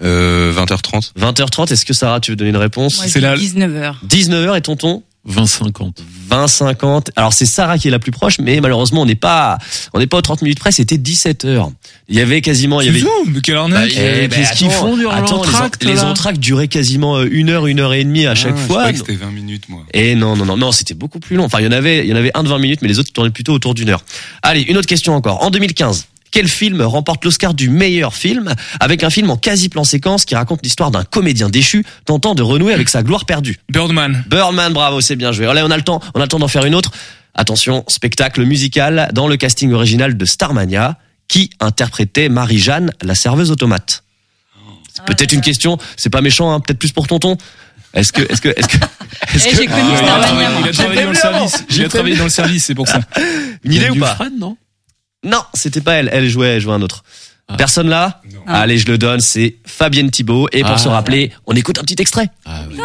euh, 0.01 0.53
20h30 0.53 1.11
20h30, 1.19 1.71
est-ce 1.73 1.85
que 1.85 1.93
Sarah, 1.93 2.19
tu 2.21 2.31
veux 2.31 2.37
donner 2.37 2.51
une 2.51 2.55
réponse 2.57 2.97
Moi, 2.97 3.07
C'est 3.07 3.19
la- 3.19 3.35
dis 3.37 3.49
19h. 3.53 3.95
19h 4.07 4.57
et 4.57 4.61
tonton 4.61 5.03
20-50. 5.27 5.91
20-50. 6.31 7.07
Alors 7.15 7.33
c'est 7.33 7.45
Sarah 7.45 7.77
qui 7.77 7.87
est 7.87 7.91
la 7.91 7.99
plus 7.99 8.11
proche, 8.11 8.39
mais 8.39 8.59
malheureusement 8.61 9.01
on 9.01 9.05
n'est 9.05 9.15
pas, 9.15 9.57
on 9.93 9.99
n'est 9.99 10.07
pas 10.07 10.17
aux 10.17 10.21
30 10.21 10.41
minutes 10.41 10.59
près. 10.59 10.71
C'était 10.71 10.97
17 10.97 11.45
h 11.45 11.71
Il 12.07 12.15
y 12.15 12.19
avait 12.21 12.41
quasiment, 12.41 12.81
il 12.81 12.85
y 12.87 12.89
avait. 12.89 13.03
mais 13.27 13.41
quelle 13.41 13.57
arnaque. 13.57 13.91
Eh 13.97 14.27
ben, 14.27 14.29
Qu'est-ce 14.29 14.53
qu'ils 14.53 14.71
font 14.71 14.95
durant 14.97 15.13
attends, 15.13 15.43
les 15.43 15.55
en- 15.55 15.91
Les 15.93 15.99
entractes 16.03 16.39
duraient 16.39 16.67
quasiment 16.69 17.17
euh, 17.17 17.27
une 17.29 17.49
heure, 17.49 17.67
une 17.67 17.79
heure 17.79 17.93
et 17.93 18.03
demie 18.03 18.25
à 18.27 18.35
chaque 18.35 18.53
Ah, 18.55 18.61
Je 18.61 18.65
fois. 18.67 18.93
c'était 18.93 19.13
20 19.15 19.31
minutes, 19.31 19.67
moi. 19.69 19.83
Et 19.93 20.15
non, 20.15 20.35
non, 20.35 20.45
non, 20.45 20.57
non, 20.57 20.71
c'était 20.71 20.93
beaucoup 20.93 21.19
plus 21.19 21.35
long. 21.35 21.43
Enfin, 21.45 21.59
il 21.59 21.65
y 21.65 21.67
en 21.67 21.71
avait, 21.73 21.99
il 22.05 22.09
y 22.09 22.13
en 22.13 22.17
avait 22.17 22.31
un 22.35 22.43
de 22.43 22.49
20 22.49 22.57
minutes, 22.59 22.81
mais 22.81 22.87
les 22.87 22.99
autres 22.99 23.11
tournaient 23.11 23.29
plutôt 23.29 23.53
autour 23.53 23.73
d'une 23.73 23.89
heure. 23.89 24.03
Allez, 24.41 24.61
une 24.61 24.77
autre 24.77 24.87
question 24.87 25.13
encore. 25.15 25.43
En 25.43 25.49
2015, 25.51 26.05
quel 26.31 26.47
film 26.47 26.81
remporte 26.81 27.25
l'Oscar 27.25 27.53
du 27.53 27.69
meilleur 27.69 28.13
film 28.13 28.53
avec 28.79 29.03
un 29.03 29.09
film 29.09 29.29
en 29.29 29.37
quasi-plan 29.37 29.83
séquence 29.83 30.25
qui 30.25 30.35
raconte 30.35 30.59
l'histoire 30.63 30.91
d'un 30.91 31.03
comédien 31.03 31.49
déchu 31.49 31.83
tentant 32.05 32.35
de 32.35 32.43
renouer 32.43 32.73
avec 32.73 32.89
sa 32.89 33.03
gloire 33.03 33.25
perdue? 33.25 33.57
Birdman. 33.69 34.23
Birdman, 34.27 34.73
bravo, 34.73 35.01
c'est 35.01 35.15
bien 35.15 35.31
joué. 35.31 35.47
Allez, 35.47 35.61
on 35.63 35.71
a 35.71 35.77
le 35.77 35.83
temps, 35.83 35.99
on 36.13 36.19
a 36.19 36.23
le 36.23 36.27
temps 36.29 36.39
d'en 36.39 36.47
faire 36.47 36.65
une 36.65 36.75
autre. 36.75 36.91
Attention, 37.35 37.83
spectacle 37.87 38.43
musical 38.43 39.09
dans 39.13 39.27
le 39.27 39.37
casting 39.37 39.71
original 39.73 40.17
de 40.17 40.25
Starmania. 40.25 40.97
Qui 41.27 41.51
interprétait 41.59 42.27
Marie-Jeanne, 42.27 42.91
la 43.03 43.13
serveuse 43.13 43.51
automate? 43.51 44.03
C'est 44.91 45.05
peut-être 45.05 45.31
une 45.31 45.41
question, 45.41 45.77
c'est 45.95 46.09
pas 46.09 46.21
méchant, 46.21 46.51
hein, 46.51 46.59
peut-être 46.59 46.79
plus 46.79 46.91
pour 46.91 47.05
tonton. 47.05 47.37
Est-ce 47.93 48.11
que, 48.11 48.21
est-ce 48.31 48.41
que, 48.41 48.49
est-ce 48.49 48.67
que, 48.67 48.77
est-ce 49.35 49.47
Eh, 49.47 49.51
que- 49.51 49.57
j'ai 49.57 49.67
connu 49.67 49.79
Ah, 49.79 49.87
il 49.89 49.93
a 49.93 49.97
Starmania, 49.97 50.25
travaillé- 50.25 50.49
moi. 50.49 50.59
il 50.63 50.69
a 50.69 50.73
travaillé 50.73 51.03
dans 51.03 51.09
le 51.09 51.15
service. 51.15 51.63
Il 51.69 51.83
a 51.85 51.87
travaillé 51.89 52.15
dans 52.17 52.23
le 52.23 52.29
service, 52.31 52.65
c'est 52.65 52.73
pour 52.75 52.87
ça. 52.87 52.99
une 53.63 53.73
idée 53.73 53.89
ou 53.91 53.95
pas? 53.99 54.15
Fred, 54.15 54.33
non? 54.39 54.57
Non, 55.23 55.41
c'était 55.53 55.81
pas 55.81 55.93
elle. 55.95 56.09
Elle 56.13 56.29
jouait, 56.29 56.47
elle 56.55 56.61
jouait 56.61 56.73
un 56.73 56.81
autre. 56.81 57.03
Personne 57.57 57.89
là 57.89 58.21
Ah. 58.45 58.61
Allez, 58.61 58.77
je 58.77 58.85
le 58.85 58.97
donne. 58.97 59.19
C'est 59.21 59.55
Fabienne 59.65 60.11
Thibault. 60.11 60.47
Et 60.51 60.61
pour 60.61 60.71
Ah. 60.71 60.77
se 60.77 60.87
rappeler, 60.87 61.31
on 61.47 61.53
écoute 61.55 61.79
un 61.79 61.81
petit 61.81 61.95
extrait. 61.99 62.29
Ah 62.45 62.61
oui. 62.69 62.77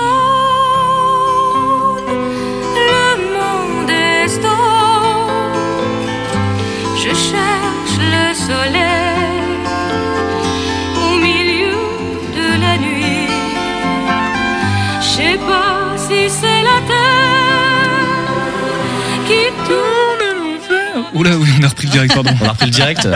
Le 2.77 3.17
monde 3.35 3.91
est 3.91 4.29
stop. 4.29 4.51
Je 6.97 7.03
cherche 7.03 7.54
Oula, 21.25 21.39
oui, 21.39 21.49
on 21.61 21.63
a 21.65 21.69
repris 21.69 21.87
le 21.87 21.93
direct, 21.93 22.15
pardon. 22.15 22.31
On 22.41 22.47
a 22.47 22.51
repris 22.53 22.67
le 22.67 22.73
direct. 22.73 23.09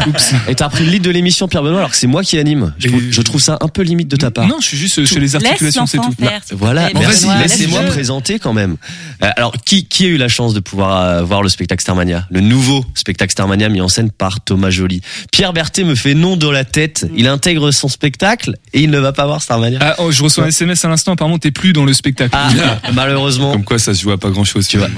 Et 0.48 0.54
t'as 0.54 0.66
repris 0.66 0.84
le 0.84 0.90
lead 0.92 1.02
de 1.02 1.10
l'émission 1.10 1.48
Pierre 1.48 1.62
Benoît 1.62 1.78
alors 1.78 1.90
que 1.90 1.96
c'est 1.96 2.06
moi 2.06 2.22
qui 2.22 2.38
anime. 2.38 2.72
Je, 2.78 2.88
trouve, 2.88 3.02
je 3.10 3.22
trouve 3.22 3.40
ça 3.40 3.58
un 3.60 3.68
peu 3.68 3.82
limite 3.82 4.08
de 4.08 4.16
ta 4.16 4.30
part. 4.30 4.46
Non, 4.46 4.56
je 4.60 4.66
suis 4.66 4.76
juste 4.76 5.04
chez 5.04 5.20
les 5.20 5.36
articulations, 5.36 5.86
c'est 5.86 5.98
tout. 5.98 6.14
Bah, 6.18 6.30
voilà, 6.52 6.90
Bon, 6.92 7.00
merci. 7.00 7.26
vas-y, 7.26 7.42
Laissez-moi 7.42 7.82
présenter 7.82 8.38
quand 8.38 8.52
même. 8.52 8.76
Euh, 9.22 9.30
alors, 9.36 9.52
qui, 9.64 9.86
qui 9.86 10.04
a 10.06 10.08
eu 10.08 10.16
la 10.16 10.28
chance 10.28 10.54
de 10.54 10.60
pouvoir 10.60 11.02
euh, 11.02 11.22
voir 11.22 11.42
le 11.42 11.48
spectacle 11.48 11.82
Starmania? 11.82 12.26
Le 12.30 12.40
nouveau 12.40 12.84
spectacle 12.94 13.32
Starmania 13.32 13.68
mis 13.68 13.80
en 13.80 13.88
scène 13.88 14.10
par 14.10 14.40
Thomas 14.40 14.70
Joly. 14.70 15.00
Pierre 15.32 15.52
Berthet 15.52 15.84
me 15.84 15.94
fait 15.94 16.14
non 16.14 16.36
dans 16.36 16.52
la 16.52 16.64
tête. 16.64 17.06
Il 17.16 17.26
intègre 17.26 17.70
son 17.70 17.88
spectacle 17.88 18.56
et 18.72 18.82
il 18.82 18.90
ne 18.90 18.98
va 18.98 19.12
pas 19.12 19.26
voir 19.26 19.42
Starmania. 19.42 19.78
Ah, 19.82 19.94
oh, 19.98 20.10
je 20.10 20.22
reçois 20.22 20.44
un 20.44 20.48
SMS 20.48 20.84
à 20.84 20.88
l'instant, 20.88 21.12
apparemment 21.12 21.38
t'es 21.38 21.50
plus 21.50 21.72
dans 21.72 21.84
le 21.84 21.92
spectacle. 21.92 22.30
Ah, 22.32 22.48
malheureusement. 22.94 23.52
Comme 23.52 23.64
quoi, 23.64 23.78
ça 23.78 23.94
se 23.94 24.02
joue 24.02 24.12
à 24.12 24.18
pas 24.18 24.30
grand 24.30 24.44
chose. 24.44 24.66
Tu 24.68 24.78
vas, 24.78 24.88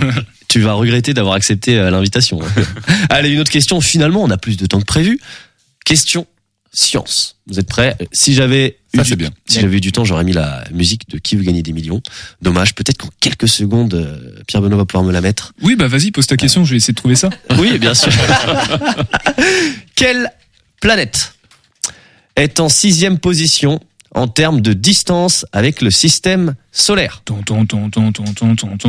tu 0.50 0.60
vas 0.60 0.72
regretter 0.72 1.14
d'avoir 1.14 1.34
accepté 1.34 1.78
euh, 1.78 1.90
l'invitation. 1.90 2.40
Allez, 3.08 3.30
une 3.30 3.38
autre 3.40 3.52
question. 3.52 3.80
Finalement, 3.80 4.22
on 4.22 4.30
a 4.30 4.36
plus 4.36 4.56
de 4.56 4.66
temps 4.66 4.80
que 4.80 4.84
prévu. 4.84 5.20
Question 5.84 6.26
science. 6.72 7.36
Vous 7.46 7.58
êtes 7.60 7.68
prêts? 7.68 7.96
Si 8.12 8.34
j'avais 8.34 8.78
eu, 8.92 8.96
Ça, 8.98 9.02
du- 9.04 9.08
c'est 9.10 9.16
bien. 9.16 9.30
si 9.46 9.60
j'avais 9.60 9.76
eu 9.76 9.80
du 9.80 9.92
temps, 9.92 10.04
j'aurais 10.04 10.24
mis 10.24 10.32
la 10.32 10.64
musique 10.72 11.08
de 11.08 11.18
Qui 11.18 11.36
veut 11.36 11.44
gagner 11.44 11.62
des 11.62 11.72
millions? 11.72 12.02
Dommage. 12.42 12.74
Peut-être 12.74 12.98
qu'en 12.98 13.10
quelques 13.20 13.48
secondes, 13.48 13.94
euh, 13.94 14.40
Pierre 14.48 14.60
Benoît 14.62 14.78
va 14.78 14.84
pouvoir 14.86 15.04
me 15.04 15.12
la 15.12 15.20
mettre. 15.20 15.52
Oui, 15.62 15.76
bah 15.76 15.86
vas-y, 15.88 16.10
pose 16.10 16.26
ta 16.26 16.36
question, 16.36 16.64
je 16.64 16.72
vais 16.72 16.76
essayer 16.78 16.92
de 16.94 16.98
trouver 16.98 17.14
ça. 17.16 17.30
Oui, 17.58 17.78
bien 17.78 17.94
sûr. 17.94 18.10
Quelle 19.96 20.30
planète 20.80 21.34
est 22.36 22.60
en 22.60 22.68
sixième 22.68 23.18
position 23.18 23.80
en 24.14 24.28
termes 24.28 24.60
de 24.60 24.72
distance 24.72 25.46
avec 25.52 25.80
le 25.82 25.90
système 25.90 26.54
solaire 26.72 27.22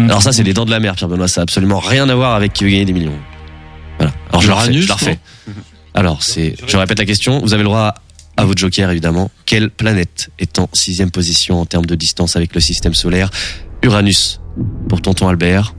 Alors 0.10 0.22
ça, 0.24 0.32
c'est 0.32 0.44
les 0.44 0.54
dents 0.54 0.66
de 0.66 0.72
la 0.72 0.80
mer, 0.80 0.96
Pierre 0.96 1.10
Benoît. 1.10 1.28
Ça 1.28 1.42
a 1.42 1.44
absolument 1.44 1.80
rien 1.80 2.10
à 2.10 2.16
voir 2.16 2.36
avec 2.36 2.54
qui 2.54 2.64
veut 2.64 2.70
gagner 2.70 2.86
des 2.86 2.94
millions. 2.94 3.18
Voilà. 3.98 4.14
Alors 4.30 4.42
je 4.42 4.48
la 4.48 4.56
refais. 4.56 4.66
Uranus, 4.68 4.84
Je 4.84 4.90
la 4.90 4.96
refais. 4.96 5.20
Alors 5.94 6.24
c'est, 6.24 6.56
je 6.66 6.78
répète 6.78 7.00
la 7.00 7.06
question. 7.06 7.42
Vous 7.42 7.54
avez 7.54 7.64
le 7.64 7.70
droit 7.70 7.94
à 8.38 8.46
votre 8.46 8.60
joker 8.60 8.90
évidemment. 8.90 9.30
Quelle 9.46 9.70
planète 9.70 10.30
est 10.40 10.58
en 10.58 10.70
sixième 10.74 11.12
position 11.12 11.60
en 11.60 11.66
termes 11.66 11.86
de 11.86 11.96
distance 11.96 12.36
avec 12.36 12.56
le 12.56 12.62
système 12.62 12.94
solaire? 12.94 13.30
Uranus 13.84 14.40
pour 14.90 15.02
tonton 15.02 15.28
Albert. 15.28 15.76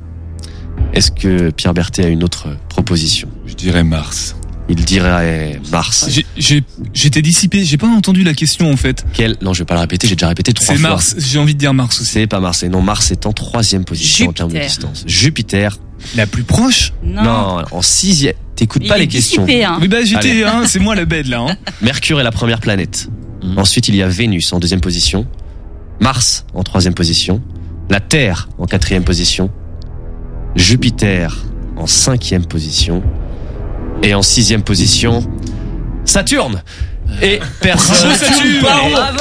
Est-ce 0.92 1.10
que 1.10 1.50
Pierre 1.50 1.74
Berthet 1.74 2.04
a 2.04 2.08
une 2.08 2.22
autre 2.22 2.48
proposition? 2.68 3.28
Je 3.46 3.54
dirais 3.54 3.84
Mars. 3.84 4.36
Il 4.68 4.76
dirait 4.84 5.60
Mars. 5.70 6.06
J'ai- 6.08 6.24
j'ai- 6.36 6.62
J'étais 6.94 7.20
dissipé, 7.20 7.64
j'ai 7.64 7.76
pas 7.76 7.88
entendu 7.88 8.22
la 8.22 8.32
question 8.32 8.70
en 8.72 8.76
fait. 8.76 9.04
Quel 9.12 9.36
Non, 9.42 9.52
je 9.52 9.60
vais 9.60 9.64
pas 9.64 9.74
la 9.74 9.80
répéter. 9.82 10.06
J'ai 10.06 10.14
déjà 10.14 10.28
répété 10.28 10.52
trois 10.52 10.74
C'est 10.74 10.80
fois. 10.80 10.90
Mars, 10.90 11.14
j'ai 11.18 11.38
envie 11.38 11.54
de 11.54 11.58
dire 11.58 11.74
Mars 11.74 12.00
aussi. 12.00 12.10
C'est 12.12 12.26
pas 12.26 12.40
Mars. 12.40 12.62
Et 12.62 12.68
non, 12.68 12.80
Mars 12.80 13.10
est 13.10 13.26
en 13.26 13.32
troisième 13.32 13.84
position 13.84 14.28
en 14.28 14.32
termes 14.32 14.50
de 14.50 14.54
Jupiter. 14.56 14.68
distance. 14.90 15.04
Jupiter. 15.06 15.78
La 16.16 16.26
plus 16.26 16.44
proche 16.44 16.92
Non. 17.04 17.62
en 17.70 17.82
sixième. 17.82 18.34
T'écoutes 18.56 18.86
pas 18.86 18.96
est 18.96 19.00
les 19.00 19.08
questions. 19.08 19.44
dissipé, 19.44 19.64
hein. 19.64 19.78
Oui, 19.80 19.88
bah 19.88 20.04
j'étais, 20.04 20.44
hein, 20.44 20.62
c'est 20.66 20.78
moi 20.78 20.94
la 20.94 21.04
bête 21.04 21.26
là. 21.28 21.40
Hein. 21.48 21.56
Mercure 21.82 22.20
est 22.20 22.24
la 22.24 22.32
première 22.32 22.60
planète. 22.60 23.08
Mhm. 23.42 23.58
Ensuite, 23.58 23.88
il 23.88 23.96
y 23.96 24.02
a 24.02 24.08
Vénus 24.08 24.52
en 24.52 24.60
deuxième 24.60 24.80
position. 24.80 25.26
Mars 26.00 26.44
en 26.54 26.62
troisième 26.62 26.94
position. 26.94 27.42
La 27.90 28.00
Terre 28.00 28.48
en 28.58 28.66
quatrième 28.66 29.04
position. 29.04 29.50
Jupiter 30.54 31.36
en 31.76 31.86
cinquième 31.86 32.44
position. 32.46 33.02
Et 34.02 34.14
en 34.14 34.22
sixième 34.22 34.62
position, 34.62 35.26
Saturne. 36.04 36.62
Et 37.20 37.40
personne, 37.60 38.10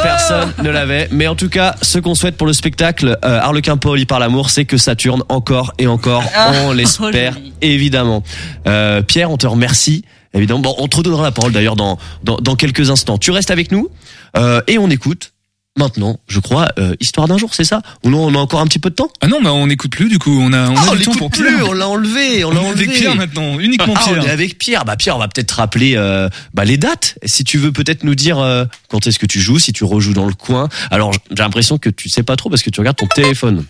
personne 0.01 0.53
ne 0.63 0.69
l'avait. 0.69 1.09
Mais 1.11 1.27
en 1.27 1.35
tout 1.35 1.49
cas, 1.49 1.75
ce 1.81 1.99
qu'on 1.99 2.15
souhaite 2.15 2.37
pour 2.37 2.47
le 2.47 2.53
spectacle 2.53 3.17
euh, 3.25 3.39
Harlequin 3.39 3.77
Paul 3.77 4.05
par 4.05 4.19
l'amour, 4.19 4.49
c'est 4.49 4.65
que 4.65 4.77
Saturne 4.77 5.23
encore 5.29 5.73
et 5.77 5.87
encore, 5.87 6.23
Ah, 6.33 6.51
on 6.63 6.69
oh, 6.69 6.73
l'espère 6.73 7.37
évidemment. 7.61 8.23
Euh, 8.67 9.01
Pierre, 9.01 9.29
on 9.31 9.37
te 9.37 9.47
remercie. 9.47 10.05
Évidemment, 10.33 10.61
bon, 10.61 10.75
on 10.77 10.87
te 10.87 10.97
redonnera 10.97 11.23
la 11.23 11.31
parole 11.31 11.51
d'ailleurs 11.51 11.75
dans, 11.75 11.97
dans 12.23 12.37
dans 12.37 12.55
quelques 12.55 12.89
instants. 12.89 13.17
Tu 13.17 13.31
restes 13.31 13.51
avec 13.51 13.71
nous 13.71 13.89
euh, 14.37 14.61
et 14.67 14.77
on 14.77 14.89
écoute. 14.89 15.33
Maintenant, 15.77 16.19
je 16.27 16.39
crois, 16.41 16.67
euh, 16.79 16.95
histoire 16.99 17.29
d'un 17.29 17.37
jour, 17.37 17.53
c'est 17.55 17.63
ça 17.63 17.81
Ou 18.03 18.09
non, 18.09 18.25
on 18.25 18.35
a 18.35 18.37
encore 18.37 18.59
un 18.59 18.65
petit 18.67 18.77
peu 18.77 18.89
de 18.89 18.95
temps 18.95 19.07
Ah 19.21 19.27
non, 19.27 19.41
bah 19.41 19.53
on 19.53 19.67
n'écoute 19.67 19.91
plus 19.91 20.09
du 20.09 20.19
coup, 20.19 20.37
on 20.41 20.51
a, 20.51 20.69
on 20.69 20.75
Ah, 20.75 20.81
a 20.81 20.91
on 20.91 20.95
du 20.95 21.05
temps 21.05 21.11
l'écoute 21.13 21.17
pour 21.17 21.31
plus, 21.31 21.45
Pierre. 21.45 21.69
on 21.69 21.71
l'a 21.71 21.87
enlevé, 21.87 22.43
on 22.43 22.49
On 22.49 22.53
l'a 22.53 22.59
enlevé. 22.59 22.83
avec 22.83 22.97
Pierre 22.97 23.15
maintenant, 23.15 23.57
uniquement 23.57 23.93
Ah, 23.97 24.01
Pierre. 24.03 24.19
on 24.21 24.25
est 24.27 24.29
avec 24.29 24.57
Pierre. 24.57 24.83
Bah 24.83 24.97
Pierre, 24.97 25.15
on 25.15 25.19
va 25.19 25.29
peut-être 25.29 25.51
rappeler 25.51 25.95
euh, 25.95 26.27
bah, 26.53 26.65
les 26.65 26.75
dates. 26.77 27.17
Si 27.23 27.45
tu 27.45 27.57
veux 27.57 27.71
peut-être 27.71 28.03
nous 28.03 28.15
dire 28.15 28.37
euh, 28.39 28.65
quand 28.89 29.07
est-ce 29.07 29.17
que 29.17 29.25
tu 29.25 29.39
joues, 29.39 29.59
si 29.59 29.71
tu 29.71 29.85
rejoues 29.85 30.13
dans 30.13 30.27
le 30.27 30.33
coin. 30.33 30.67
Alors 30.91 31.13
j'ai 31.13 31.35
l'impression 31.41 31.77
que 31.77 31.89
tu 31.89 32.09
sais 32.09 32.23
pas 32.23 32.35
trop 32.35 32.49
parce 32.49 32.63
que 32.63 32.69
tu 32.69 32.81
regardes 32.81 32.97
ton 32.97 33.07
téléphone. 33.07 33.63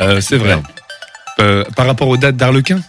Euh, 0.00 0.20
c'est 0.20 0.36
vrai. 0.36 0.60
Euh, 1.40 1.64
par 1.76 1.86
rapport 1.86 2.08
aux 2.08 2.18
dates 2.18 2.36
d'Arlequin? 2.36 2.80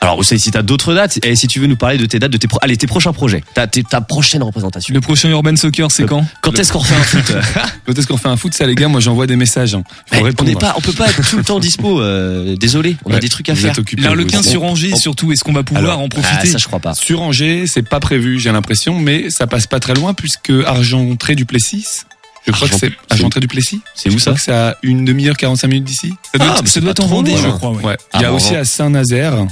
Alors 0.00 0.16
aussi, 0.18 0.38
si 0.38 0.50
t'as 0.52 0.62
d'autres 0.62 0.94
dates 0.94 1.18
et 1.24 1.34
si 1.34 1.48
tu 1.48 1.58
veux 1.58 1.66
nous 1.66 1.76
parler 1.76 1.98
de 1.98 2.06
tes 2.06 2.18
dates, 2.20 2.30
de 2.30 2.36
tes 2.36 2.46
pro- 2.46 2.58
allez 2.62 2.76
tes 2.76 2.86
prochains 2.86 3.12
projets, 3.12 3.42
ta, 3.54 3.66
tes- 3.66 3.82
ta 3.82 4.00
prochaine 4.00 4.42
représentation. 4.44 4.94
Le 4.94 5.00
prochain 5.00 5.28
Urban 5.28 5.56
Soccer, 5.56 5.90
c'est 5.90 6.04
quand? 6.06 6.24
Quand 6.40 6.56
est-ce 6.58 6.72
qu'on 6.72 6.78
refait 6.78 6.94
un 6.94 7.02
foot? 7.02 7.32
Quand 7.86 7.98
est-ce 7.98 8.06
qu'on 8.06 8.16
fait 8.16 8.28
un 8.28 8.36
foot, 8.36 8.54
ça 8.54 8.64
les 8.66 8.74
gars 8.76 8.86
Moi 8.88 9.00
j'envoie 9.00 9.26
des 9.26 9.34
messages. 9.36 9.74
Hein. 9.74 9.82
Faut 10.12 10.24
Eh, 10.26 10.32
On 10.40 10.44
n'est 10.44 10.54
pas, 10.54 10.74
on 10.76 10.80
peut 10.80 10.92
pas 10.92 11.08
être 11.08 11.28
tout 11.28 11.36
le 11.36 11.42
temps 11.44 11.58
dispo. 11.58 12.00
euh, 12.00 12.54
désolé, 12.56 12.96
on 13.04 13.12
a 13.12 13.18
des 13.18 13.28
trucs 13.28 13.48
à 13.48 13.54
faire. 13.56 13.74
L'Arlequin 13.96 14.40
vous. 14.40 14.48
sur 14.48 14.62
Angers 14.62 14.92
On- 14.92 14.96
surtout, 14.96 15.32
est-ce 15.32 15.42
qu'on 15.42 15.52
va 15.52 15.64
pouvoir 15.64 15.84
Alors, 15.84 15.98
en 16.00 16.04
Ah, 16.06 16.08
profiter? 16.08 16.46
ça 16.46 16.58
je 16.58 16.66
crois 16.66 16.80
pas. 16.80 16.94
Sur 16.94 17.22
Angers, 17.22 17.64
c'est 17.66 17.82
pas 17.82 17.98
prévu, 18.00 18.38
j'ai 18.38 18.52
l'impression, 18.52 18.98
mais 19.00 19.30
ça 19.30 19.46
passe 19.48 19.66
pas 19.66 19.80
très 19.80 19.94
loin 19.94 20.14
puisque 20.14 20.52
Argentré 20.64 21.34
du 21.34 21.44
Plessis. 21.44 22.02
Je 22.48 22.52
crois 22.52 22.66
Argent- 22.68 22.78
que 22.80 22.86
c'est 22.86 22.92
Argentré 23.14 23.40
du 23.40 23.48
Plessis. 23.48 23.80
C'est 23.94 24.08
où 24.08 24.12
Je 24.12 24.18
ça 24.18 24.30
crois 24.32 24.34
que 24.38 24.40
c'est 24.44 24.52
à 24.52 24.76
une 24.82 25.04
demi-heure, 25.04 25.36
45 25.36 25.68
minutes 25.68 25.84
d'ici. 25.84 26.12
Ça 26.32 26.38
doit, 26.38 26.48
Ah, 26.48 26.58
être- 26.58 26.66
ça 26.66 26.72
c'est 26.72 26.80
doit 26.80 26.90
être 26.90 27.04
en 27.04 27.06
Vendée, 27.06 27.36
je 27.36 27.48
crois. 27.48 27.70
ouais. 27.72 27.96
Ah, 28.12 28.18
Il 28.18 28.22
y 28.22 28.24
a 28.24 28.30
bon, 28.30 28.36
aussi 28.36 28.52
bon. 28.52 28.58
à 28.60 28.64
Saint-Nazaire. 28.64 29.46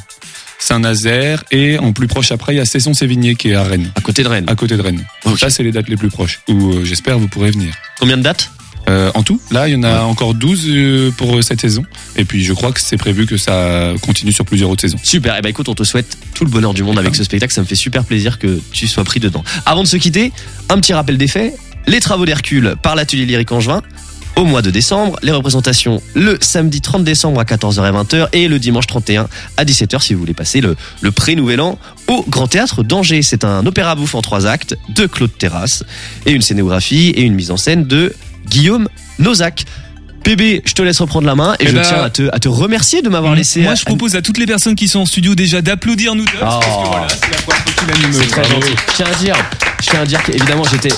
Saint-Nazaire 0.59 1.45
et 1.51 1.79
en 1.79 1.93
plus 1.93 2.07
proche 2.07 2.33
après, 2.33 2.55
il 2.55 2.57
y 2.57 2.61
a 2.61 2.65
Cesson-Sévigné 2.65 3.35
qui 3.35 3.51
est 3.51 3.55
à 3.55 3.63
Rennes. 3.63 3.91
À 3.95 4.01
côté 4.01 4.23
de 4.23 4.29
Rennes. 4.29 4.47
À 4.49 4.55
côté 4.55 4.77
de 4.77 4.83
Rennes. 4.83 5.05
Ok. 5.25 5.39
Ça, 5.39 5.51
c'est 5.51 5.63
les 5.63 5.73
dates 5.73 5.89
les 5.89 5.97
plus 5.97 6.09
proches. 6.09 6.41
Où 6.49 6.73
euh, 6.73 6.85
j'espère 6.85 7.19
vous 7.19 7.29
pourrez 7.29 7.51
venir. 7.51 7.75
Combien 8.01 8.17
de 8.17 8.23
dates? 8.23 8.51
Euh, 8.89 9.11
en 9.15 9.25
tout, 9.25 9.41
là, 9.51 9.67
il 9.69 9.73
y 9.75 9.77
en 9.77 9.83
a 9.83 10.03
encore 10.03 10.33
12 10.35 10.65
euh, 10.69 11.11
pour 11.11 11.43
cette 11.43 11.61
saison. 11.61 11.85
Et 12.15 12.25
puis, 12.25 12.45
je 12.45 12.53
crois 12.53 12.71
que 12.71 12.81
c'est 12.81 12.97
prévu 12.97 13.27
que 13.27 13.37
ça 13.37 13.93
continue 14.01 14.33
sur 14.33 14.45
plusieurs 14.45 14.71
autres 14.71 14.83
saisons. 14.83 14.99
Super. 15.03 15.37
Et 15.37 15.43
ben 15.43 15.49
écoute, 15.49 15.69
on 15.69 15.75
te 15.75 15.83
souhaite 15.83 16.17
tout 16.35 16.45
le 16.45 16.51
bonheur 16.51 16.73
du 16.73 16.85
monde 16.85 16.97
avec 16.99 17.17
ce 17.17 17.25
spectacle. 17.25 17.53
Ça 17.53 17.61
me 17.63 17.67
fait 17.67 17.75
super 17.75 18.05
plaisir 18.05 18.39
que 18.39 18.61
tu 18.73 18.87
sois 18.87 19.03
pris 19.03 19.19
dedans. 19.19 19.43
Avant 19.67 19.83
de 19.83 19.89
se 19.89 19.97
quitter, 19.97 20.31
un 20.69 20.79
petit 20.79 20.95
rappel 20.95 21.19
des 21.19 21.27
faits. 21.27 21.55
Les 21.87 22.01
travaux 22.01 22.25
d'Hercule 22.27 22.75
par 22.83 22.95
l'atelier 22.97 23.27
lyrique 23.27 23.53
Angevin 23.53 23.83
au 24.35 24.45
mois 24.45 24.61
de 24.61 24.71
décembre. 24.71 25.19
Les 25.23 25.33
représentations 25.33 26.03
le 26.15 26.37
samedi 26.41 26.81
30 26.81 27.05
décembre 27.05 27.41
à 27.41 27.45
14h 27.45 27.89
et 27.89 27.93
20h 27.93 28.29
et 28.33 28.49
le 28.49 28.59
dimanche 28.59 28.87
31 28.87 29.29
à 29.57 29.65
17h 29.65 30.03
si 30.03 30.13
vous 30.15 30.21
voulez 30.21 30.35
passer 30.35 30.61
le, 30.61 30.77
le 31.01 31.11
pré-nouvel 31.11 31.61
an 31.61 31.79
au 32.09 32.25
Grand 32.29 32.49
Théâtre 32.49 32.83
d'Angers. 32.83 33.23
C'est 33.23 33.45
un 33.45 33.65
opéra 33.67 33.95
bouffe 33.95 34.15
en 34.15 34.23
trois 34.23 34.47
actes 34.47 34.77
de 34.91 35.07
Claude 35.07 35.37
Terrasse 35.39 35.85
et 36.27 36.33
une 36.33 36.43
scénographie 36.43 37.11
et 37.11 37.23
une 37.23 37.35
mise 37.35 37.51
en 37.51 37.57
scène 37.57 37.85
de 37.87 38.15
Guillaume 38.49 38.89
Nozac. 39.19 39.65
Bébé, 40.25 40.61
je 40.67 40.73
te 40.73 40.83
laisse 40.83 40.99
reprendre 41.01 41.27
la 41.29 41.37
main 41.37 41.53
et 41.55 41.57
Eh 41.61 41.67
je 41.69 41.73
ben, 41.75 41.83
tiens 41.83 42.03
à 42.03 42.11
te, 42.11 42.29
à 42.33 42.41
te 42.41 42.49
remercier 42.49 43.01
de 43.01 43.09
m'avoir 43.09 43.37
laissé. 43.37 43.61
Moi, 43.63 43.77
je 43.77 43.85
propose 43.85 44.17
à 44.17 44.23
toutes 44.23 44.39
les 44.39 44.47
personnes 44.47 44.75
qui 44.75 44.89
sont 44.89 44.99
en 44.99 45.07
studio 45.07 45.37
déjà 45.37 45.63
d'applaudir 45.63 46.17
nous 46.17 46.25
deux. 46.25 46.39
Parce 46.41 46.65
que 46.67 46.71
Oh. 46.75 46.85
voilà, 46.91 47.07
c'est 47.09 47.31
la 47.31 47.37
première 47.37 47.63
fois 47.63 47.73
qu'il 47.79 47.91
anime. 48.05 48.13
C'est 48.13 48.27
très 48.27 48.41
Bravo. 48.43 48.61
gentil. 48.61 48.75
Je 48.89 48.93
tiens 48.97 49.07
à 49.07 49.15
dire, 49.15 49.37
je 49.81 49.87
tiens 49.89 50.01
à 50.01 50.05
dire 50.05 50.23
qu'évidemment 50.25 50.65
j'étais. 50.65 50.89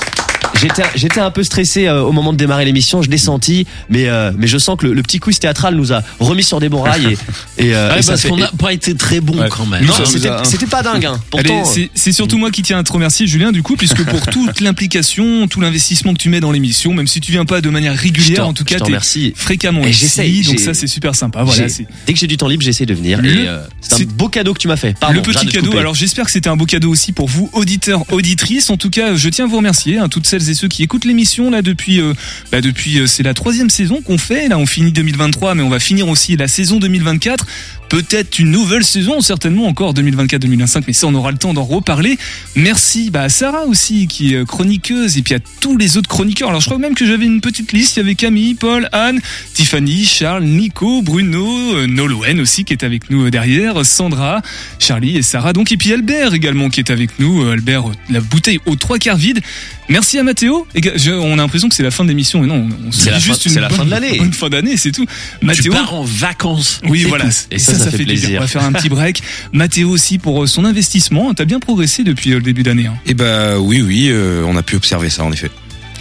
J'étais, 0.60 0.82
j'étais 0.96 1.20
un 1.20 1.30
peu 1.30 1.42
stressé 1.42 1.86
euh, 1.86 2.02
au 2.02 2.12
moment 2.12 2.32
de 2.32 2.38
démarrer 2.38 2.64
l'émission, 2.64 3.02
je 3.02 3.10
l'ai 3.10 3.18
senti, 3.18 3.66
mais 3.88 4.08
euh, 4.08 4.32
mais 4.36 4.46
je 4.46 4.58
sens 4.58 4.76
que 4.78 4.86
le, 4.86 4.94
le 4.94 5.02
petit 5.02 5.18
quiz 5.18 5.38
théâtral 5.38 5.74
nous 5.76 5.92
a 5.92 6.02
remis 6.20 6.42
sur 6.42 6.58
des 6.60 6.68
bons 6.68 6.82
rails 6.82 7.16
et 7.58 7.66
et, 7.68 7.74
euh, 7.74 7.92
Ouais, 7.92 7.98
et 8.00 8.02
ça 8.02 8.12
parce 8.12 8.26
qu'on 8.26 8.36
n'a 8.36 8.50
pas 8.58 8.72
été 8.72 8.94
très 8.94 9.20
bon 9.20 9.38
Ouais. 9.38 9.48
quand 9.50 9.66
même. 9.66 9.84
non, 9.84 9.94
c'était, 10.04 10.28
a- 10.28 10.42
c'était 10.44 10.66
pas 10.66 10.82
dingue. 10.82 11.06
Hein. 11.06 11.20
Allez, 11.36 11.48
Pourtant, 11.50 11.64
c'est- 11.64 11.90
c'est 11.94 12.12
surtout 12.12 12.38
moi 12.38 12.50
qui 12.50 12.62
tiens 12.62 12.78
à 12.78 12.82
te 12.82 12.92
remercier, 12.92 13.26
Julien, 13.26 13.52
du 13.52 13.62
coup, 13.62 13.76
puisque 13.76 14.04
pour 14.04 14.26
toute 14.30 14.60
l'implication, 14.60 15.46
tout 15.48 15.60
l'investissement 15.60 16.12
que 16.14 16.18
tu 16.18 16.28
mets 16.28 16.40
dans 16.40 16.50
l'émission, 16.52 16.92
même 16.94 17.06
si 17.06 17.20
tu 17.20 17.30
viens 17.32 17.44
pas 17.44 17.60
de 17.60 17.68
manière 17.70 17.94
régulière, 17.96 18.46
en 18.48 18.52
tout 18.54 18.64
cas, 18.64 18.78
remercie. 18.78 19.32
fréquemment 19.36 19.84
Et 19.84 19.90
ici, 19.90 20.00
j'essaye, 20.00 20.42
donc 20.42 20.58
j'ai- 20.58 20.64
ça 20.64 20.74
c'est 20.74 20.86
super 20.86 21.14
sympa. 21.14 21.42
Voilà, 21.42 21.62
J'ai- 21.64 21.68
c'est 21.68 21.86
dès 22.06 22.12
que 22.14 22.18
j'ai 22.18 22.26
du 22.26 22.36
temps 22.36 22.48
libre, 22.48 22.62
j'essaie 22.62 22.86
de 22.86 22.94
venir. 22.94 23.20
Le- 23.20 23.28
et, 23.28 23.48
euh, 23.48 23.60
c'est 23.80 24.02
un 24.04 24.06
beau 24.06 24.28
cadeau 24.28 24.54
que 24.54 24.58
tu 24.58 24.68
m'as 24.68 24.76
fait. 24.76 24.96
Pardon, 24.98 25.16
le 25.16 25.22
petit 25.22 25.46
cadeau. 25.46 25.76
Alors 25.76 25.94
j'espère 25.94 26.24
que 26.24 26.30
c'était 26.30 26.48
un 26.48 26.56
beau 26.56 26.64
cadeau 26.66 26.90
aussi 26.90 27.12
pour 27.12 27.28
vous, 27.28 27.48
auditeurs, 27.52 28.04
auditrices. 28.12 28.70
En 28.70 28.76
tout 28.76 28.90
cas, 28.90 29.14
je 29.14 29.28
tiens 29.28 29.44
à 29.44 29.48
vous 29.48 29.56
remercier, 29.58 29.98
hein, 29.98 30.08
toutes 30.08 30.26
celles 30.26 30.47
et 30.48 30.54
ceux 30.54 30.68
qui 30.68 30.82
écoutent 30.82 31.04
l'émission 31.04 31.50
là 31.50 31.62
depuis, 31.62 32.00
euh, 32.00 32.14
bah, 32.52 32.60
depuis, 32.60 32.98
euh, 32.98 33.06
c'est 33.06 33.22
la 33.22 33.34
troisième 33.34 33.70
saison 33.70 34.00
qu'on 34.02 34.18
fait. 34.18 34.48
Là, 34.48 34.58
on 34.58 34.66
finit 34.66 34.92
2023, 34.92 35.54
mais 35.54 35.62
on 35.62 35.68
va 35.68 35.80
finir 35.80 36.08
aussi 36.08 36.36
la 36.36 36.48
saison 36.48 36.78
2024. 36.78 37.46
Peut-être 37.88 38.38
une 38.38 38.50
nouvelle 38.50 38.84
saison, 38.84 39.22
certainement 39.22 39.66
encore 39.66 39.94
2024-2025, 39.94 40.84
mais 40.86 40.92
ça 40.92 41.06
on 41.06 41.14
aura 41.14 41.30
le 41.32 41.38
temps 41.38 41.54
d'en 41.54 41.64
reparler. 41.64 42.18
Merci 42.54 43.10
bah, 43.10 43.22
à 43.22 43.28
Sarah 43.30 43.64
aussi 43.64 44.06
qui 44.08 44.34
est 44.34 44.38
euh, 44.38 44.44
chroniqueuse 44.44 45.16
et 45.16 45.22
puis 45.22 45.34
à 45.34 45.38
tous 45.60 45.76
les 45.76 45.96
autres 45.96 46.08
chroniqueurs. 46.08 46.50
Alors 46.50 46.60
je 46.60 46.66
crois 46.66 46.78
même 46.78 46.94
que 46.94 47.06
j'avais 47.06 47.24
une 47.24 47.40
petite 47.40 47.72
liste. 47.72 47.96
Il 47.96 48.00
y 48.00 48.02
avait 48.02 48.14
Camille, 48.14 48.54
Paul, 48.54 48.90
Anne, 48.92 49.20
Tiffany, 49.54 50.04
Charles, 50.04 50.44
Nico, 50.44 51.00
Bruno, 51.00 51.86
Nolwenn 51.86 52.40
aussi 52.40 52.64
qui 52.64 52.74
est 52.74 52.84
avec 52.84 53.08
nous 53.08 53.30
derrière, 53.30 53.84
Sandra, 53.86 54.42
Charlie 54.78 55.16
et 55.16 55.22
Sarah 55.22 55.54
donc 55.54 55.72
et 55.72 55.78
puis 55.78 55.92
Albert 55.94 56.34
également 56.34 56.68
qui 56.68 56.80
est 56.80 56.90
avec 56.90 57.18
nous. 57.18 57.42
Albert, 57.48 57.84
la 58.10 58.20
bouteille 58.20 58.60
aux 58.66 58.76
trois 58.76 58.98
quarts 58.98 59.16
vide. 59.16 59.40
Merci 59.88 60.18
à 60.18 60.22
Mathéo. 60.22 60.66
Et 60.74 60.80
que- 60.80 60.98
je- 60.98 61.10
on 61.12 61.32
a 61.34 61.36
l'impression 61.36 61.68
que 61.68 61.74
c'est 61.74 61.82
la 61.82 61.90
fin 61.90 62.04
de 62.04 62.08
l'émission, 62.10 62.40
mais 62.40 62.46
non, 62.46 62.68
C'est 62.90 63.12
juste 63.20 63.42
fin- 63.44 63.48
une 63.48 63.54
c'est 63.54 63.60
la 63.60 63.68
fin 63.70 63.76
bonne- 63.78 63.86
de 63.86 63.90
l'année. 63.90 64.18
Bonne 64.18 64.32
fin 64.32 64.48
d'année, 64.50 64.76
c'est 64.76 64.92
tout. 64.92 65.06
Tu 65.40 65.46
Mathéo. 65.46 65.72
pars 65.72 65.94
en 65.94 66.02
vacances. 66.04 66.80
Oui, 66.88 67.04
voilà. 67.04 67.24
tout. 67.24 67.30
Et 67.50 67.58
ça, 67.58 67.74
ça, 67.74 67.90
fait 67.90 68.04
plaisir. 68.04 68.38
On 68.38 68.42
va 68.42 68.46
faire 68.48 68.64
un 68.64 68.72
petit 68.72 68.88
break. 68.88 69.22
Mathéo 69.52 69.88
aussi 69.90 70.18
pour 70.18 70.42
euh, 70.42 70.46
son 70.46 70.64
investissement. 70.64 71.32
T'as 71.34 71.44
bien 71.46 71.58
progressé 71.60 72.04
depuis 72.04 72.32
euh, 72.32 72.36
le 72.36 72.42
début 72.42 72.62
d'année. 72.62 72.86
hein. 72.86 72.94
Eh 73.06 73.14
bah 73.14 73.58
oui, 73.58 73.80
oui, 73.80 74.08
euh, 74.10 74.42
on 74.46 74.56
a 74.56 74.62
pu 74.62 74.76
observer 74.76 75.08
ça 75.10 75.24
en 75.24 75.32
effet. 75.32 75.50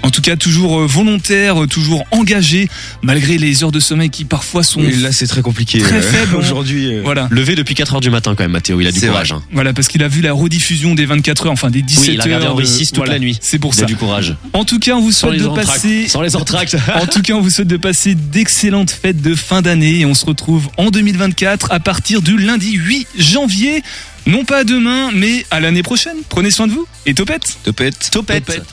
En 0.03 0.09
tout 0.09 0.21
cas, 0.21 0.35
toujours 0.37 0.79
euh, 0.79 0.85
volontaire, 0.85 1.63
euh, 1.63 1.67
toujours 1.67 2.05
engagé, 2.11 2.69
malgré 3.01 3.37
les 3.37 3.63
heures 3.63 3.71
de 3.71 3.79
sommeil 3.79 4.09
qui 4.09 4.23
parfois 4.25 4.63
sont 4.63 4.81
Et 4.81 4.91
là, 4.91 5.11
c'est 5.11 5.27
très 5.27 5.41
compliqué. 5.41 5.79
très 5.79 5.97
euh, 5.97 6.01
faibles. 6.01 6.35
On- 6.35 6.39
Aujourd'hui. 6.47 6.93
euh, 6.95 7.01
Voilà. 7.03 7.27
Levé 7.31 7.55
depuis 7.55 7.75
4 7.75 7.95
heures 7.95 7.99
du 8.01 8.09
matin 8.09 8.33
quand 8.35 8.43
même, 8.43 8.51
Mathéo. 8.51 8.79
Il 8.79 8.87
a 8.87 8.91
du 8.91 9.01
courage. 9.01 9.31
hein. 9.33 9.41
Voilà, 9.51 9.73
parce 9.73 9.87
qu'il 9.87 10.03
a 10.03 10.07
vu 10.07 10.21
la 10.21 10.33
rediffusion 10.33 10.95
des 10.95 11.05
24 11.05 11.47
heures, 11.47 11.51
enfin 11.51 11.69
des 11.69 11.81
17 11.81 12.07
Oui, 12.07 12.13
il 12.13 12.21
a 12.21 12.23
regardé 12.23 12.45
heures. 12.45 12.55
De- 12.55 12.61
toute 12.63 12.95
voilà. 12.95 13.13
la 13.13 13.19
nuit. 13.19 13.37
C'est 13.41 13.59
pour 13.59 13.73
Il 13.73 13.77
a 13.77 13.79
ça. 13.81 13.85
du 13.85 13.95
courage. 13.95 14.35
En 14.53 14.63
tout 14.65 14.79
cas, 14.79 14.93
on 14.95 15.01
vous 15.01 15.11
souhaite 15.11 15.39
de 15.41 15.47
passer. 15.47 16.07
Sans 16.07 16.21
les 16.21 16.35
entractes. 16.35 16.77
En 16.95 17.05
tout 17.05 17.21
cas, 17.21 17.33
on 17.33 17.41
vous 17.41 17.49
souhaite 17.49 17.67
de 17.67 17.77
passer 17.77 18.15
d'excellentes 18.15 18.91
fêtes 18.91 19.21
de 19.21 19.35
fin 19.35 19.61
d'année 19.61 19.99
et 19.99 20.05
on 20.05 20.13
se 20.13 20.25
retrouve 20.25 20.67
en 20.77 20.89
2024 20.89 21.71
à 21.71 21.79
partir 21.79 22.21
du 22.21 22.37
lundi 22.37 22.73
8 22.73 23.07
janvier. 23.17 23.83
Non 24.25 24.43
pas 24.45 24.63
demain, 24.63 25.11
mais 25.13 25.45
à 25.51 25.59
l'année 25.59 25.83
prochaine. 25.83 26.17
Prenez 26.29 26.51
soin 26.51 26.67
de 26.67 26.73
vous 26.73 26.85
et 27.05 27.13
topette. 27.13 27.57
Topette. 27.63 28.09
Topette. 28.11 28.45
Topette. 28.45 28.63